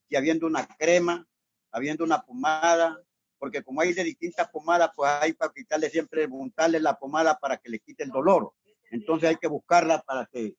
Si 0.08 0.16
habiendo 0.16 0.46
una 0.46 0.66
crema, 0.66 1.26
habiendo 1.70 2.04
una 2.04 2.22
pomada, 2.22 2.98
porque 3.38 3.62
como 3.62 3.80
hay 3.80 3.92
de 3.92 4.04
distintas 4.04 4.48
pomadas, 4.48 4.90
pues 4.94 5.10
hay 5.20 5.32
para 5.32 5.52
quitarle 5.52 5.90
siempre, 5.90 6.28
montarle 6.28 6.80
la 6.80 6.98
pomada 6.98 7.38
para 7.38 7.56
que 7.56 7.70
le 7.70 7.80
quite 7.80 8.04
el 8.04 8.10
dolor. 8.10 8.52
Entonces 8.90 9.30
hay 9.30 9.36
que 9.36 9.48
buscarla 9.48 10.02
para 10.02 10.26
que. 10.26 10.54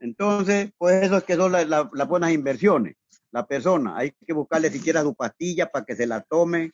Entonces, 0.00 0.70
pues 0.78 1.04
eso 1.04 1.18
es 1.18 1.24
que 1.24 1.36
son 1.36 1.52
las, 1.52 1.66
las 1.66 2.08
buenas 2.08 2.32
inversiones. 2.32 2.96
La 3.30 3.46
persona, 3.46 3.96
hay 3.96 4.12
que 4.12 4.32
buscarle 4.32 4.70
siquiera 4.70 5.02
su 5.02 5.14
pastilla 5.14 5.70
para 5.70 5.84
que 5.84 5.96
se 5.96 6.06
la 6.06 6.20
tome, 6.20 6.72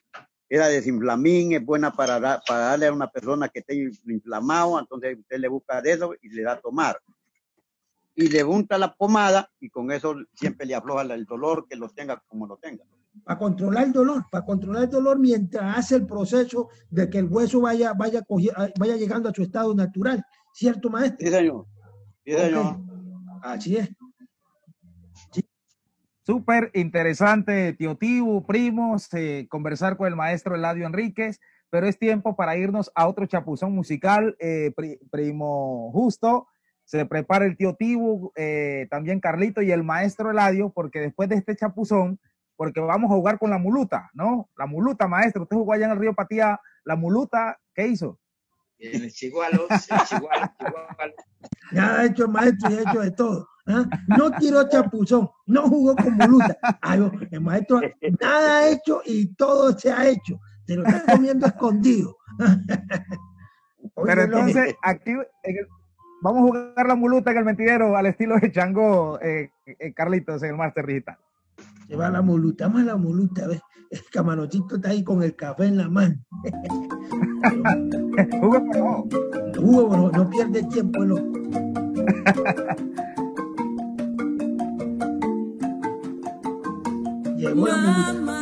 era 0.51 0.67
desinflamín, 0.67 1.53
es 1.53 1.65
buena 1.65 1.93
para, 1.93 2.19
da, 2.19 2.43
para 2.47 2.61
darle 2.71 2.89
a 2.89 2.93
una 2.93 3.09
persona 3.09 3.49
que 3.49 3.61
esté 3.61 3.89
inflamado, 4.07 4.81
entonces 4.81 5.17
usted 5.17 5.39
le 5.39 5.47
busca 5.47 5.81
de 5.81 5.93
eso 5.93 6.13
y 6.21 6.29
le 6.31 6.43
da 6.43 6.55
a 6.55 6.61
tomar. 6.61 6.99
Y 8.17 8.29
le 8.29 8.43
unta 8.43 8.77
la 8.77 8.93
pomada 8.93 9.49
y 9.61 9.71
con 9.71 9.93
eso 9.93 10.17
siempre 10.35 10.67
le 10.67 10.75
afloja 10.75 11.03
el 11.03 11.25
dolor 11.25 11.67
que 11.69 11.77
lo 11.77 11.89
tenga 11.89 12.21
como 12.27 12.49
lo 12.49 12.57
tenga. 12.57 12.85
Para 13.25 13.39
controlar 13.39 13.85
el 13.85 13.93
dolor, 13.93 14.25
para 14.29 14.45
controlar 14.45 14.85
el 14.85 14.91
dolor 14.91 15.21
mientras 15.21 15.79
hace 15.79 15.95
el 15.97 16.07
proceso 16.07 16.69
de 16.91 17.09
que 17.09 17.19
el 17.19 17.27
hueso 17.27 17.61
vaya, 17.61 17.93
vaya, 17.93 18.25
vaya 18.77 18.97
llegando 18.97 19.29
a 19.29 19.33
su 19.33 19.43
estado 19.43 19.73
natural. 19.73 20.25
¿Cierto, 20.53 20.91
maestro? 20.91 21.29
Sí, 21.29 21.33
señor. 21.33 21.67
Sí, 22.25 22.33
señor. 22.33 22.67
Okay. 22.67 23.41
Así 23.43 23.77
es. 23.77 23.89
Súper 26.31 26.71
interesante, 26.75 27.73
tío 27.73 27.97
Tibu, 27.97 28.47
primos, 28.47 29.13
eh, 29.15 29.49
conversar 29.51 29.97
con 29.97 30.07
el 30.07 30.15
maestro 30.15 30.55
Eladio 30.55 30.87
Enríquez, 30.87 31.41
pero 31.71 31.89
es 31.89 31.99
tiempo 31.99 32.37
para 32.37 32.57
irnos 32.57 32.93
a 32.95 33.09
otro 33.09 33.27
chapuzón 33.27 33.73
musical, 33.73 34.37
eh, 34.39 34.73
pri, 34.77 35.01
primo 35.11 35.91
justo. 35.91 36.47
Se 36.85 37.05
prepara 37.05 37.47
el 37.47 37.57
tío 37.57 37.75
Tibu, 37.75 38.31
eh, 38.37 38.87
también 38.93 39.19
Carlito 39.19 39.61
y 39.61 39.73
el 39.73 39.83
maestro 39.83 40.31
Eladio, 40.31 40.71
porque 40.71 41.01
después 41.01 41.29
de 41.29 41.35
este 41.35 41.57
chapuzón, 41.57 42.21
porque 42.55 42.79
vamos 42.79 43.11
a 43.11 43.15
jugar 43.15 43.41
con 43.41 43.51
la 43.51 43.59
muluta, 43.59 44.09
¿no? 44.15 44.49
La 44.57 44.67
muluta, 44.67 45.09
maestro, 45.09 45.43
usted 45.43 45.57
jugó 45.57 45.73
allá 45.73 45.87
en 45.87 45.93
el 45.93 45.99
río 45.99 46.15
Patía, 46.15 46.61
la 46.85 46.95
muluta, 46.95 47.59
¿qué 47.75 47.89
hizo? 47.89 48.21
En 48.79 49.03
el 49.03 49.11
Chigualo, 49.11 49.67
en 49.69 49.75
el 49.75 50.07
Chigualo, 50.07 50.53
Chigualo. 50.61 51.15
Ya 51.73 51.99
ha 51.99 52.05
hecho 52.05 52.27
el 52.27 52.31
maestro 52.31 52.71
y 52.71 52.75
ha 52.75 52.83
hecho 52.83 53.01
de 53.01 53.11
todo. 53.11 53.49
¿Ah? 53.71 53.89
No 54.19 54.31
tiró 54.33 54.69
chapuzón, 54.69 55.29
no 55.47 55.63
jugó 55.69 55.97
con 55.97 56.15
muluta. 56.17 56.57
Ay, 56.83 57.11
el 57.31 57.41
maestro 57.41 57.81
nada 58.21 58.59
ha 58.59 58.69
hecho 58.69 59.01
y 59.07 59.35
todo 59.35 59.77
se 59.79 59.91
ha 59.93 60.09
hecho. 60.09 60.41
Se 60.67 60.77
lo 60.77 60.85
está 60.87 61.15
comiendo 61.15 61.47
escondido. 61.47 62.17
Oye, 63.95 64.07
Pero 64.07 64.23
entonces, 64.23 64.75
aquí 64.83 65.11
en 65.11 65.21
el- 65.57 65.67
vamos 66.23 66.41
a 66.41 66.43
jugar 66.47 66.87
la 66.87 66.95
muluta 66.95 67.31
en 67.33 67.39
el 67.39 67.45
mentidero 67.45 67.97
al 67.97 68.07
estilo 68.07 68.39
de 68.39 68.53
Chango, 68.53 69.19
eh, 69.21 69.51
eh, 69.67 69.93
Carlitos, 69.95 70.43
en 70.43 70.51
el 70.51 70.57
Master 70.57 70.87
Digital. 70.87 71.17
Se 71.89 71.97
va 71.97 72.09
la 72.11 72.23
muluta, 72.23 72.69
más 72.69 72.85
la 72.85 72.97
muluta, 72.97 73.49
¿ves? 73.49 73.61
El 73.91 74.05
camaroncito 74.13 74.77
está 74.77 74.91
ahí 74.91 75.03
con 75.03 75.23
el 75.25 75.35
café 75.35 75.65
en 75.67 75.77
la 75.79 75.89
mano. 75.89 76.15
Jugo 78.41 78.65
por 78.65 78.75
favor. 78.75 80.17
No 80.17 80.31
pierde 80.31 80.63
tiempo, 80.65 81.05
loco. 81.05 81.33
Llegó 87.41 87.67
la 87.67 87.77
muluta. 87.79 88.13
Mamá, 88.13 88.37
eh, 88.37 88.40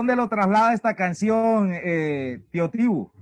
dónde 0.00 0.16
lo 0.16 0.28
traslada 0.28 0.72
esta 0.72 0.94
canción, 0.94 1.72
eh, 1.74 2.42
Tío? 2.50 3.12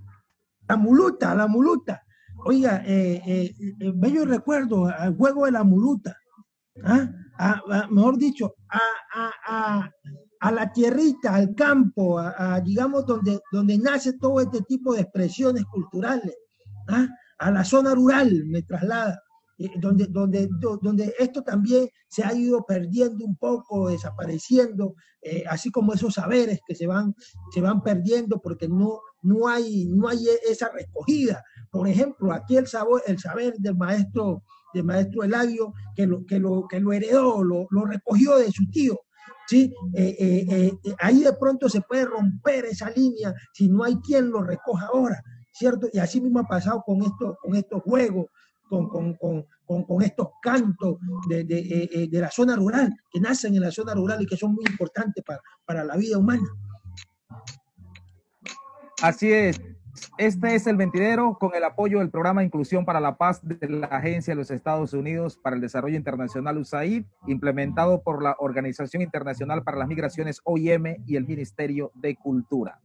La 0.68 0.76
muluta, 0.76 1.34
la 1.34 1.46
muluta. 1.48 2.02
Oiga, 2.44 2.82
eh, 2.86 3.20
eh, 3.26 3.54
eh, 3.80 3.92
bello 3.94 4.24
recuerdo 4.24 4.86
al 4.86 5.16
juego 5.16 5.46
de 5.46 5.50
la 5.52 5.64
muluta. 5.64 6.16
¿ah? 6.84 7.08
Mejor 7.90 8.16
dicho, 8.16 8.54
a, 8.68 9.90
a- 10.40 10.50
la 10.52 10.72
tierrita, 10.72 11.34
al 11.34 11.52
campo, 11.56 12.20
digamos, 12.64 13.04
donde, 13.06 13.40
donde 13.50 13.76
nace 13.76 14.12
todo 14.18 14.40
este 14.40 14.60
tipo 14.62 14.94
de 14.94 15.00
expresiones 15.00 15.64
culturales. 15.64 16.36
¿ah? 16.88 17.08
A 17.40 17.50
la 17.50 17.64
zona 17.64 17.92
rural 17.94 18.44
me 18.46 18.62
traslada, 18.62 19.20
donde, 19.80 20.06
donde, 20.06 20.48
do- 20.60 20.78
donde 20.80 21.12
esto 21.18 21.42
también 21.42 21.88
se 22.08 22.22
ha 22.24 22.32
ido 22.32 22.64
perdiendo 22.64 23.24
un 23.24 23.36
poco, 23.36 23.88
desapareciendo, 23.88 24.94
eh, 25.20 25.44
así 25.48 25.70
como 25.70 25.92
esos 25.92 26.14
saberes 26.14 26.60
que 26.66 26.74
se 26.74 26.86
van, 26.86 27.14
se 27.52 27.60
van 27.60 27.82
perdiendo 27.82 28.40
porque 28.40 28.68
no, 28.68 29.00
no, 29.22 29.48
hay, 29.48 29.86
no 29.86 30.08
hay 30.08 30.28
e- 30.28 30.50
esa 30.52 30.70
recogida. 30.70 31.42
Por 31.70 31.88
ejemplo, 31.88 32.32
aquí 32.32 32.56
el, 32.56 32.66
sabor, 32.66 33.02
el 33.06 33.18
saber 33.18 33.54
del 33.58 33.76
maestro, 33.76 34.42
del 34.72 34.84
maestro 34.84 35.24
Eladio, 35.24 35.72
que 35.96 36.06
lo, 36.06 36.24
que 36.24 36.38
lo, 36.38 36.66
que 36.68 36.78
lo 36.80 36.92
heredó, 36.92 37.42
lo, 37.42 37.66
lo 37.70 37.84
recogió 37.84 38.36
de 38.36 38.50
su 38.52 38.68
tío. 38.70 38.98
¿sí? 39.48 39.72
Eh, 39.94 40.14
eh, 40.20 40.72
ahí 41.00 41.20
de 41.24 41.32
pronto 41.32 41.68
se 41.68 41.80
puede 41.80 42.04
romper 42.04 42.66
esa 42.66 42.90
línea 42.90 43.34
si 43.54 43.68
no 43.68 43.82
hay 43.82 43.96
quien 43.96 44.30
lo 44.30 44.42
recoja 44.42 44.86
ahora, 44.92 45.20
¿cierto? 45.52 45.88
Y 45.92 45.98
así 45.98 46.20
mismo 46.20 46.40
ha 46.40 46.44
pasado 46.44 46.82
con, 46.84 47.02
esto, 47.02 47.36
con 47.42 47.56
estos 47.56 47.82
juegos, 47.82 48.26
con, 48.68 48.88
con, 48.88 49.14
con, 49.14 49.44
con, 49.84 50.02
estos 50.02 50.28
cantos 50.42 50.98
de, 51.28 51.44
de, 51.44 51.58
eh, 51.58 51.90
eh, 51.92 52.08
de 52.08 52.20
la 52.20 52.30
zona 52.30 52.56
rural, 52.56 52.94
que 53.10 53.20
nacen 53.20 53.54
en 53.54 53.62
la 53.62 53.70
zona 53.70 53.94
rural 53.94 54.22
y 54.22 54.26
que 54.26 54.36
son 54.36 54.54
muy 54.54 54.64
importantes 54.68 55.24
para, 55.24 55.40
para 55.64 55.84
la 55.84 55.96
vida 55.96 56.18
humana. 56.18 56.48
Así 59.02 59.32
es. 59.32 59.60
Este 60.16 60.54
es 60.54 60.66
el 60.66 60.76
mentidero 60.76 61.36
con 61.38 61.54
el 61.54 61.64
apoyo 61.64 61.98
del 61.98 62.10
programa 62.10 62.44
Inclusión 62.44 62.84
para 62.84 63.00
la 63.00 63.16
Paz 63.16 63.40
de 63.42 63.68
la 63.68 63.86
Agencia 63.86 64.32
de 64.32 64.36
los 64.36 64.50
Estados 64.50 64.92
Unidos 64.92 65.36
para 65.36 65.56
el 65.56 65.62
Desarrollo 65.62 65.96
Internacional 65.96 66.58
USAID, 66.58 67.04
implementado 67.26 68.02
por 68.02 68.22
la 68.22 68.36
Organización 68.38 69.02
Internacional 69.02 69.62
para 69.64 69.78
las 69.78 69.88
Migraciones 69.88 70.40
OIM 70.44 71.02
y 71.06 71.16
el 71.16 71.26
Ministerio 71.26 71.90
de 71.94 72.16
Cultura. 72.16 72.80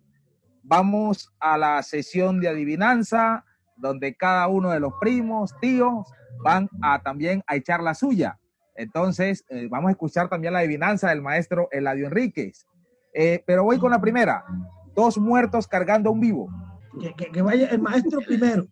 Vamos 0.63 1.31
a 1.39 1.57
la 1.57 1.83
sesión 1.83 2.39
de 2.39 2.47
adivinanza, 2.47 3.45
donde 3.83 4.15
cada 4.15 4.47
uno 4.47 4.71
de 4.71 4.79
los 4.79 4.93
primos, 4.99 5.53
tíos, 5.61 6.07
van 6.43 6.67
a 6.81 7.01
también 7.03 7.43
a 7.45 7.55
echar 7.55 7.83
la 7.83 7.93
suya. 7.93 8.39
Entonces, 8.75 9.45
eh, 9.49 9.67
vamos 9.69 9.89
a 9.89 9.91
escuchar 9.91 10.29
también 10.29 10.53
la 10.53 10.59
adivinanza 10.59 11.09
del 11.09 11.21
maestro 11.21 11.67
Eladio 11.71 12.07
Enríquez. 12.07 12.65
Eh, 13.13 13.43
pero 13.45 13.63
voy 13.63 13.77
con 13.77 13.91
la 13.91 14.01
primera. 14.01 14.43
Dos 14.95 15.17
muertos 15.19 15.67
cargando 15.67 16.11
un 16.11 16.19
vivo. 16.19 16.49
Que, 16.99 17.13
que- 17.13 17.31
que 17.31 17.41
vaya 17.41 17.67
el 17.69 17.81
maestro 17.81 18.19
primero, 18.25 18.65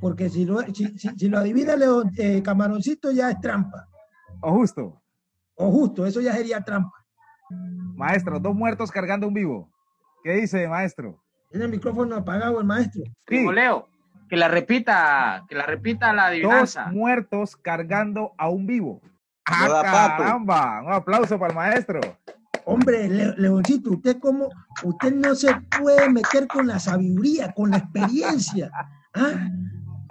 porque 0.00 0.28
si 0.30 0.44
lo, 0.46 0.60
si, 0.60 0.86
si- 0.98 1.08
si 1.16 1.28
lo 1.28 1.38
adivina 1.38 1.76
León, 1.76 2.10
eh, 2.16 2.42
Camaroncito 2.42 3.10
ya 3.12 3.30
es 3.30 3.40
trampa, 3.40 3.88
O 4.40 4.52
justo. 4.52 5.02
o 5.56 5.70
justo, 5.70 6.06
eso 6.06 6.20
ya 6.20 6.32
sería 6.34 6.60
trampa. 6.62 6.92
Maestro, 7.96 8.38
dos 8.40 8.54
muertos 8.54 8.90
cargando 8.90 9.28
un 9.28 9.34
vivo. 9.34 9.70
¿Qué 10.24 10.32
dice, 10.34 10.66
maestro? 10.68 11.22
Tiene 11.50 11.66
el 11.66 11.70
micrófono 11.70 12.16
apagado 12.16 12.58
el 12.60 12.66
maestro. 12.66 13.02
Primo 13.26 13.52
Leo, 13.52 13.86
que 14.32 14.38
la 14.38 14.48
repita, 14.48 15.44
que 15.46 15.54
la 15.54 15.66
repita 15.66 16.10
la 16.14 16.22
Dos 16.22 16.30
adivinanza. 16.30 16.86
muertos 16.86 17.54
cargando 17.54 18.32
a 18.38 18.48
un 18.48 18.64
vivo. 18.66 19.02
¡Ah, 19.44 19.66
Lo 19.68 19.82
caramba! 19.82 20.80
Un 20.86 20.90
aplauso 20.90 21.38
para 21.38 21.50
el 21.50 21.54
maestro. 21.54 22.00
Hombre, 22.64 23.10
Le- 23.10 23.34
Leoncito, 23.36 23.90
usted 23.90 24.18
como, 24.20 24.48
usted 24.84 25.14
no 25.14 25.34
se 25.34 25.54
puede 25.78 26.08
meter 26.08 26.46
con 26.48 26.66
la 26.66 26.78
sabiduría, 26.78 27.52
con 27.52 27.72
la 27.72 27.76
experiencia. 27.76 28.70
¿ah? 29.14 29.50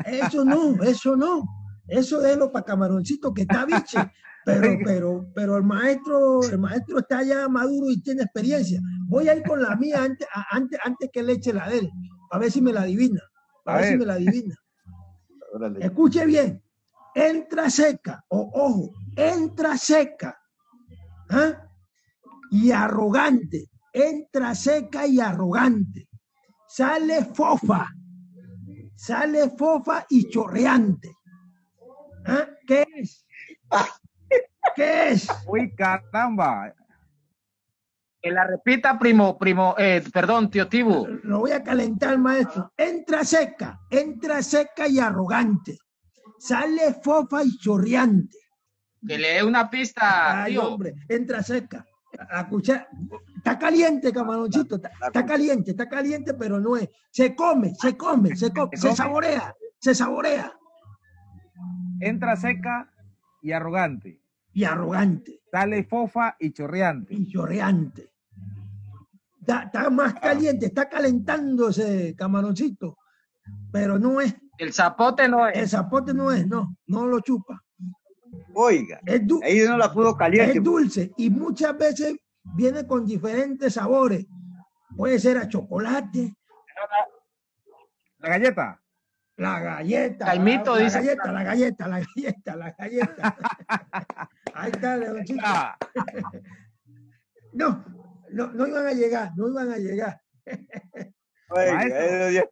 Eso 0.06 0.46
no, 0.46 0.84
eso 0.84 1.16
no. 1.16 1.44
Eso 1.88 2.20
déjelo 2.22 2.52
para 2.52 2.66
Camaroncito 2.66 3.34
que 3.34 3.42
está 3.42 3.66
biche. 3.66 3.98
Pero, 4.46 4.78
pero, 4.86 5.26
pero 5.34 5.58
el 5.58 5.64
maestro, 5.64 6.44
el 6.44 6.60
maestro 6.60 7.00
está 7.00 7.24
ya 7.24 7.48
maduro 7.50 7.90
y 7.90 8.00
tiene 8.04 8.22
experiencia. 8.22 8.80
Voy 9.08 9.28
a 9.30 9.34
ir 9.36 9.42
con 9.42 9.64
la 9.64 9.76
mía 9.78 10.04
antes, 10.04 10.28
antes, 10.52 10.78
antes 10.86 11.10
que 11.12 11.24
le 11.24 11.34
eche 11.34 11.54
la 11.54 11.68
de 11.68 11.80
él, 11.80 11.92
a 12.30 12.38
ver 12.38 12.52
si 12.52 12.62
me 12.62 12.72
la 12.72 12.82
adivina. 12.82 13.20
A 13.66 13.74
A 13.74 13.78
ver 13.78 13.86
si 13.86 13.98
me 13.98 14.06
la 14.06 14.14
adivina. 14.14 14.56
Órale. 15.54 15.86
Escuche 15.86 16.26
bien. 16.26 16.64
Entra 17.14 17.70
seca, 17.70 18.24
o 18.30 18.52
ojo, 18.54 18.94
entra 19.16 19.78
seca. 19.78 20.40
¿ah? 21.30 21.68
Y 22.52 22.72
arrogante. 22.72 23.70
Entra 23.94 24.56
seca 24.56 25.06
y 25.06 25.20
arrogante. 25.20 26.08
Sale 26.68 27.26
fofa. 27.26 27.88
Sale 28.96 29.50
fofa 29.58 30.06
y 30.10 30.30
chorreante. 30.30 31.12
¿Ah? 32.26 32.48
¿Qué 32.66 32.86
es? 32.96 33.26
¿Qué 34.76 35.10
es? 35.10 35.28
Uy, 35.48 35.74
caramba. 35.76 36.74
Que 38.22 38.30
la 38.32 38.46
repita, 38.46 39.00
primo, 39.00 39.38
primo, 39.38 39.74
eh, 39.78 40.04
perdón, 40.14 40.50
tío 40.52 40.68
Tibu. 40.68 41.08
Lo 41.24 41.40
voy 41.40 41.52
a 41.52 41.64
calentar, 41.64 42.18
maestro. 42.20 42.72
Entra 42.78 43.24
seca, 43.24 43.80
entra 43.90 44.44
seca 44.44 44.88
y 44.88 45.00
arrogante. 45.00 45.78
Sale 46.38 46.94
fofa 47.04 47.44
y 47.44 47.58
chorreante. 47.58 48.38
Que 49.08 49.18
le 49.18 49.34
dé 49.36 49.44
una 49.44 49.70
pista, 49.70 50.44
Ay, 50.44 50.54
tío. 50.54 50.68
hombre, 50.68 50.94
entra 51.10 51.42
seca. 51.42 51.84
La 52.32 52.48
cuchara, 52.48 52.88
está 53.38 53.58
caliente, 53.58 54.12
camaroncito, 54.12 54.76
está, 54.76 54.92
está 55.08 55.26
caliente, 55.26 55.72
está 55.72 55.88
caliente, 55.90 56.34
pero 56.36 56.60
no 56.60 56.76
es. 56.78 56.90
Se 57.10 57.34
come, 57.36 57.74
se 57.74 57.98
come, 57.98 58.36
se 58.36 58.52
come, 58.52 58.76
se 58.78 58.94
saborea, 58.96 59.56
se 59.80 59.96
saborea. 59.96 60.54
Entra 62.00 62.36
seca 62.36 62.92
y 63.42 63.52
arrogante. 63.52 64.20
Y 64.54 64.66
arrogante, 64.66 65.40
Sale 65.50 65.86
fofa 65.86 66.36
y 66.40 66.52
chorreante. 66.52 67.14
y 67.14 67.28
chorreante. 67.32 68.11
Está, 69.42 69.64
está 69.64 69.90
más 69.90 70.14
caliente, 70.16 70.68
está 70.68 70.88
calentándose, 70.88 72.16
camaroncito, 72.16 72.98
pero 73.72 73.98
no 74.00 74.22
es. 74.22 74.36
El 74.58 74.72
zapote 74.72 75.28
no 75.28 75.48
El 75.48 75.62
es. 75.64 75.72
zapote 75.72 76.14
no 76.14 76.32
es, 76.32 76.46
no, 76.48 76.76
no 76.88 77.08
lo 77.08 77.20
chupa. 77.22 77.60
Oiga, 78.54 79.00
Es, 79.06 79.22
ahí 79.44 79.62
no 79.68 79.78
la 79.78 79.92
pudo 79.92 80.16
caliente. 80.16 80.58
es 80.60 80.64
dulce 80.64 81.12
y 81.18 81.30
muchas 81.30 81.76
veces 81.78 82.16
viene 82.56 82.86
con 82.86 83.06
diferentes 83.06 83.74
sabores. 83.74 84.26
Puede 84.96 85.20
ser 85.20 85.38
a 85.38 85.48
chocolate, 85.48 86.34
La 88.20 88.30
galleta. 88.30 88.78
La 89.38 89.60
galleta. 89.60 90.26
Caimito 90.26 90.76
la, 90.76 90.84
dice- 90.84 91.00
galleta, 91.00 91.32
la 91.32 91.44
galleta, 91.44 91.88
la 91.88 92.00
galleta, 92.00 92.56
la 92.56 92.72
galleta. 92.78 93.38
Ahí 94.54 94.72
está, 94.72 94.98
Leoncito. 94.98 95.42
Ah, 95.44 95.76
No, 97.54 97.84
no, 98.32 98.48
no 98.54 98.68
iban 98.68 98.88
a 98.88 98.94
llegar, 98.94 99.32
no 99.36 99.50
iban 99.50 99.72
a 99.72 99.78
llegar. 99.78 100.22
Oiga, 101.50 102.44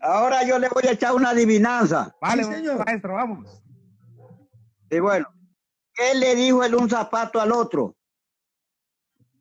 Ahora 0.00 0.42
yo 0.44 0.58
le 0.58 0.68
voy 0.68 0.82
a 0.88 0.92
echar 0.92 1.14
una 1.14 1.30
adivinanza. 1.30 2.14
vale, 2.20 2.44
Sí, 2.44 2.52
señor. 2.52 2.84
maestro, 2.84 3.14
vamos. 3.14 3.62
Y 4.90 4.98
bueno, 4.98 5.26
¿qué 5.94 6.14
le 6.14 6.34
dijo 6.34 6.64
el 6.64 6.74
un 6.74 6.88
zapato 6.90 7.40
al 7.40 7.52
otro? 7.52 7.96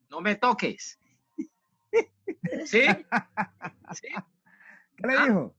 No 0.10 0.22
me 0.22 0.36
toques. 0.36 1.00
¿Sí? 2.66 2.84
¿Sí? 3.94 4.08
¿Qué 4.98 5.08
le 5.08 5.14
dijo? 5.26 5.56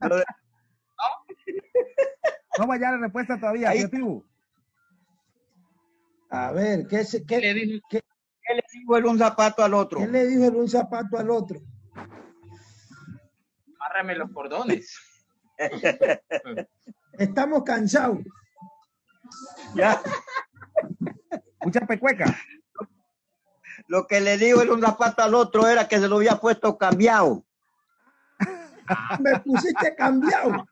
Lo 0.00 0.16
de- 0.16 0.24
No 2.58 2.66
vaya 2.66 2.92
la 2.92 2.98
respuesta 2.98 3.38
todavía, 3.38 3.70
Ahí-. 3.70 3.84
A 6.30 6.52
ver, 6.52 6.86
¿qué, 6.88 7.04
se- 7.04 7.20
¿Qué 7.20 7.26
qué, 7.26 7.40
le 7.40 7.54
dijo? 7.54 7.86
¿Qué 7.90 8.00
le 8.54 8.64
dijo 8.72 8.96
el 8.96 9.06
un 9.06 9.18
zapato 9.18 9.64
al 9.64 9.74
otro? 9.74 9.98
qué 10.00 10.06
le 10.06 10.26
dijo 10.26 10.44
el 10.44 10.56
un 10.56 10.68
zapato 10.68 11.18
al 11.18 11.30
otro? 11.30 11.60
Amárrame 13.76 14.16
los 14.16 14.30
cordones. 14.30 14.98
Estamos 17.18 17.62
cansados. 17.64 18.18
Ya, 19.74 20.00
Mucha 21.62 21.80
pecueca. 21.80 22.36
lo 23.88 24.06
que 24.06 24.20
le 24.20 24.38
dijo 24.38 24.62
el 24.62 24.70
un 24.70 24.80
zapato 24.80 25.22
al 25.22 25.34
otro 25.34 25.66
era 25.66 25.88
que 25.88 25.98
se 25.98 26.06
lo 26.08 26.16
había 26.16 26.36
puesto 26.36 26.78
cambiado. 26.78 27.44
Me 29.20 29.40
pusiste 29.40 29.94
cambiado. 29.96 30.66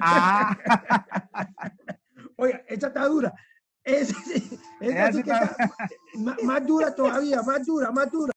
Ah, 0.00 0.56
Oiga, 2.36 2.62
esta 2.68 2.88
está 2.88 3.06
dura. 3.06 3.32
Es, 3.86 4.08
sí 4.08 4.58
está- 4.80 5.08
está 5.44 5.56
más, 6.18 6.42
más 6.42 6.66
dura 6.66 6.92
todavía, 6.94 7.40
más 7.42 7.64
dura, 7.64 7.90
más 7.92 8.10
dura. 8.10 8.32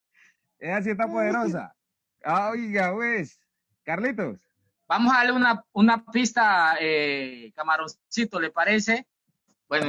ella 0.60 0.82
sí 0.84 0.92
está 0.92 1.08
poderosa. 1.08 1.74
Ah, 2.24 2.50
Oiga, 2.52 2.94
pues. 2.94 3.40
Carlitos. 3.84 4.38
Vamos 4.88 5.12
a 5.14 5.18
darle 5.18 5.32
una, 5.34 5.64
una 5.74 6.06
pista, 6.06 6.76
eh, 6.80 7.52
camaroncito, 7.56 8.40
¿le 8.40 8.52
parece? 8.52 9.08
Bueno, 9.68 9.88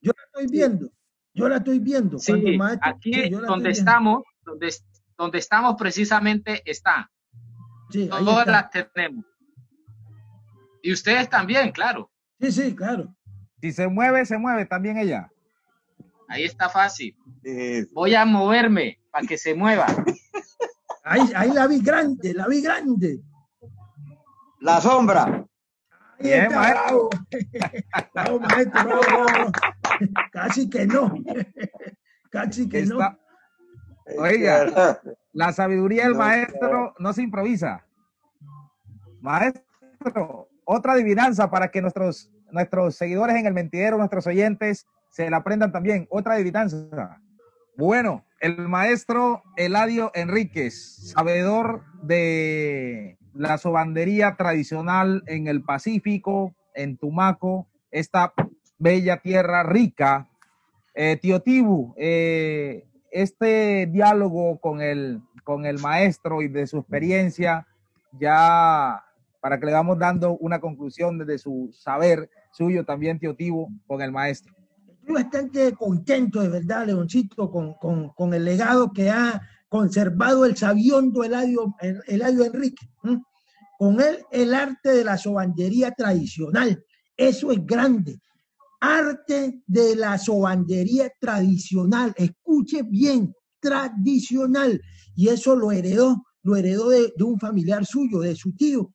Yo 0.00 0.12
la 0.16 0.24
estoy 0.26 0.46
viendo. 0.48 0.90
Yo 1.32 1.48
la 1.48 1.56
estoy 1.58 1.78
viendo. 1.78 2.18
sí, 2.18 2.32
maestro- 2.56 2.90
aquí 2.90 3.30
donde 3.30 3.70
estamos, 3.70 4.24
donde, 4.42 4.74
donde 5.16 5.38
estamos 5.38 5.76
precisamente 5.78 6.62
está. 6.68 7.08
Sí, 7.90 8.08
ahí 8.12 8.24
Todas 8.24 8.46
está. 8.48 8.52
las 8.52 8.92
tenemos. 8.92 9.24
Y 10.82 10.92
ustedes 10.92 11.28
también, 11.30 11.70
claro. 11.72 12.10
Sí, 12.40 12.50
sí, 12.52 12.74
claro. 12.74 13.14
Si 13.60 13.72
se 13.72 13.88
mueve, 13.88 14.24
se 14.26 14.38
mueve 14.38 14.66
también 14.66 14.96
ella. 14.98 15.30
Ahí 16.28 16.44
está 16.44 16.68
fácil. 16.68 17.16
Voy 17.92 18.14
a 18.14 18.24
moverme 18.24 18.98
para 19.10 19.26
que 19.26 19.36
se 19.36 19.54
mueva. 19.54 19.86
Ahí, 21.04 21.22
ahí 21.34 21.50
la 21.50 21.66
vi 21.66 21.80
grande, 21.80 22.32
la 22.34 22.46
vi 22.46 22.62
grande. 22.62 23.20
la 24.60 24.80
sombra. 24.80 25.24
Ahí 26.18 26.26
Bien, 26.26 26.44
está, 26.44 26.56
maestro. 26.56 26.82
bravo. 26.84 27.10
Bravo, 28.14 28.40
maestro, 28.40 28.84
bravo, 28.84 29.02
bravo. 29.02 29.52
Casi 30.32 30.68
que 30.70 30.86
no. 30.86 31.14
Casi 32.30 32.68
que 32.68 32.84
no. 32.86 32.98
Oiga. 34.18 35.00
La 35.32 35.52
sabiduría 35.52 36.04
del 36.04 36.12
No, 36.12 36.18
maestro 36.18 36.94
no 36.98 37.12
se 37.12 37.22
improvisa. 37.22 37.84
Maestro, 39.20 40.48
otra 40.64 40.92
adivinanza 40.92 41.50
para 41.50 41.70
que 41.70 41.80
nuestros, 41.82 42.30
nuestros 42.52 42.96
seguidores 42.96 43.36
en 43.36 43.46
el 43.46 43.54
mentidero, 43.54 43.98
nuestros 43.98 44.26
oyentes, 44.26 44.86
se 45.10 45.28
la 45.30 45.38
aprendan 45.38 45.72
también. 45.72 46.06
Otra 46.10 46.34
adivinanza. 46.34 47.20
Bueno, 47.76 48.24
el 48.40 48.68
maestro 48.68 49.42
Eladio 49.56 50.10
Enríquez, 50.14 51.12
sabedor 51.12 51.82
de 52.02 53.18
la 53.34 53.58
sobandería 53.58 54.36
tradicional 54.36 55.22
en 55.26 55.46
el 55.46 55.62
Pacífico, 55.62 56.54
en 56.74 56.96
Tumaco, 56.96 57.66
esta 57.90 58.32
bella 58.78 59.18
tierra 59.18 59.62
rica. 59.62 60.28
Eh, 60.94 61.16
tío 61.20 61.40
Tibu, 61.40 61.94
eh, 61.96 62.84
este 63.10 63.86
diálogo 63.86 64.58
con 64.58 64.80
el, 64.80 65.22
con 65.44 65.64
el 65.64 65.78
maestro 65.78 66.42
y 66.42 66.48
de 66.48 66.66
su 66.66 66.78
experiencia, 66.78 67.66
ya 68.18 69.04
para 69.40 69.58
que 69.58 69.66
le 69.66 69.72
vamos 69.72 69.98
dando 69.98 70.36
una 70.38 70.60
conclusión 70.60 71.18
desde 71.18 71.38
su 71.38 71.70
saber 71.72 72.28
suyo 72.52 72.84
también, 72.84 73.18
tío 73.18 73.34
Tibu, 73.34 73.68
con 73.86 74.00
el 74.02 74.12
maestro. 74.12 74.52
Estoy 75.00 75.14
bastante 75.14 75.72
contento, 75.72 76.40
de 76.40 76.48
verdad, 76.48 76.86
Leoncito, 76.86 77.50
con, 77.50 77.74
con, 77.74 78.10
con 78.10 78.34
el 78.34 78.44
legado 78.44 78.92
que 78.92 79.10
ha 79.10 79.40
conservado 79.68 80.44
el 80.44 80.56
sabiondo 80.56 81.24
Eladio, 81.24 81.74
el- 81.80 82.02
Eladio 82.06 82.44
Enrique. 82.44 82.86
Con 83.78 84.00
él, 84.00 84.18
el 84.30 84.52
arte 84.52 84.90
de 84.90 85.04
la 85.04 85.16
sobandería 85.16 85.92
tradicional. 85.92 86.84
Eso 87.16 87.50
es 87.50 87.64
grande. 87.64 88.20
Arte 88.80 89.62
de 89.66 89.96
la 89.96 90.18
sobandería 90.18 91.10
tradicional. 91.18 92.12
Escuche 92.16 92.82
bien, 92.82 93.32
tradicional. 93.58 94.80
Y 95.16 95.28
eso 95.28 95.56
lo 95.56 95.72
heredó, 95.72 96.22
lo 96.42 96.56
heredó 96.56 96.90
de, 96.90 97.12
de 97.16 97.24
un 97.24 97.38
familiar 97.38 97.86
suyo, 97.86 98.20
de 98.20 98.36
su 98.36 98.54
tío. 98.54 98.92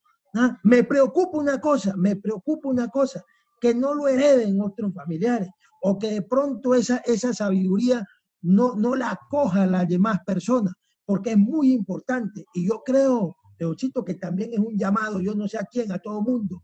Me 0.64 0.84
preocupa 0.84 1.38
una 1.38 1.60
cosa, 1.60 1.96
me 1.96 2.16
preocupa 2.16 2.68
una 2.70 2.88
cosa, 2.90 3.24
que 3.60 3.74
no 3.74 3.94
lo 3.94 4.08
hereden 4.08 4.62
otros 4.62 4.94
familiares 4.94 5.50
o 5.82 5.98
que 5.98 6.12
de 6.12 6.22
pronto 6.22 6.74
esa, 6.74 6.98
esa 7.06 7.34
sabiduría 7.34 8.06
no, 8.42 8.76
no 8.76 8.96
la 8.96 9.12
acojan 9.12 9.72
las 9.72 9.88
demás 9.88 10.20
personas, 10.26 10.74
porque 11.06 11.32
es 11.32 11.38
muy 11.38 11.74
importante. 11.74 12.46
Y 12.54 12.68
yo 12.68 12.82
creo, 12.86 13.36
Leochito, 13.60 14.04
que 14.04 14.16
también 14.16 14.54
es 14.54 14.60
un 14.60 14.78
llamado, 14.78 15.20
yo 15.20 15.36
no 15.36 15.48
sé 15.48 15.58
a 15.58 15.66
quién, 15.66 15.92
a 15.92 16.00
todo 16.00 16.22
mundo, 16.22 16.62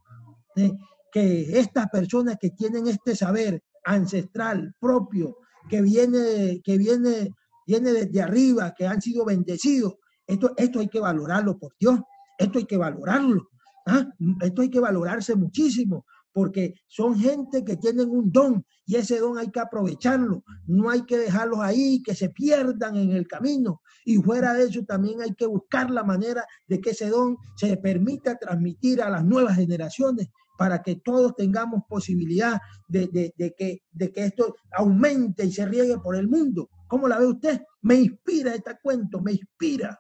eh, 0.56 0.72
que 1.12 1.60
estas 1.60 1.90
personas 1.90 2.38
que 2.40 2.52
tienen 2.52 2.88
este 2.88 3.16
saber 3.16 3.64
ancestral 3.84 4.74
propio, 4.80 5.38
que 5.70 5.82
viene, 5.82 6.62
que 6.64 6.78
viene, 6.78 7.30
viene 7.68 7.92
desde 7.92 8.22
arriba, 8.22 8.74
que 8.76 8.88
han 8.88 9.02
sido 9.02 9.26
bendecidos, 9.26 9.96
esto, 10.26 10.52
esto 10.58 10.80
hay 10.80 10.88
que 10.88 11.00
valorarlo, 11.00 11.58
por 11.58 11.74
Dios, 11.80 12.00
esto 12.38 12.60
hay 12.60 12.66
que 12.66 12.78
valorarlo. 12.78 13.50
¿ah? 13.86 14.08
Esto 14.42 14.62
hay 14.62 14.70
que 14.70 14.80
valorarse 14.80 15.36
muchísimo, 15.36 16.06
porque 16.34 16.74
son 16.88 17.18
gente 17.20 17.64
que 17.64 17.78
tienen 17.78 18.10
un 18.10 18.32
don 18.32 18.66
y 18.86 18.96
ese 18.96 19.20
don 19.20 19.38
hay 19.38 19.50
que 19.52 19.60
aprovecharlo, 19.60 20.44
no 20.68 20.90
hay 20.90 21.04
que 21.04 21.18
dejarlos 21.18 21.60
ahí, 21.60 22.02
que 22.04 22.16
se 22.16 22.30
pierdan 22.30 22.96
en 22.98 23.12
el 23.12 23.28
camino. 23.28 23.82
Y 24.06 24.18
fuera 24.18 24.54
de 24.54 24.66
eso 24.66 24.84
también 24.84 25.22
hay 25.22 25.34
que 25.36 25.46
buscar 25.46 25.90
la 25.92 26.04
manera 26.04 26.44
de 26.68 26.82
que 26.82 26.90
ese 26.92 27.10
don 27.10 27.38
se 27.56 27.78
permita 27.78 28.38
transmitir 28.38 29.02
a 29.02 29.10
las 29.10 29.24
nuevas 29.24 29.56
generaciones 29.56 30.28
para 30.58 30.82
que 30.84 30.96
todos 30.98 31.36
tengamos 31.36 31.82
posibilidad 31.90 32.60
de, 32.88 33.08
de- 33.08 33.34
que, 33.58 33.80
que 34.12 34.24
esto 34.26 34.56
aumente 34.74 35.46
y 35.46 35.52
se 35.52 35.66
riegue 35.66 35.98
por 36.00 36.16
el 36.16 36.28
mundo. 36.28 36.70
¿Cómo 36.88 37.08
la 37.08 37.18
ve 37.18 37.26
usted? 37.28 37.62
Me 37.82 37.96
inspira 37.96 38.54
este 38.54 38.78
cuento, 38.82 39.22
me 39.22 39.32
inspira. 39.34 39.98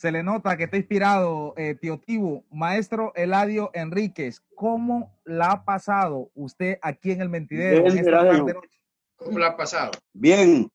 Se 0.00 0.10
le 0.10 0.22
nota 0.22 0.56
que 0.56 0.64
está 0.64 0.78
inspirado, 0.78 1.52
eh, 1.58 1.74
tío 1.74 2.00
Tibu. 2.00 2.42
Maestro 2.50 3.12
Eladio 3.14 3.70
Enríquez, 3.74 4.40
¿cómo 4.54 5.14
la 5.26 5.50
ha 5.50 5.64
pasado 5.66 6.30
usted 6.34 6.78
aquí 6.80 7.10
en 7.10 7.20
el 7.20 7.28
mentidero? 7.28 7.82
Bien, 7.82 7.98
en 7.98 8.06
esta 8.06 8.24
tarde 8.24 8.54
noche? 8.54 8.80
¿Cómo 9.16 9.38
la 9.38 9.48
ha 9.48 9.56
pasado? 9.58 9.90
Bien, 10.14 10.70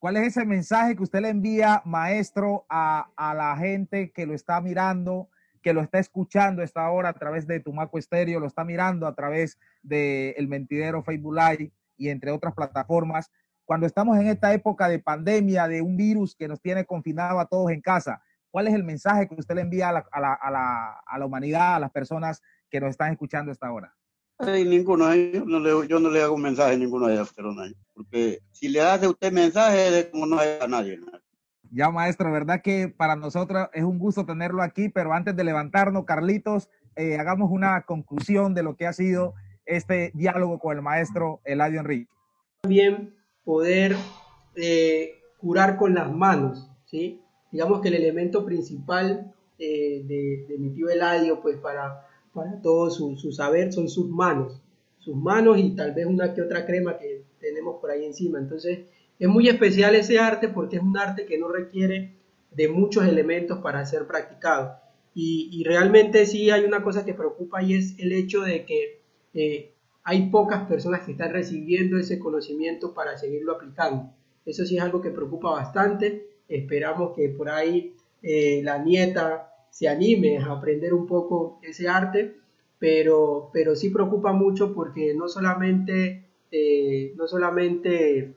¿Cuál 0.00 0.16
es 0.16 0.36
ese 0.36 0.44
mensaje 0.44 0.96
que 0.96 1.02
usted 1.04 1.20
le 1.20 1.28
envía, 1.28 1.80
maestro, 1.84 2.66
a, 2.68 3.12
a 3.14 3.34
la 3.34 3.56
gente 3.56 4.10
que 4.10 4.26
lo 4.26 4.34
está 4.34 4.60
mirando, 4.60 5.28
que 5.62 5.72
lo 5.72 5.80
está 5.80 6.00
escuchando 6.00 6.62
a 6.62 6.64
esta 6.64 6.90
hora 6.90 7.10
a 7.10 7.14
través 7.14 7.46
de 7.46 7.60
Tumaco 7.60 7.98
Estéreo, 7.98 8.40
lo 8.40 8.48
está 8.48 8.64
mirando 8.64 9.06
a 9.06 9.14
través 9.14 9.60
de 9.84 10.30
El 10.30 10.48
Mentidero, 10.48 11.04
Facebook 11.04 11.36
Live 11.36 11.70
y 11.96 12.08
entre 12.08 12.32
otras 12.32 12.54
plataformas? 12.54 13.30
Cuando 13.64 13.86
estamos 13.86 14.18
en 14.18 14.26
esta 14.26 14.52
época 14.52 14.88
de 14.88 14.98
pandemia, 14.98 15.68
de 15.68 15.82
un 15.82 15.96
virus 15.96 16.34
que 16.34 16.48
nos 16.48 16.60
tiene 16.60 16.84
confinado 16.84 17.38
a 17.38 17.46
todos 17.46 17.70
en 17.70 17.80
casa, 17.80 18.20
¿cuál 18.50 18.68
es 18.68 18.74
el 18.74 18.84
mensaje 18.84 19.28
que 19.28 19.34
usted 19.34 19.54
le 19.54 19.62
envía 19.62 19.88
a 19.88 19.92
la, 19.92 20.06
a 20.12 20.20
la- 20.20 20.34
a 20.34 20.50
la- 20.50 21.00
a 21.06 21.18
la 21.18 21.26
humanidad, 21.26 21.76
a 21.76 21.80
las 21.80 21.90
personas 21.90 22.42
que 22.70 22.80
nos 22.80 22.90
están 22.90 23.12
escuchando 23.12 23.50
a 23.50 23.52
esta 23.52 23.72
hora? 23.72 23.94
Ay, 24.38 24.64
ninguno 24.64 25.06
de 25.08 25.30
ellos, 25.30 25.46
no 25.46 25.60
le, 25.60 25.86
yo 25.88 26.00
no 26.00 26.08
le 26.10 26.22
hago 26.22 26.36
mensaje 26.38 26.74
a 26.74 26.78
ninguno 26.78 27.06
de 27.06 27.14
ellos, 27.14 27.32
pero 27.36 27.52
no 27.52 27.62
porque 27.94 28.40
si 28.52 28.68
le 28.68 28.80
hace 28.80 29.06
usted 29.06 29.30
mensaje, 29.32 29.98
es 29.98 30.06
como 30.06 30.24
no 30.26 30.38
hay 30.38 30.58
a 30.60 30.66
nadie. 30.66 30.98
Ya, 31.70 31.90
maestro, 31.90 32.32
verdad 32.32 32.62
que 32.62 32.88
para 32.88 33.14
nosotros 33.16 33.68
es 33.74 33.84
un 33.84 33.98
gusto 33.98 34.24
tenerlo 34.24 34.62
aquí, 34.62 34.88
pero 34.88 35.12
antes 35.12 35.36
de 35.36 35.44
levantarnos, 35.44 36.04
Carlitos, 36.04 36.68
eh, 36.96 37.18
hagamos 37.18 37.50
una 37.50 37.82
conclusión 37.82 38.54
de 38.54 38.62
lo 38.62 38.76
que 38.76 38.86
ha 38.86 38.92
sido 38.92 39.34
este 39.66 40.10
diálogo 40.14 40.58
con 40.58 40.74
el 40.76 40.82
maestro 40.82 41.40
Eladio 41.44 41.80
Enrique. 41.80 42.10
también 42.62 43.14
poder 43.44 43.94
eh, 44.56 45.20
curar 45.38 45.76
con 45.76 45.94
las 45.94 46.10
manos, 46.10 46.70
¿sí? 46.86 47.20
Digamos 47.52 47.80
que 47.80 47.88
el 47.88 47.94
elemento 47.94 48.44
principal 48.44 49.32
eh, 49.58 50.02
de, 50.06 50.46
de 50.48 50.58
mi 50.58 50.70
tío 50.70 50.88
Eladio, 50.88 51.40
pues 51.40 51.56
para, 51.58 52.06
para 52.32 52.60
todo 52.62 52.90
su, 52.90 53.16
su 53.16 53.32
saber 53.32 53.72
son 53.72 53.88
sus 53.88 54.08
manos, 54.08 54.60
sus 54.98 55.16
manos 55.16 55.58
y 55.58 55.70
tal 55.70 55.92
vez 55.92 56.06
una 56.06 56.32
que 56.34 56.42
otra 56.42 56.64
crema 56.64 56.98
que 56.98 57.22
tenemos 57.40 57.80
por 57.80 57.90
ahí 57.90 58.04
encima. 58.04 58.38
Entonces, 58.38 58.80
es 59.18 59.28
muy 59.28 59.48
especial 59.48 59.94
ese 59.94 60.18
arte 60.18 60.48
porque 60.48 60.76
es 60.76 60.82
un 60.82 60.96
arte 60.96 61.26
que 61.26 61.38
no 61.38 61.48
requiere 61.48 62.14
de 62.52 62.68
muchos 62.68 63.04
elementos 63.04 63.58
para 63.58 63.84
ser 63.84 64.06
practicado. 64.06 64.76
Y, 65.12 65.62
realmente 65.64 66.24
sí 66.24 66.50
hay 66.50 66.64
una 66.64 66.82
cosa 66.82 67.04
que 67.04 67.14
preocupa 67.14 67.62
y 67.62 67.74
es 67.74 67.98
el 67.98 68.12
hecho 68.12 68.42
de 68.42 68.64
que 68.64 69.02
eh, 69.34 69.72
hay 70.04 70.30
pocas 70.30 70.66
personas 70.66 71.02
que 71.02 71.12
están 71.12 71.32
recibiendo 71.32 71.98
ese 71.98 72.18
conocimiento 72.18 72.94
para 72.94 73.18
seguirlo 73.18 73.52
aplicando. 73.52 74.14
Eso 74.46 74.64
sí 74.64 74.76
es 74.76 74.82
algo 74.82 75.02
que 75.02 75.10
preocupa 75.10 75.50
bastante. 75.50 76.29
Esperamos 76.50 77.14
que 77.16 77.28
por 77.30 77.48
ahí 77.48 77.94
eh, 78.22 78.60
la 78.62 78.78
nieta 78.78 79.52
se 79.70 79.88
anime 79.88 80.38
a 80.38 80.52
aprender 80.52 80.92
un 80.92 81.06
poco 81.06 81.60
ese 81.62 81.88
arte, 81.88 82.36
pero, 82.78 83.50
pero 83.52 83.74
sí 83.74 83.90
preocupa 83.90 84.32
mucho 84.32 84.74
porque 84.74 85.14
no 85.14 85.28
solamente, 85.28 86.26
eh, 86.50 87.14
no 87.16 87.26
solamente 87.26 88.34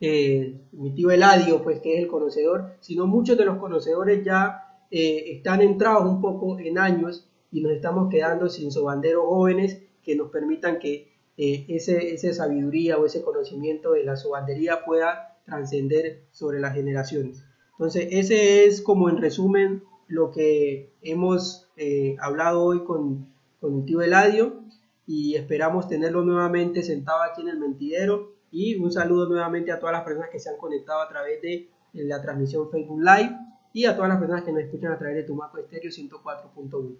eh, 0.00 0.54
mi 0.72 0.94
tío 0.94 1.10
Eladio, 1.10 1.62
pues 1.62 1.80
que 1.80 1.94
es 1.94 2.00
el 2.00 2.08
conocedor, 2.08 2.76
sino 2.80 3.06
muchos 3.06 3.36
de 3.36 3.44
los 3.44 3.58
conocedores 3.58 4.24
ya 4.24 4.60
están 4.90 5.60
entrados 5.60 6.08
un 6.08 6.20
poco 6.20 6.56
en 6.60 6.78
años 6.78 7.28
y 7.50 7.60
nos 7.60 7.72
estamos 7.72 8.08
quedando 8.10 8.48
sin 8.48 8.70
sobanderos 8.70 9.24
jóvenes 9.26 9.82
que 10.04 10.14
nos 10.14 10.30
permitan 10.30 10.78
que 10.78 11.14
eh, 11.36 11.64
ese, 11.68 12.14
esa 12.14 12.32
sabiduría 12.32 12.96
o 12.98 13.06
ese 13.06 13.22
conocimiento 13.22 13.92
de 13.92 14.04
la 14.04 14.16
sobandería 14.16 14.84
pueda 14.84 15.33
trascender 15.44 16.24
sobre 16.30 16.60
las 16.60 16.74
generaciones. 16.74 17.44
Entonces, 17.72 18.08
ese 18.10 18.66
es 18.66 18.80
como 18.80 19.08
en 19.08 19.18
resumen 19.18 19.82
lo 20.06 20.30
que 20.30 20.92
hemos 21.02 21.68
eh, 21.76 22.16
hablado 22.20 22.62
hoy 22.62 22.84
con, 22.84 23.28
con 23.60 23.78
el 23.78 23.84
tío 23.84 24.02
Eladio 24.02 24.62
y 25.06 25.34
esperamos 25.34 25.88
tenerlo 25.88 26.22
nuevamente 26.24 26.82
sentado 26.82 27.22
aquí 27.22 27.42
en 27.42 27.48
el 27.48 27.58
mentidero 27.58 28.34
y 28.50 28.76
un 28.76 28.92
saludo 28.92 29.28
nuevamente 29.28 29.72
a 29.72 29.80
todas 29.80 29.92
las 29.92 30.04
personas 30.04 30.30
que 30.30 30.38
se 30.38 30.48
han 30.48 30.56
conectado 30.56 31.02
a 31.02 31.08
través 31.08 31.42
de 31.42 31.68
la 31.92 32.22
transmisión 32.22 32.70
Facebook 32.70 33.00
Live 33.00 33.36
y 33.72 33.86
a 33.86 33.96
todas 33.96 34.08
las 34.08 34.18
personas 34.18 34.44
que 34.44 34.52
nos 34.52 34.62
escuchan 34.62 34.92
a 34.92 34.98
través 34.98 35.16
de 35.16 35.22
Tumaco 35.24 35.58
Estéreo 35.58 35.90
104.1. 35.90 36.96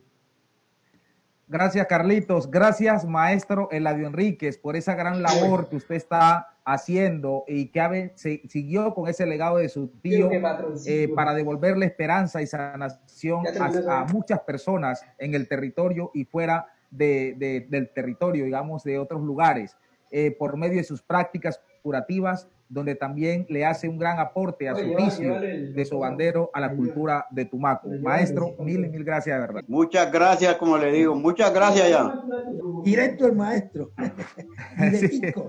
Gracias, 1.47 1.87
Carlitos. 1.87 2.51
Gracias, 2.51 3.05
maestro 3.05 3.69
Eladio 3.71 4.07
Enríquez, 4.07 4.59
por 4.59 4.77
esa 4.77 4.95
gran 4.95 5.23
labor 5.23 5.69
que 5.69 5.77
usted 5.77 5.95
está 5.95 6.54
haciendo 6.65 7.45
y 7.47 7.67
que 7.69 7.81
ave- 7.81 8.13
se- 8.15 8.43
siguió 8.49 8.95
con 8.95 9.09
ese 9.09 9.27
legado 9.27 9.59
de 9.59 9.69
su 9.69 9.89
tío 9.89 10.29
eh, 10.87 11.09
para 11.15 11.35
devolverle 11.35 11.87
esperanza 11.87 12.41
y 12.43 12.47
sanación 12.47 13.45
a, 13.91 14.05
muchas 14.13 14.41
personas 14.41 15.05
en 15.19 15.35
el 15.35 15.47
territorio 15.49 16.11
y 16.15 16.25
fuera 16.25 16.67
de- 16.91 17.35
de- 17.39 17.67
del 17.69 17.91
territorio, 17.91 18.45
digamos, 18.45 18.83
de 18.85 18.99
otros 18.99 19.23
lugares, 19.23 19.77
eh, 20.11 20.31
por 20.39 20.57
medio 20.57 20.79
de 20.79 20.85
sus 20.85 21.03
prácticas 21.03 21.61
curativas, 21.83 22.49
donde 22.69 22.95
también 22.95 23.47
le 23.49 23.65
hace 23.65 23.89
un 23.89 23.99
gran 23.99 24.19
aporte 24.19 24.69
a 24.69 24.75
su 24.75 24.93
oficio 24.93 25.37
el- 25.37 25.75
de 25.75 25.85
sobandero 25.85 26.51
a 26.55 26.61
la 26.61 26.75
cultura 26.75 27.27
de 27.31 27.45
Tumaco. 27.45 27.89
Maestro, 28.01 28.55
mil 28.59 28.85
y 28.85 28.89
mil 28.89 29.05
gracias, 29.05 29.37
de 29.37 29.41
verdad. 29.47 29.63
Muchas 29.69 30.11
gracias, 30.11 30.55
como 30.57 30.77
le 30.79 30.91
digo, 30.93 31.15
muchas 31.15 31.53
gracias 31.53 31.91
ya. 31.91 32.23
Directo 32.83 33.27
el 33.27 33.35
maestro. 33.37 33.91
Directico. 34.79 35.47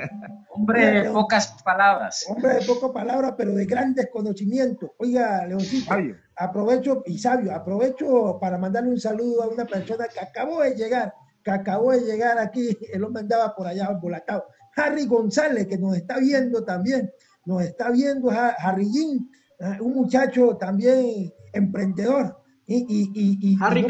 Hombre 0.49 0.86
de 1.03 1.09
pocas 1.11 1.61
palabras. 1.63 2.26
Hombre 2.30 2.55
de 2.55 2.66
poco 2.66 2.93
palabra, 2.93 3.36
pero 3.36 3.51
de 3.53 3.66
grandes 3.66 4.07
conocimientos. 4.11 4.91
Oiga, 4.97 5.45
Leoncito, 5.45 5.88
Sabio. 5.89 6.16
aprovecho, 6.36 7.03
y 7.05 7.18
sabio, 7.18 7.53
aprovecho 7.53 8.38
para 8.39 8.57
mandarle 8.57 8.89
un 8.91 8.99
saludo 8.99 9.43
a 9.43 9.47
una 9.47 9.66
persona 9.66 10.05
que 10.07 10.20
acabó 10.20 10.61
de 10.61 10.76
llegar, 10.76 11.13
que 11.43 11.51
acabó 11.51 11.91
de 11.91 12.01
llegar 12.01 12.38
aquí, 12.39 12.78
él 12.93 13.01
lo 13.01 13.09
mandaba 13.09 13.55
por 13.55 13.68
allá 13.68 13.88
embolatado. 13.91 14.45
Harry 14.76 15.05
González, 15.05 15.67
que 15.67 15.78
nos 15.78 15.95
está 15.95 16.17
viendo 16.19 16.63
también, 16.63 17.11
nos 17.45 17.61
está 17.63 17.89
viendo 17.91 18.30
Ha- 18.32 18.55
Harry 18.59 18.89
Jim, 18.89 19.30
eh, 19.59 19.78
un 19.82 19.93
muchacho 19.95 20.57
también 20.57 21.32
emprendedor. 21.53 22.41
Y, 22.67 22.78
y, 22.78 23.11
y, 23.13 23.53
y- 23.53 23.57
Harry, 23.61 23.82
no 23.84 23.89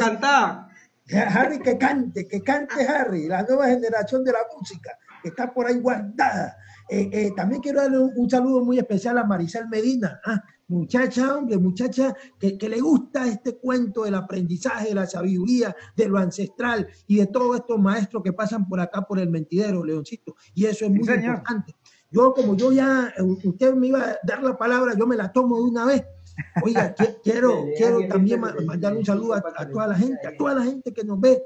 cantá. 0.00 0.68
Harry 1.28 1.60
que 1.60 1.78
cante, 1.78 2.26
que 2.26 2.42
cante 2.42 2.84
Harry, 2.86 3.28
la 3.28 3.42
nueva 3.44 3.68
generación 3.68 4.24
de 4.24 4.32
la 4.32 4.38
música, 4.58 4.90
que 5.22 5.28
está 5.28 5.52
por 5.54 5.66
ahí 5.66 5.78
guardada. 5.78 6.56
Eh, 6.88 7.08
eh, 7.12 7.32
también 7.36 7.62
quiero 7.62 7.80
darle 7.82 7.98
un, 7.98 8.12
un 8.16 8.28
saludo 8.28 8.64
muy 8.64 8.78
especial 8.78 9.16
a 9.18 9.24
Maricel 9.24 9.68
Medina, 9.68 10.20
ah, 10.24 10.42
muchacha, 10.68 11.36
hombre, 11.36 11.58
muchacha 11.58 12.14
que, 12.38 12.58
que 12.58 12.68
le 12.68 12.80
gusta 12.80 13.26
este 13.26 13.56
cuento 13.56 14.04
del 14.04 14.14
aprendizaje, 14.14 14.88
de 14.88 14.94
la 14.94 15.06
sabiduría, 15.06 15.74
de 15.96 16.08
lo 16.08 16.18
ancestral 16.18 16.88
y 17.06 17.16
de 17.16 17.26
todos 17.26 17.56
estos 17.56 17.78
maestros 17.78 18.22
que 18.22 18.32
pasan 18.32 18.68
por 18.68 18.80
acá 18.80 19.02
por 19.02 19.18
el 19.18 19.30
mentidero, 19.30 19.84
Leoncito. 19.84 20.34
Y 20.54 20.64
eso 20.66 20.84
es 20.84 20.90
muy 20.90 21.04
importante. 21.28 21.74
Yo, 22.10 22.32
como 22.34 22.56
yo 22.56 22.72
ya, 22.72 23.12
eh, 23.16 23.22
usted 23.22 23.74
me 23.74 23.88
iba 23.88 24.00
a 24.00 24.18
dar 24.22 24.42
la 24.42 24.56
palabra, 24.56 24.94
yo 24.98 25.06
me 25.06 25.16
la 25.16 25.32
tomo 25.32 25.56
de 25.56 25.62
una 25.70 25.84
vez. 25.86 26.04
Oiga, 26.62 26.94
qui- 26.96 27.16
quiero, 27.22 27.64
quiero 27.76 27.98
también 28.08 28.40
ma- 28.40 28.54
mandarle 28.64 28.98
un 29.00 29.04
saludo 29.04 29.34
a, 29.34 29.42
a 29.56 29.68
toda 29.68 29.86
la 29.88 29.94
gente, 29.96 30.26
a 30.26 30.36
toda 30.36 30.54
la 30.54 30.62
gente 30.64 30.92
que 30.92 31.04
nos 31.04 31.20
ve. 31.20 31.42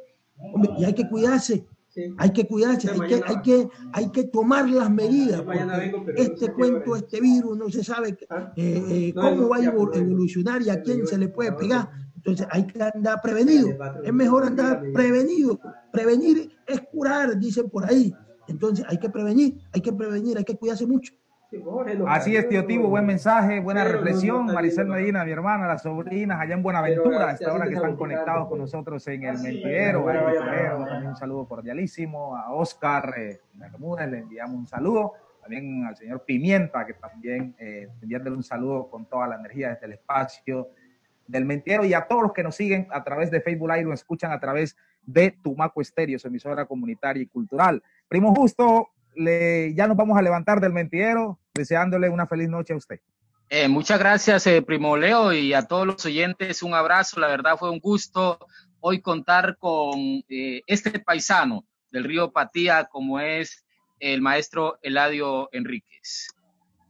Hombre, 0.55 0.71
y 0.79 0.85
hay 0.85 0.95
que 0.95 1.09
cuidarse, 1.09 1.66
Sí. 1.91 2.03
hay 2.18 2.30
que 2.32 2.47
cuidarse, 2.47 2.88
hay 2.88 3.01
que, 3.01 3.14
hay 3.26 3.43
que, 3.43 3.68
hay 3.93 4.11
que 4.12 4.24
tomar 4.24 4.70
las 4.70 4.88
medidas, 4.91 5.45
vengo, 5.45 5.64
no 6.05 6.12
este 6.14 6.53
cuento, 6.53 6.95
este 6.95 7.20
virus, 7.20 7.59
no 7.59 7.68
se 7.68 7.82
sabe 7.82 8.16
Ah. 8.30 8.53
eh, 8.57 8.82
eh, 8.88 9.12
No, 9.12 9.22
cómo 9.22 9.43
no, 9.43 9.49
va 9.49 9.57
a 9.57 9.64
evolucionar 9.64 10.62
y 10.62 10.70
a 10.70 10.80
quién 10.82 11.05
se 11.07 11.18
le 11.18 11.28
puede 11.28 11.53
pegar. 11.53 11.91
Entonces 12.14 12.47
hay 12.51 12.66
que 12.66 12.80
andar 12.82 13.20
prevenido. 13.22 13.70
Es 14.05 14.12
mejor 14.12 14.45
andar 14.45 14.82
prevenido. 14.93 15.59
Prevenir 15.91 16.51
es 16.66 16.80
curar, 16.93 17.38
dicen 17.38 17.68
por 17.68 17.84
ahí. 17.84 18.14
Entonces 18.47 18.84
hay 18.88 18.99
que 18.99 19.09
prevenir, 19.11 19.59
hay 19.72 19.80
que 19.80 19.93
prevenir, 19.93 20.38
hay 20.38 20.45
que 20.45 20.57
cuidarse 20.57 20.86
mucho. 20.86 21.14
No, 21.53 22.07
Así 22.07 22.36
es, 22.36 22.48
tío 22.48 22.64
Tibo, 22.64 22.88
buen 22.88 23.05
mensaje, 23.05 23.59
buena 23.59 23.82
Pero 23.82 23.94
no, 23.94 24.01
no 24.01 24.05
reflexión. 24.05 24.40
está 24.42 24.53
Maricel 24.53 24.86
Medina, 24.86 25.24
mi 25.24 25.32
hermana, 25.32 25.66
las 25.66 25.82
sobrinas 25.82 26.40
allá 26.40 26.55
en 26.55 26.62
Buenaventura, 26.62 27.24
a 27.24 27.30
así 27.30 27.42
esta 27.42 27.53
hora 27.53 27.66
que 27.66 27.74
están 27.74 27.96
conectados 27.96 28.48
con 28.48 28.59
nosotros 28.59 29.07
en 29.09 29.24
el 29.24 29.38
mentidero. 29.38 30.05
también 30.05 31.09
un 31.09 31.16
saludo 31.16 31.48
cordialísimo. 31.48 32.36
A 32.36 32.53
Oscar 32.53 33.14
eh, 33.18 33.40
Bermúdez 33.55 34.09
le 34.09 34.18
enviamos 34.18 34.57
un 34.57 34.66
saludo. 34.66 35.14
También 35.40 35.84
al 35.86 35.96
señor 35.96 36.24
Pimienta, 36.24 36.86
que 36.86 36.94
también 36.94 37.57
eh, 37.59 37.88
enviándole 38.01 38.36
un 38.36 38.44
saludo 38.44 38.88
con 38.88 39.07
toda 39.07 39.26
la 39.26 39.36
energía 39.36 39.70
desde 39.70 39.86
el 39.86 39.92
espacio 39.94 40.68
del 41.26 41.44
mentidero 41.44 41.84
y 41.84 41.94
a 41.94 42.07
todos 42.07 42.22
los 42.22 42.32
que 42.32 42.44
nos 42.44 42.55
siguen 42.55 42.86
a 42.90 43.03
través 43.03 43.30
de 43.30 43.40
Facebook 43.40 43.70
Live 43.72 43.90
o 43.90 43.92
escuchan 43.92 44.30
a 44.30 44.38
través 44.38 44.76
de 45.05 45.32
Tumaco 45.42 45.80
Estéreo, 45.80 46.18
su 46.18 46.28
emisora 46.28 46.66
comunitaria 46.66 47.22
y 47.22 47.26
cultural. 47.26 47.82
Primo 48.09 48.34
Justo, 48.34 48.90
le, 49.15 49.75
ya 49.75 49.87
nos 49.87 49.97
vamos 49.97 50.19
a 50.19 50.23
levantar 50.23 50.61
del 50.61 50.73
mentidero, 50.73 51.39
deseándole 51.55 52.09
una 52.09 52.27
feliz 52.27 52.49
noche 52.49 52.73
a 52.73 52.77
usted. 52.77 53.01
Eh, 53.49 53.67
muchas 53.67 53.99
gracias, 53.99 54.47
eh, 54.47 54.63
Primo 54.63 54.97
Leo, 54.97 55.33
y 55.33 55.53
a 55.55 55.63
todos 55.67 55.87
los 55.87 56.07
oyentes, 56.07 56.63
un 56.63 56.73
abrazo. 56.73 57.19
La 57.19 57.27
verdad 57.27 57.57
fue 57.59 57.71
un 57.71 57.81
gusto 57.81 58.39
hoy 58.79 59.01
contar 59.01 59.57
con 59.59 59.99
eh, 60.29 60.63
este 60.67 61.01
paisano 61.01 61.65
del 61.91 62.05
río 62.05 62.31
Patía, 62.31 62.85
como 62.85 63.19
es 63.19 63.65
el 63.99 64.23
maestro 64.23 64.79
Eladio 64.83 65.49
Enríquez. 65.53 66.29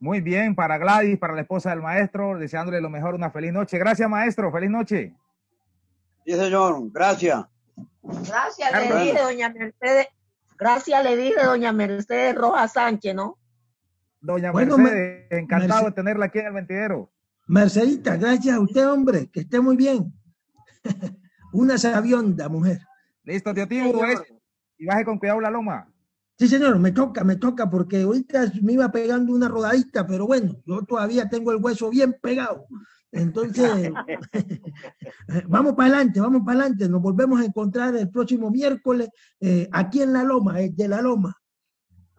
Muy 0.00 0.20
bien, 0.20 0.54
para 0.54 0.76
Gladys, 0.78 1.18
para 1.18 1.34
la 1.34 1.42
esposa 1.42 1.70
del 1.70 1.80
maestro, 1.80 2.38
deseándole 2.38 2.80
lo 2.80 2.90
mejor, 2.90 3.14
una 3.14 3.30
feliz 3.30 3.52
noche. 3.52 3.78
Gracias, 3.78 4.08
maestro, 4.08 4.52
feliz 4.52 4.70
noche. 4.70 5.14
Sí, 6.26 6.32
señor, 6.32 6.90
gracias. 6.92 7.44
Gracias, 8.02 8.72
le 8.72 9.04
dije, 9.04 9.22
doña 9.22 9.48
Mercedes. 9.48 10.08
Gracias, 10.60 11.02
le 11.02 11.16
dije, 11.16 11.42
doña 11.42 11.72
Mercedes 11.72 12.34
Rojas 12.34 12.74
Sánchez, 12.74 13.14
¿no? 13.14 13.38
Doña 14.20 14.52
Bueno, 14.52 14.76
Mercedes, 14.76 15.26
encantado 15.30 15.80
Merce- 15.80 15.84
de 15.86 15.92
tenerla 15.92 16.24
aquí 16.26 16.38
en 16.38 16.46
el 16.46 16.52
mentidero. 16.52 17.10
Mercedita, 17.48 18.16
gracias 18.16 18.54
a 18.54 18.60
usted, 18.60 18.86
hombre, 18.88 19.30
que 19.30 19.40
esté 19.40 19.60
muy 19.60 19.76
bien. 19.76 20.12
Una 21.52 21.78
sabionda, 21.78 22.48
mujer. 22.48 22.78
Listo, 23.24 23.52
tío 23.54 23.66
Tibu, 23.66 24.04
es- 24.04 24.22
y 24.78 24.86
baje 24.86 25.04
con 25.04 25.18
cuidado 25.18 25.40
la 25.40 25.50
loma. 25.50 25.86
Sí, 26.38 26.48
señor, 26.48 26.78
me 26.78 26.92
toca, 26.92 27.22
me 27.24 27.36
toca, 27.36 27.68
porque 27.68 28.02
ahorita 28.02 28.52
me 28.62 28.72
iba 28.74 28.90
pegando 28.90 29.32
una 29.34 29.48
rodadita, 29.48 30.06
pero 30.06 30.26
bueno, 30.26 30.56
yo 30.64 30.82
todavía 30.84 31.28
tengo 31.28 31.52
el 31.52 31.62
hueso 31.62 31.90
bien 31.90 32.16
pegado. 32.20 32.66
Entonces, 33.12 33.90
vamos 35.48 35.74
para 35.74 35.88
adelante, 35.88 36.20
vamos 36.20 36.42
para 36.44 36.60
adelante. 36.60 36.88
Nos 36.88 37.02
volvemos 37.02 37.40
a 37.40 37.44
encontrar 37.44 37.96
el 37.96 38.08
próximo 38.10 38.50
miércoles 38.50 39.08
eh, 39.40 39.68
aquí 39.72 40.02
en 40.02 40.12
La 40.12 40.22
Loma, 40.22 40.60
eh, 40.60 40.70
de 40.72 40.88
La 40.88 41.02
Loma. 41.02 41.36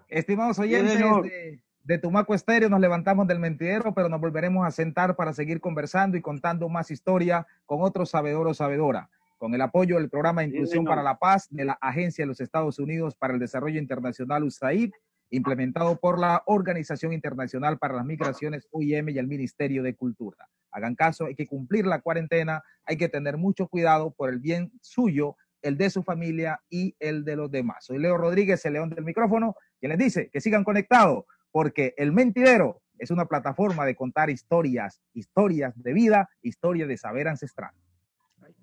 Estimados 0.08 0.60
oyentes 0.60 1.00
de, 1.00 1.64
de 1.84 1.98
Tumaco 1.98 2.34
Estéreo, 2.34 2.70
nos 2.70 2.82
levantamos 2.82 3.28
del 3.28 3.40
mentidero, 3.40 3.94
pero 3.94 4.10
nos 4.10 4.20
volveremos 4.20 4.68
a 4.68 4.72
sentar 4.72 5.16
para 5.16 5.34
seguir 5.34 5.62
conversando 5.62 6.18
y 6.18 6.22
contando 6.22 6.68
más 6.68 6.92
historia 6.92 7.48
con 7.66 7.82
otro 7.82 8.06
sabedor 8.06 8.48
o 8.48 8.54
sabedora. 8.54 9.10
Con 9.38 9.56
el 9.56 9.62
apoyo 9.62 9.96
del 9.96 10.10
programa 10.10 10.42
de 10.42 10.50
Sí, 10.50 10.54
Inclusión 10.54 10.86
para 10.86 11.02
la 11.02 11.18
Paz 11.18 11.48
de 11.50 11.66
la 11.66 11.74
Agencia 11.82 12.24
de 12.24 12.28
los 12.28 12.42
Estados 12.42 12.78
Unidos 12.78 13.16
para 13.16 13.34
el 13.34 13.40
Desarrollo 13.40 13.80
Internacional 13.80 14.44
USAID, 14.44 14.92
implementado 15.32 16.00
por 16.00 16.20
la 16.20 16.44
Organización 16.46 17.14
Internacional 17.14 17.80
para 17.80 17.96
las 17.96 18.06
Migraciones 18.06 18.68
OIM 18.72 19.10
y 19.10 19.18
el 19.18 19.28
Ministerio 19.28 19.82
de 19.82 19.96
Cultura. 19.96 20.48
Hagan 20.72 20.96
caso, 20.96 21.26
hay 21.26 21.36
que 21.36 21.48
cumplir 21.48 21.88
la 21.88 22.02
cuarentena, 22.02 22.62
hay 22.86 22.98
que 22.98 23.10
tener 23.10 23.38
mucho 23.38 23.68
cuidado 23.68 24.12
por 24.12 24.30
el 24.30 24.40
bien 24.40 24.72
suyo, 24.82 25.38
el 25.62 25.78
de 25.78 25.90
su 25.90 26.04
familia 26.04 26.62
y 26.70 26.96
el 27.00 27.24
de 27.24 27.36
los 27.36 27.50
demás. 27.50 27.86
Soy 27.86 27.98
Leo 27.98 28.18
Rodríguez, 28.18 28.64
el 28.66 28.74
león 28.74 28.90
del 28.90 29.06
micrófono, 29.06 29.56
quien 29.80 29.90
les 29.92 30.00
dice 30.00 30.30
que 30.30 30.42
sigan 30.42 30.64
conectados, 30.64 31.26
porque 31.52 31.94
El 31.98 32.12
Mentidero 32.12 32.82
es 32.98 33.10
una 33.10 33.26
plataforma 33.26 33.86
de 33.86 33.96
contar 33.96 34.30
historias, 34.30 35.02
historias 35.14 35.74
de 35.76 35.94
vida, 35.94 36.30
historias 36.42 36.88
de 36.88 36.98
saber 36.98 37.28
ancestral. 37.28 37.72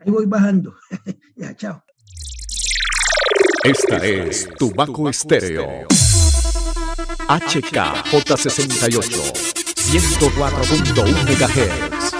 Ahí 0.00 0.10
voy 0.10 0.26
bajando. 0.26 0.74
ya, 1.36 1.54
chao. 1.54 1.82
Esta 3.64 3.96
es 4.04 4.48
Tubaco 4.56 5.08
Estéreo. 5.08 5.88
HKJ68, 7.28 9.02
104.1 9.76 11.04
MHz. 11.28 12.14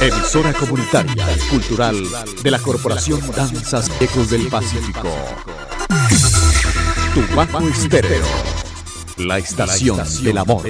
Emisora 0.00 0.54
comunitaria 0.54 1.26
y 1.36 1.38
cultural 1.50 1.96
de 2.42 2.50
la 2.50 2.58
Corporación 2.58 3.20
Danzas 3.36 3.90
Ecos 4.00 4.30
del 4.30 4.48
Pacífico. 4.48 5.10
Tubaco 7.12 7.68
Estéreo. 7.68 8.24
La 9.18 9.36
estación. 9.38 10.00
Del 10.22 10.38
amor. 10.38 10.62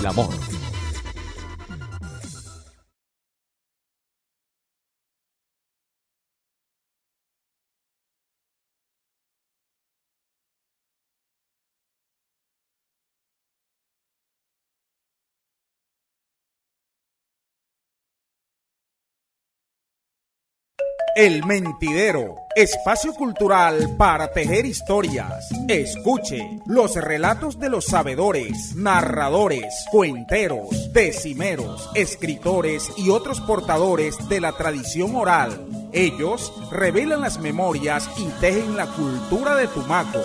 El 21.16 21.46
Mentidero, 21.46 22.34
espacio 22.54 23.14
cultural 23.14 23.94
para 23.96 24.32
tejer 24.32 24.66
historias. 24.66 25.48
Escuche 25.66 26.60
los 26.66 26.94
relatos 26.94 27.58
de 27.58 27.70
los 27.70 27.86
sabedores, 27.86 28.76
narradores, 28.76 29.86
cuenteros, 29.90 30.92
decimeros, 30.92 31.88
escritores 31.94 32.92
y 32.98 33.08
otros 33.08 33.40
portadores 33.40 34.28
de 34.28 34.42
la 34.42 34.52
tradición 34.58 35.16
oral. 35.16 35.66
Ellos 35.94 36.52
revelan 36.70 37.22
las 37.22 37.40
memorias 37.40 38.10
y 38.18 38.26
tejen 38.38 38.76
la 38.76 38.84
cultura 38.84 39.56
de 39.56 39.68
Tumaco. 39.68 40.20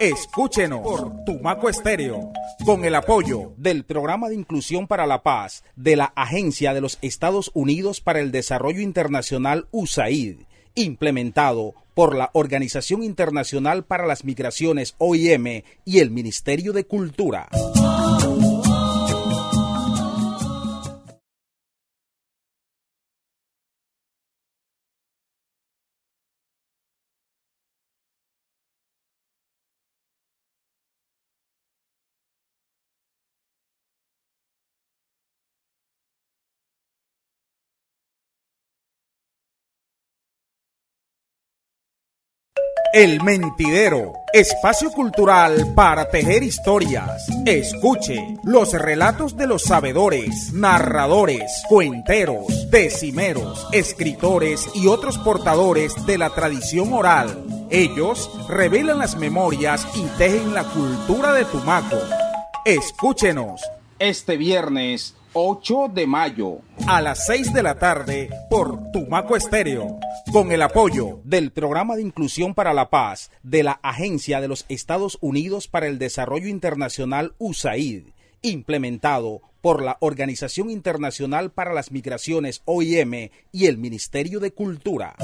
Escúchenos 0.00 0.80
por 0.82 1.24
Tumaco 1.24 1.68
Estéreo, 1.68 2.30
con 2.64 2.84
el 2.84 2.94
apoyo 2.94 3.52
del 3.56 3.84
Programa 3.84 4.28
de 4.28 4.36
Inclusión 4.36 4.86
para 4.86 5.08
la 5.08 5.24
Paz 5.24 5.64
de 5.74 5.96
la 5.96 6.12
Agencia 6.14 6.72
de 6.72 6.80
los 6.80 6.98
Estados 7.02 7.50
Unidos 7.52 8.00
para 8.00 8.20
el 8.20 8.30
Desarrollo 8.30 8.80
Internacional 8.80 9.66
USAID, 9.72 10.36
implementado 10.76 11.74
por 11.94 12.14
la 12.14 12.30
Organización 12.32 13.02
Internacional 13.02 13.84
para 13.86 14.06
las 14.06 14.24
Migraciones 14.24 14.94
OIM 14.98 15.64
y 15.84 15.98
el 15.98 16.12
Ministerio 16.12 16.72
de 16.72 16.84
Cultura. 16.84 17.48
El 42.94 43.22
Mentidero, 43.22 44.14
espacio 44.32 44.90
cultural 44.90 45.74
para 45.74 46.08
tejer 46.08 46.42
historias. 46.42 47.26
Escuche 47.44 48.38
los 48.42 48.72
relatos 48.72 49.36
de 49.36 49.46
los 49.46 49.62
sabedores, 49.62 50.54
narradores, 50.54 51.62
cuenteros, 51.68 52.70
decimeros, 52.70 53.68
escritores 53.72 54.70
y 54.74 54.86
otros 54.86 55.18
portadores 55.18 56.06
de 56.06 56.16
la 56.16 56.30
tradición 56.30 56.94
oral. 56.94 57.44
Ellos 57.68 58.30
revelan 58.48 58.98
las 58.98 59.16
memorias 59.16 59.86
y 59.94 60.04
tejen 60.16 60.54
la 60.54 60.64
cultura 60.64 61.34
de 61.34 61.44
Tumaco. 61.44 61.98
Escúchenos 62.64 63.60
este 63.98 64.38
viernes 64.38 65.14
8 65.32 65.90
de 65.94 66.06
mayo 66.06 66.60
a 66.86 67.00
las 67.00 67.26
6 67.26 67.52
de 67.52 67.62
la 67.62 67.78
tarde 67.78 68.30
por 68.48 68.90
Tumaco 68.92 69.36
Estéreo, 69.36 69.98
con 70.32 70.52
el 70.52 70.62
apoyo 70.62 71.20
del 71.24 71.50
Programa 71.50 71.96
de 71.96 72.02
Inclusión 72.02 72.54
para 72.54 72.72
la 72.72 72.90
Paz 72.90 73.30
de 73.42 73.62
la 73.62 73.78
Agencia 73.82 74.40
de 74.40 74.48
los 74.48 74.64
Estados 74.68 75.18
Unidos 75.20 75.68
para 75.68 75.86
el 75.86 75.98
Desarrollo 75.98 76.48
Internacional 76.48 77.34
USAID, 77.38 78.04
implementado 78.42 79.42
por 79.60 79.82
la 79.82 79.98
Organización 80.00 80.70
Internacional 80.70 81.50
para 81.50 81.74
las 81.74 81.90
Migraciones 81.90 82.62
OIM 82.64 83.30
y 83.52 83.66
el 83.66 83.76
Ministerio 83.76 84.40
de 84.40 84.52
Cultura. 84.52 85.14